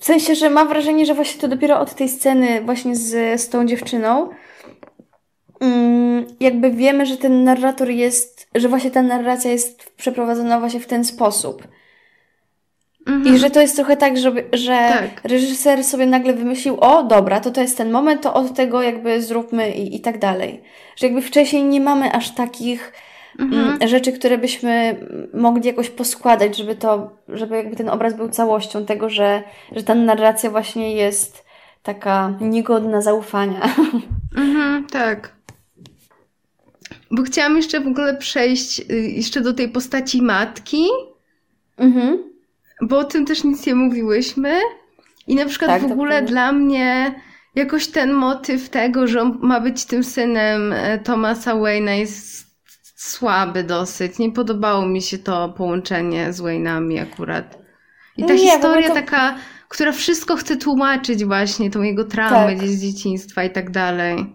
[0.00, 3.48] W sensie, że mam wrażenie, że właśnie to dopiero od tej sceny właśnie z, z
[3.48, 4.28] tą dziewczyną
[5.60, 10.86] mm, jakby wiemy, że ten narrator jest, że właśnie ta narracja jest przeprowadzona właśnie w
[10.86, 11.68] ten sposób.
[13.06, 13.34] Mhm.
[13.36, 15.20] I że to jest trochę tak, żeby, że Tak.
[15.24, 19.22] reżyser sobie nagle wymyślił, o dobra, to to jest ten moment, to od tego jakby
[19.22, 20.62] zróbmy i, i tak dalej.
[20.96, 22.92] Że jakby wcześniej nie mamy aż takich
[23.38, 23.88] Mhm.
[23.88, 29.10] rzeczy, które byśmy mogli jakoś poskładać, żeby to, żeby jakby ten obraz był całością tego,
[29.10, 29.42] że,
[29.72, 31.44] że ta narracja właśnie jest
[31.82, 33.60] taka niegodna zaufania.
[34.36, 35.32] Mhm, tak.
[37.10, 40.86] Bo chciałam jeszcze w ogóle przejść y, jeszcze do tej postaci matki,
[41.76, 42.18] mhm.
[42.82, 44.60] bo o tym też nic nie mówiłyśmy.
[45.26, 47.14] I na przykład Tak, w ogóle dla mnie
[47.54, 52.47] jakoś ten motyw tego, że on ma być tym synem e, Thomasa Wayne'a jest
[52.98, 54.18] słaby dosyć.
[54.18, 57.58] Nie podobało mi się to połączenie z Wayne'ami akurat.
[58.16, 59.34] I ta Nie, historia to- taka,
[59.68, 62.56] która wszystko chce tłumaczyć właśnie, tą jego traumę Tak.
[62.58, 64.34] gdzieś z dzieciństwa i tak dalej.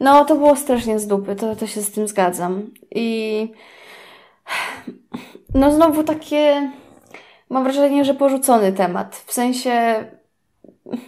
[0.00, 2.62] No, to było strasznie z dupy, to, to się z tym zgadzam.
[2.94, 3.48] I
[5.54, 6.70] no znowu takie,
[7.50, 9.22] mam wrażenie, że porzucony temat.
[9.26, 10.04] W sensie,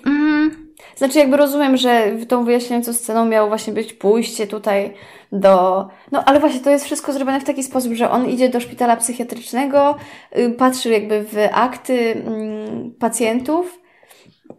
[0.04, 0.66] Mhm.
[0.96, 4.94] znaczy jakby rozumiem, że tą wyjaśniającą sceną miało właśnie być pójście tutaj
[5.32, 5.88] do...
[6.12, 8.96] No ale właśnie to jest wszystko zrobione w taki sposób, że on idzie do szpitala
[8.96, 9.96] psychiatrycznego,
[10.38, 13.78] y, patrzy jakby w akty mm, pacjentów,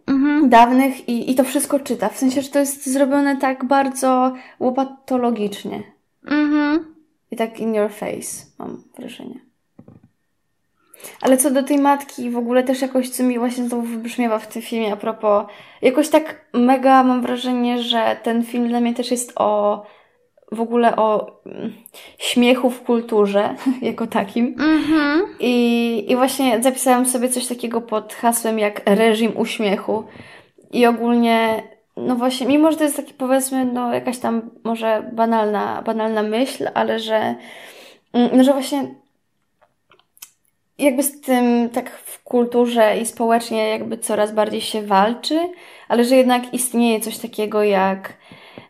[0.06, 0.48] Mhm.
[0.48, 2.08] dawnych i, i to wszystko czyta.
[2.08, 5.82] W sensie, że to jest zrobione tak bardzo łopatologicznie.
[6.26, 6.94] Mhm.
[7.30, 9.40] I tak in your face, mam wrażenie.
[11.20, 14.46] Ale co do tej matki, w ogóle też jakoś, co mi właśnie znowu wybrzmiewa w
[14.46, 15.46] tym filmie a propos,
[15.82, 19.82] jakoś tak mega mam wrażenie, że ten film dla mnie też jest o,
[20.52, 21.72] w ogóle o mm,
[22.18, 24.46] śmiechu w kulturze, jako takim.
[24.46, 25.22] Mhm.
[25.40, 30.04] I, I właśnie zapisałam sobie coś takiego pod hasłem jak reżim uśmiechu.
[30.72, 31.62] I ogólnie,
[31.96, 36.68] no właśnie, mimo że to jest taki powiedzmy, no jakaś tam może banalna, banalna myśl,
[36.74, 37.34] ale że,
[38.12, 38.94] mm, no, że właśnie
[40.78, 45.40] jakby z tym tak w kulturze i społecznie jakby coraz bardziej się walczy,
[45.88, 48.12] ale że jednak istnieje coś takiego jak,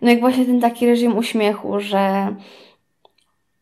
[0.03, 2.35] no jak właśnie ten taki reżim uśmiechu, że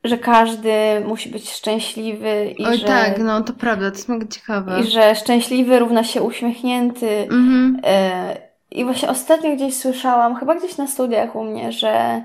[0.05, 0.71] że każdy
[1.07, 4.81] musi być szczęśliwy i Oj że, tak, no to prawda, to jest mega ciekawe.
[4.81, 7.09] i że szczęśliwy równa się uśmiechnięty.
[7.11, 7.81] Mhm.
[7.85, 8.37] E,
[8.71, 12.23] I właśnie ostatnio gdzieś słyszałam, chyba gdzieś na studiach u mnie, że,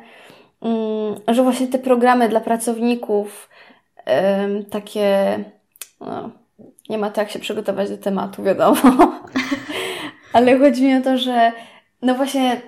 [0.61, 3.49] mm, że właśnie te programy dla pracowników
[4.69, 5.39] takie,
[6.01, 6.29] no,
[6.89, 8.81] nie ma tak się przygotować do tematu, wiadomo.
[10.33, 11.51] Ale chodzi mi o to, że
[12.01, 12.61] no właśnie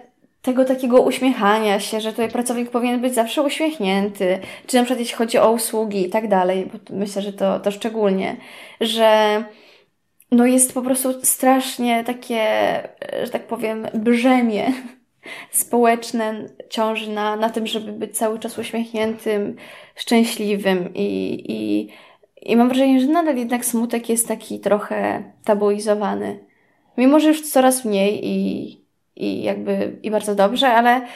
[0.44, 5.16] tego takiego uśmiechania się, że tutaj pracownik powinien być zawsze uśmiechnięty, czy na przykład jeśli
[5.16, 8.36] chodzi o usługi i tak dalej, bo myślę, że to, to szczególnie,
[8.82, 9.44] że
[10.32, 12.46] no jest po prostu strasznie takie,
[13.24, 14.74] że tak powiem, brzemię
[15.52, 19.56] społeczne ciąży na, na tym, żeby być cały czas uśmiechniętym,
[19.96, 21.90] szczęśliwym i, i,
[22.52, 26.40] i mam wrażenie, że nadal jednak smutek jest taki trochę tabuizowany.
[26.98, 28.83] Mimo, że już coraz mniej i,
[29.16, 31.08] i jakby i bardzo dobrze, ale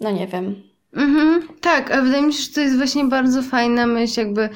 [0.00, 0.62] no nie wiem.
[0.96, 4.48] Mhm, tak, a wydaje mi się, że to jest właśnie bardzo fajna myśl, jakby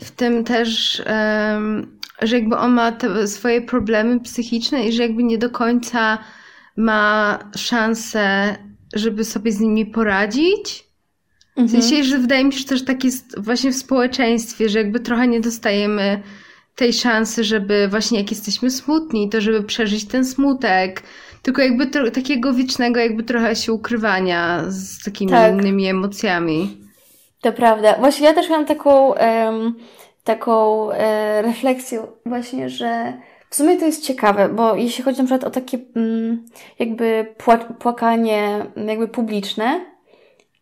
[0.00, 2.92] w tym też, em, że jakby on ma
[3.26, 6.18] swoje problemy psychiczne i że jakby nie do końca
[6.76, 8.56] ma szansę,
[8.94, 10.90] żeby sobie z nimi poradzić.
[11.56, 15.00] W sensie, że wydaje mi się, że też tak jest właśnie w społeczeństwie, że jakby
[15.00, 16.22] trochę nie dostajemy
[16.74, 21.02] tej szansy, żeby właśnie jak jesteśmy smutni, to żeby przeżyć ten smutek.
[21.42, 25.52] Tylko jakby tro- takiego wiecznego jakby trochę się ukrywania z takimi Tak.
[25.52, 26.76] innymi emocjami.
[27.40, 27.94] To prawda.
[27.98, 29.74] Właśnie ja też miałam taką, em,
[30.24, 33.12] taką e, refleksję właśnie, że
[33.50, 36.46] w sumie to jest ciekawe, bo jeśli chodzi na przykład o takie mm,
[36.78, 39.80] jakby pła- płakanie jakby publiczne,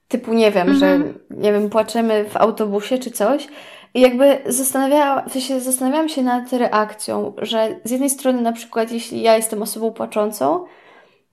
[0.08, 1.00] typu nie wiem, że
[1.30, 3.48] nie wiem, płaczemy w autobusie czy coś
[3.94, 8.92] i jakby zastanawiałam, w sensie zastanawiałam się nad reakcją, że z jednej strony na przykład
[8.92, 10.64] jeśli ja jestem osobą płaczącą,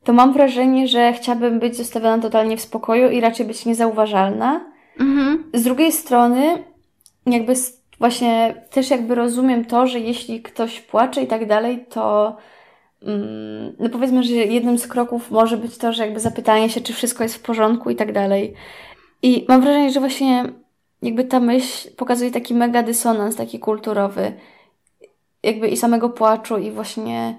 [0.03, 5.44] to mam wrażenie, że chciałabym być zostawiona totalnie w spokoju i raczej być niezauważalna, Mhm.
[5.53, 6.64] z drugiej strony,
[7.26, 7.53] jakby
[7.99, 12.38] właśnie też jakby rozumiem to, że jeśli ktoś płacze i tak dalej, to
[13.03, 16.94] mm, no powiedzmy, że jednym z kroków może być to, że jakby zapytanie się, czy
[16.94, 18.53] wszystko jest w porządku i tak dalej.
[19.22, 20.44] I mam wrażenie, że właśnie
[21.06, 24.34] jakby ta myśl pokazuje taki mega dysonans, taki kulturowy,
[25.44, 27.36] jakby i samego płaczu i właśnie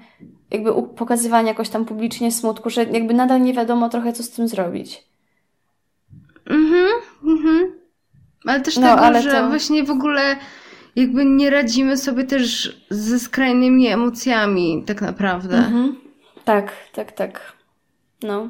[0.50, 4.48] jakby pokazywania jakoś tam publicznie smutku, że jakby nadal nie wiadomo trochę, co z tym
[4.48, 5.04] zrobić.
[6.46, 6.86] Mhm.
[7.24, 7.72] Mhm.
[8.44, 9.48] Ale też no, tego, ale że to...
[9.48, 10.36] właśnie w ogóle
[10.96, 15.56] jakby nie radzimy sobie też ze skrajnymi emocjami, tak naprawdę.
[15.56, 15.96] Mhm.
[16.44, 17.52] Tak, tak, tak.
[18.22, 18.48] No.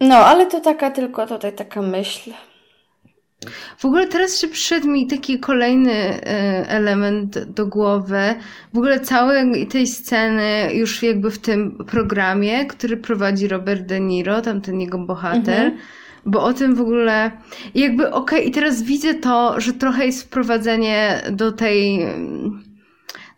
[0.00, 2.30] No, ale to taka tylko tutaj taka myśl.
[3.78, 8.34] W ogóle teraz się przyszedł mi taki kolejny e, element do głowy.
[8.74, 14.40] W ogóle całej tej sceny już jakby w tym programie, który prowadzi Robert De Niro,
[14.40, 15.64] tam ten jego bohater.
[15.64, 15.78] Mhm.
[16.26, 17.30] Bo o tym w ogóle
[17.74, 22.06] jakby okej, okay, i teraz widzę to, że trochę jest wprowadzenie do tej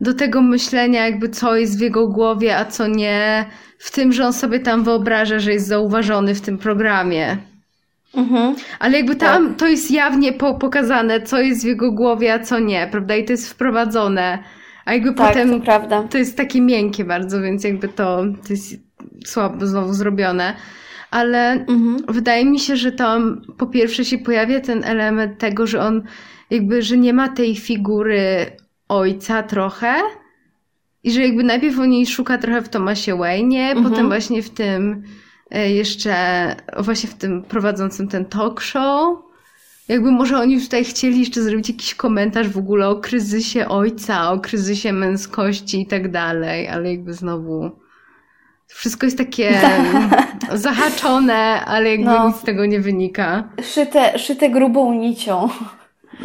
[0.03, 3.47] do tego myślenia jakby co jest w jego głowie, a co nie,
[3.79, 7.37] w tym, że on sobie tam wyobraża, że jest zauważony w tym programie.
[8.15, 8.55] Mhm.
[8.79, 9.59] Ale jakby tam tak.
[9.59, 13.17] to jest jawnie po pokazane, co jest w jego głowie, a co nie, prawda?
[13.17, 14.39] I to jest wprowadzone.
[14.85, 16.03] A jakby tak, potem to, prawda.
[16.03, 18.75] to jest takie miękkie bardzo, więc jakby to, to jest
[19.25, 20.55] słabo znowu zrobione.
[21.11, 21.97] Ale mhm.
[22.09, 26.03] wydaje mi się, że tam po pierwsze się pojawia ten element tego, że on
[26.51, 28.47] jakby, że nie ma tej figury
[28.89, 29.95] ojca trochę.
[31.05, 33.91] I że jakby najpierw o niej szuka trochę w Tomasie Wayne, mhm.
[33.91, 35.03] potem właśnie w tym
[35.53, 36.15] E, jeszcze
[36.79, 39.19] właśnie w tym prowadzącym ten talk show.
[39.89, 44.41] Jakby może oni tutaj chcieli jeszcze zrobić jakiś komentarz w ogóle o kryzysie ojca, o
[44.41, 47.71] kryzysie męskości i tak dalej, ale jakby znowu
[48.67, 49.61] wszystko jest takie
[50.55, 53.49] zahaczone, ale jakby no, nic z tego nie wynika.
[53.63, 55.49] Szyte, szyte grubą nicią.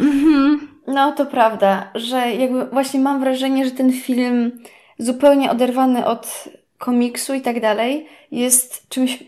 [0.00, 0.67] Mhm.
[0.88, 4.62] No to prawda, że jakby właśnie mam wrażenie, że ten film
[4.98, 6.44] zupełnie oderwany od
[6.78, 9.24] komiksu i tak dalej jest czymś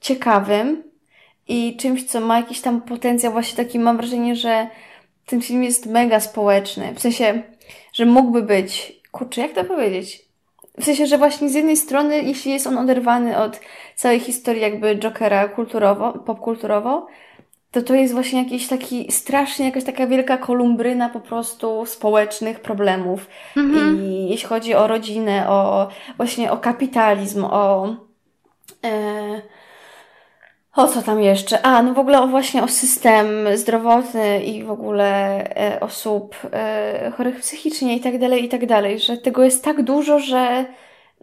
[0.00, 0.82] ciekawym
[1.48, 4.66] i czymś, co ma jakiś tam potencjał, właśnie taki mam wrażenie, że
[5.26, 6.94] ten film jest mega społeczny.
[6.94, 7.42] W sensie,
[7.92, 10.26] że mógłby być, kurczę, jak to powiedzieć?
[10.78, 13.60] W sensie, że właśnie z jednej strony, jeśli jest on oderwany od
[13.94, 17.06] całej historii jakby Jokera kulturowo, popkulturowo,
[17.76, 23.26] to to jest właśnie jakiś taki strasznie, jakaś taka wielka kolumbryna po prostu społecznych problemów.
[23.56, 24.02] Mhm.
[24.04, 27.96] I jeśli chodzi o rodzinę, o właśnie o kapitalizm, o
[28.84, 29.42] e,
[30.76, 31.66] o co tam jeszcze?
[31.66, 37.12] A, no w ogóle o właśnie o system zdrowotny i w ogóle e, osób e,
[37.16, 40.64] chorych psychicznie i tak dalej, i tak dalej, że tego jest tak dużo, że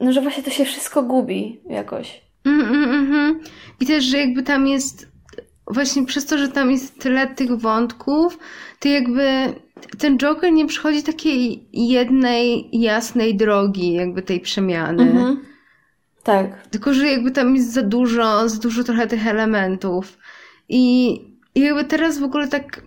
[0.01, 2.21] no, że właśnie to się wszystko gubi jakoś.
[2.45, 3.39] Mm, mm, mm,
[3.79, 5.12] I też, że jakby tam jest
[5.67, 8.39] właśnie przez to, że tam jest tyle tych wątków,
[8.79, 9.53] to jakby
[9.97, 15.03] ten Joker nie przychodzi takiej jednej, jasnej drogi, jakby tej przemiany.
[15.03, 15.45] Mhm.
[16.23, 16.67] Tak.
[16.67, 20.17] Tylko, że jakby tam jest za dużo, za dużo trochę tych elementów.
[20.69, 21.13] I,
[21.55, 22.81] i jakby teraz w ogóle tak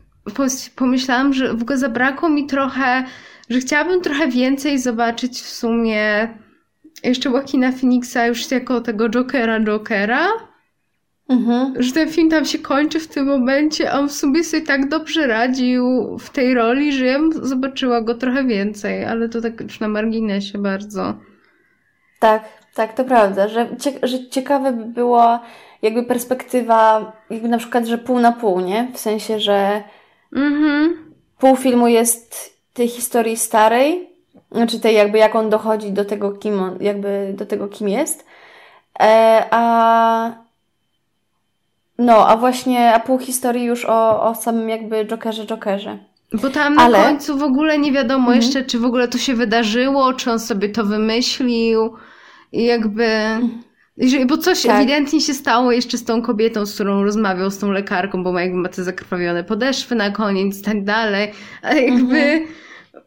[0.76, 3.04] pomyślałam, że w ogóle zabrakło mi trochę,
[3.50, 6.28] że chciałabym trochę więcej zobaczyć w sumie
[7.04, 10.28] jeszcze Joaquina Phoenixa już jako tego Jokera Jokera
[11.28, 11.82] Mhm.
[11.82, 14.88] Że ten film tam się kończy w tym momencie, a on w sumie sobie tak
[14.88, 19.80] dobrze radził w tej roli, że ja zobaczyła go trochę więcej, ale to tak już
[19.80, 21.14] na marginesie bardzo.
[22.20, 22.44] Tak,
[22.74, 25.38] tak, to prawda, że, cie, że ciekawe by było
[25.82, 28.88] jakby perspektywa, jakby na przykład, że pół na pół, nie?
[28.94, 29.82] W sensie, że
[30.36, 30.96] mhm.
[31.38, 34.10] pół filmu jest tej historii starej,
[34.52, 38.24] znaczy tej jakby jak on dochodzi do tego, kim on, jakby do tego, kim jest,
[39.00, 40.45] e, a
[41.98, 45.98] no, a właśnie, a pół historii już o, o samym jakby Jokerze Jokerze.
[46.32, 46.98] Bo tam na Ale...
[47.04, 48.36] końcu w ogóle nie wiadomo mhm.
[48.36, 51.94] jeszcze, czy w ogóle to się wydarzyło, czy on sobie to wymyślił
[52.52, 53.08] i jakby...
[54.26, 54.76] Bo coś tak.
[54.76, 58.42] ewidentnie się stało jeszcze z tą kobietą, z którą rozmawiał, z tą lekarką, bo ma
[58.42, 61.32] jakby ma te zakrwawione podeszwy na koniec i tak dalej.
[61.62, 62.46] Ale jakby mhm.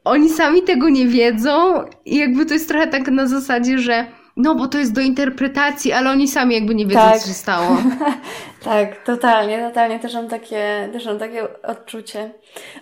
[0.04, 4.06] oni sami tego nie wiedzą i jakby to jest trochę tak na zasadzie, że
[4.40, 7.20] no bo to jest do interpretacji, ale oni sami jakby nie wiedzą, tak.
[7.20, 7.78] co się stało.
[8.64, 12.32] tak, totalnie, totalnie też mam takie, też mam takie odczucie.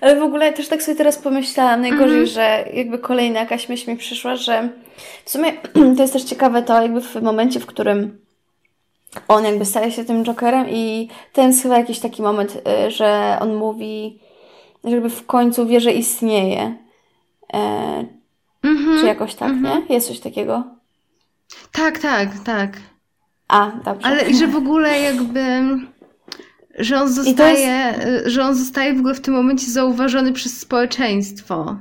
[0.01, 2.33] Ale w ogóle też tak sobie teraz pomyślałam, najgorzej, -hmm.
[2.33, 4.69] że jakby kolejna jakaś myśl mi przyszła, że
[5.25, 5.53] w sumie
[5.95, 8.19] to jest też ciekawe to jakby w momencie, w którym
[9.27, 13.37] on jakby staje się tym Jokerem i ten jest chyba jakiś taki moment, y, że
[13.41, 14.19] on mówi,
[14.83, 16.77] że jakby w końcu wie, że istnieje.
[17.53, 17.59] E,
[18.63, 18.99] -hmm.
[18.99, 19.95] Czy jakoś tak, nie?
[19.95, 20.76] Jest coś takiego.
[21.71, 22.71] Tak, tak, tak.
[23.47, 24.07] A, dobrze.
[24.07, 25.61] Ale i że w ogóle jakby
[26.77, 28.27] że on zostaje, jest...
[28.27, 31.75] że on zostaje w ogóle w tym momencie zauważony przez społeczeństwo.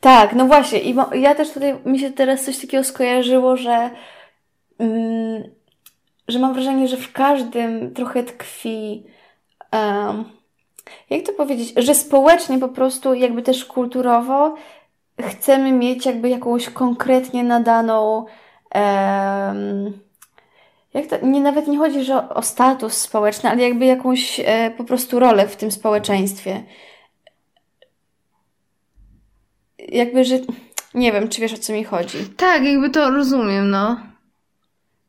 [0.00, 0.80] Tak, no właśnie.
[0.80, 3.90] I ja też tutaj, mi się teraz coś takiego skojarzyło, że,
[4.78, 5.42] mm,
[6.28, 9.04] że mam wrażenie, że w każdym trochę tkwi,
[9.72, 10.24] um,
[11.10, 14.54] jak to powiedzieć, że społecznie po prostu, jakby też kulturowo,
[15.20, 18.26] chcemy mieć jakby jakąś konkretnie nadaną
[20.94, 24.70] jak to, nie, nawet nie chodzi, że o, o status społeczny, ale jakby jakąś e,
[24.70, 26.62] po prostu rolę w tym społeczeństwie.
[29.78, 30.38] Jakby, że
[30.94, 32.18] nie wiem, czy wiesz o co mi chodzi.
[32.36, 34.00] Tak, jakby to rozumiem, no.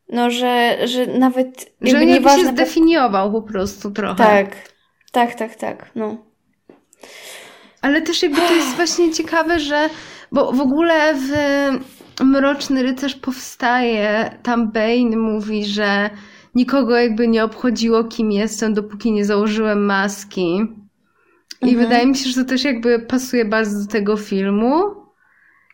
[0.10, 1.74] No, że, że nawet.
[1.82, 4.16] Że jakby jakby się zdefiniował po prostu trochę.
[4.16, 4.56] Tak,
[5.12, 5.92] tak, tak, tak.
[5.96, 6.18] No.
[7.82, 9.90] Ale też jakby to jest właśnie ciekawe, że
[10.32, 11.30] bo w ogóle w
[12.24, 16.10] Mroczny Rycerz powstaje, tam Bane mówi, że
[16.56, 20.56] nikogo jakby nie obchodziło, kim jestem, dopóki nie założyłem maski.
[21.62, 21.78] I Mhm.
[21.78, 24.84] wydaje mi się, że to też jakby pasuje bardzo do tego filmu.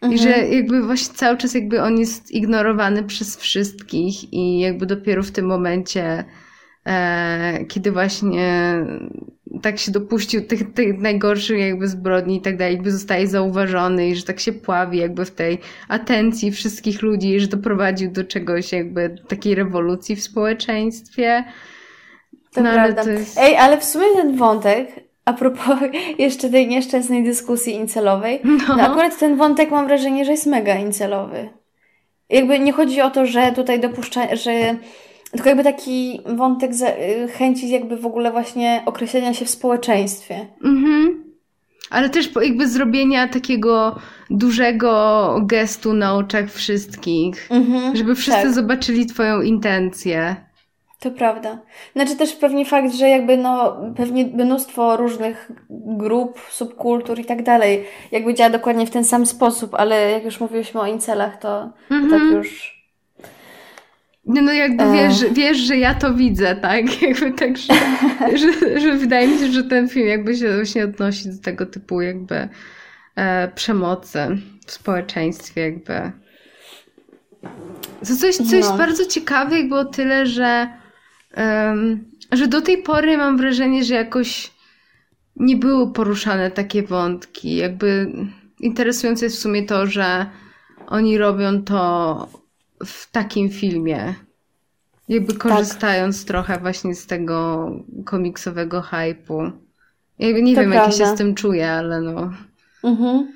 [0.02, 0.22] I Mhm.
[0.22, 5.32] że jakby właśnie cały czas jakby on jest ignorowany przez wszystkich i jakby dopiero w
[5.32, 6.26] tym momencie,
[6.86, 8.76] e, kiedy właśnie
[9.62, 14.16] tak się dopuścił tych, tych najgorszych jakby zbrodni i tak dalej, jakby zostaje zauważony i
[14.16, 15.58] że tak się pławi jakby w tej
[15.88, 21.44] atencji wszystkich ludzi i że doprowadził do czegoś jakby takiej rewolucji w społeczeństwie.
[22.54, 23.04] To No, ale prawda.
[23.04, 24.88] to jest- Ej, ale w sumie ten wątek,
[25.26, 25.80] a propos
[26.20, 28.76] jeszcze tej nieszczęsnej dyskusji incelowej, no.
[28.78, 28.84] No.
[28.84, 31.50] akurat ten wątek mam wrażenie, że jest mega incelowy.
[32.30, 34.76] Jakby nie chodzi o to, że tutaj dopuszcza, że
[35.32, 40.48] tylko jakby taki wątek y, chęci jakby w ogóle właśnie określenia się w społeczeństwie.
[40.64, 41.24] Mhm.
[41.90, 43.96] Ale też jakby zrobienia takiego
[44.30, 48.54] dużego gestu na oczach wszystkich, Mhm, żeby wszyscy tak.
[48.54, 50.36] zobaczyli twoją intencję.
[51.00, 51.60] To prawda.
[51.96, 57.84] Znaczy też pewnie fakt, że jakby no pewnie mnóstwo różnych grup, subkultur i tak dalej
[58.12, 61.96] jakby działa dokładnie w ten sam sposób, ale jak już mówiliśmy o incelach, to, to
[61.96, 62.10] Mhm.
[62.22, 62.77] tak już...
[64.28, 64.94] No, no jakby E.
[64.94, 67.02] wiesz, wiesz, że ja to widzę, tak?
[67.02, 67.74] Jakby tak, że,
[68.38, 72.02] że, że wydaje mi się, że ten film jakby się właśnie odnosi do tego typu
[72.02, 72.50] jakby
[73.16, 74.20] e, przemocy
[74.66, 76.12] w społeczeństwie jakby.
[78.00, 78.78] To coś, co jest No.
[78.78, 80.68] bardzo ciekawe jakby o tyle, że
[81.34, 84.52] em, że do tej pory mam wrażenie, że jakoś
[85.36, 87.56] nie były poruszane takie wątki.
[87.56, 88.12] Jakby
[88.60, 90.26] interesujące jest w sumie to, że
[90.88, 92.30] oni robią to
[92.86, 94.14] w takim filmie.
[95.10, 95.42] Jakby Tak.
[95.42, 97.70] korzystając trochę właśnie z tego
[98.06, 98.84] komiksowego.
[100.20, 101.16] Jakby nie To wiem, jak ja się prawda.
[101.16, 102.32] z tym czuję, ale no.
[102.84, 103.32] Mhm.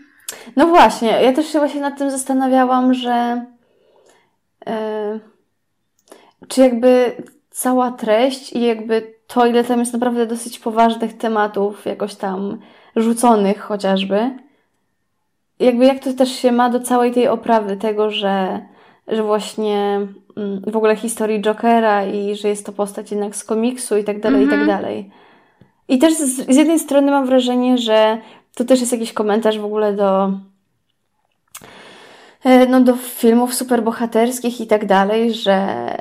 [0.55, 3.45] No właśnie, ja też się właśnie nad tym zastanawiałam, że
[4.67, 5.19] e,
[6.47, 7.15] czy jakby
[7.49, 12.59] cała treść i jakby to, ile tam jest naprawdę dosyć poważnych tematów, jakoś tam
[12.95, 14.31] rzuconych chociażby,
[15.59, 18.65] jakby jak to też się ma do całej tej oprawy tego, że,
[19.11, 20.07] że właśnie
[20.37, 24.19] mm, w ogóle historii Jokera i że jest to postać jednak z komiksu i tak
[24.21, 24.67] dalej, i tak Mhm.
[24.81, 25.09] dalej.
[25.87, 28.17] I też z, z jednej strony mam wrażenie, że
[28.55, 30.31] to też jest jakiś komentarz w ogóle do
[32.43, 35.97] e, no do filmów superbohaterskich i tak dalej, że e,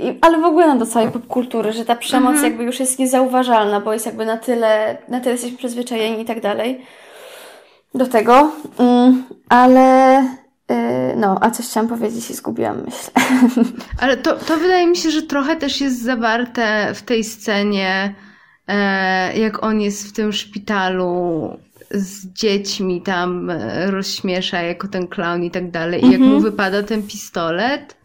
[0.00, 2.44] i- ale w ogóle no, do całej popkultury, że ta przemoc Mhm.
[2.52, 6.40] jakby już jest niezauważalna, bo jest jakby na tyle, na tyle jesteśmy przyzwyczajeni i tak
[6.40, 6.80] dalej
[7.94, 10.24] do tego, Mm, ale
[11.16, 13.10] no, a coś chciałam powiedzieć i zgubiłam myśl.
[14.02, 18.14] Ale to, to wydaje mi się, że trochę też jest zawarte w tej scenie,
[18.68, 21.56] e, jak on jest w tym szpitalu
[21.90, 26.00] z dziećmi tam e, rozśmiesza jako ten clown i tak dalej.
[26.04, 26.32] I jak Mhm.
[26.32, 27.96] mu wypada ten pistolet.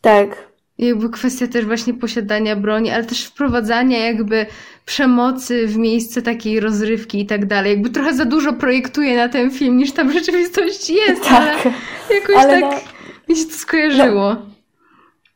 [0.00, 0.51] tak.
[0.86, 4.46] Jakby kwestia też właśnie posiadania broni, ale też wprowadzania jakby
[4.86, 7.72] przemocy w miejsce takiej rozrywki i tak dalej.
[7.72, 11.72] Jakby trochę za dużo projektuje na ten film, niż tam w rzeczywistości jest, ale Tak.
[12.10, 14.36] jakoś Ale tak no- mi się to skojarzyło.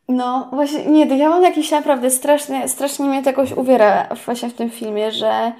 [0.08, 4.48] No właśnie, nie, to ja mam jakiś naprawdę strasznie, strasznie mnie to jakoś uwiera właśnie
[4.48, 5.52] w tym filmie, że,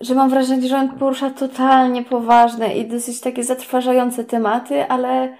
[0.00, 5.36] że mam wrażenie, że on porusza totalnie poważne i dosyć takie zatrważające tematy, ale,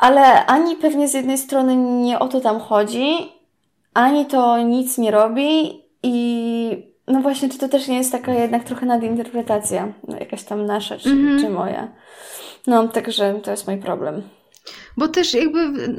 [0.00, 3.14] ale ani pewnie z jednej strony nie o to tam chodzi,
[3.94, 8.64] ani to nic nie robi i no właśnie, czy to też nie jest taka jednak
[8.64, 11.40] trochę nadinterpretacja, no, jakaś tam nasza, czy, Mhm.
[11.40, 11.88] czy moja.
[12.66, 14.22] No, także to jest mój problem.
[14.96, 15.58] Bo też jakby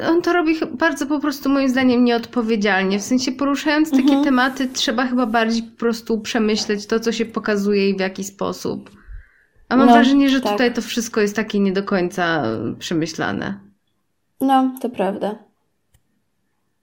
[0.09, 2.99] on to robi bardzo po prostu moim zdaniem nieodpowiedzialnie.
[2.99, 4.23] W sensie poruszając takie Mhm.
[4.23, 8.89] tematy trzeba chyba bardziej po prostu przemyśleć to, co się pokazuje i w jaki sposób.
[9.69, 10.51] A mam No, wrażenie, że tak.
[10.51, 12.43] tutaj to wszystko jest takie nie do końca
[12.79, 13.59] przemyślane.
[14.41, 15.35] No, to prawda.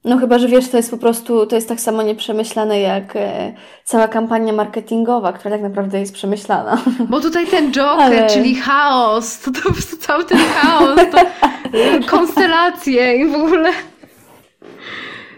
[0.04, 3.52] No chyba, że wiesz, to jest po prostu, to jest tak samo nieprzemyślane jak e,
[3.84, 6.82] cała kampania marketingowa, która tak naprawdę jest przemyślana.
[7.08, 11.18] Bo tutaj ten Joker, Ale- czyli chaos, to, to po prostu cały ten chaos, to
[12.16, 13.72] konstelacje i w ogóle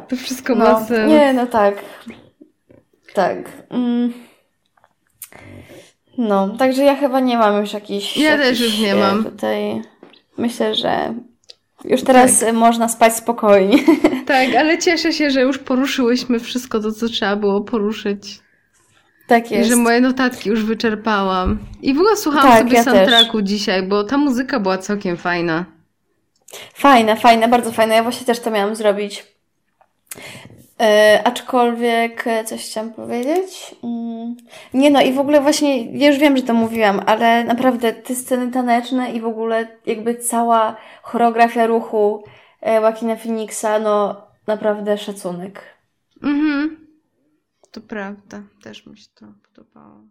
[0.08, 1.10] to wszystko ma No, sens.
[1.10, 1.74] nie, no tak.
[3.14, 3.36] Tak.
[3.70, 4.12] Mm.
[6.18, 8.16] No, także ja chyba nie mam już jakichś...
[8.16, 9.24] Ja też już nie e, mam.
[9.24, 9.82] Tutaj
[10.38, 11.14] myślę, że
[11.84, 12.54] Już teraz tak.
[12.54, 13.78] można spać spokojnie.
[14.26, 18.40] Tak, ale cieszę się, że już poruszyłyśmy wszystko to, co trzeba było poruszyć.
[19.26, 19.66] Tak jest.
[19.66, 21.58] I że moje notatki już wyczerpałam.
[21.82, 23.48] I w ogóle słuchałam tak, sobie ja soundtracku też.
[23.48, 25.64] dzisiaj, bo ta muzyka była całkiem fajna.
[26.74, 27.94] Fajna, fajna, bardzo fajna.
[27.94, 29.24] Ja właśnie też to miałam zrobić.
[30.80, 33.74] E, aczkolwiek coś chciałam powiedzieć.
[33.84, 34.36] Mm.
[34.74, 38.14] Nie no i w ogóle właśnie, ja już wiem, że to mówiłam, ale naprawdę te
[38.14, 42.24] sceny taneczne i w ogóle jakby cała choreografia ruchu
[42.62, 45.62] e, Joaquina Phoenixa, no naprawdę szacunek.
[46.22, 46.86] Mhm.
[47.70, 50.09] To prawda, też mi się to podobało.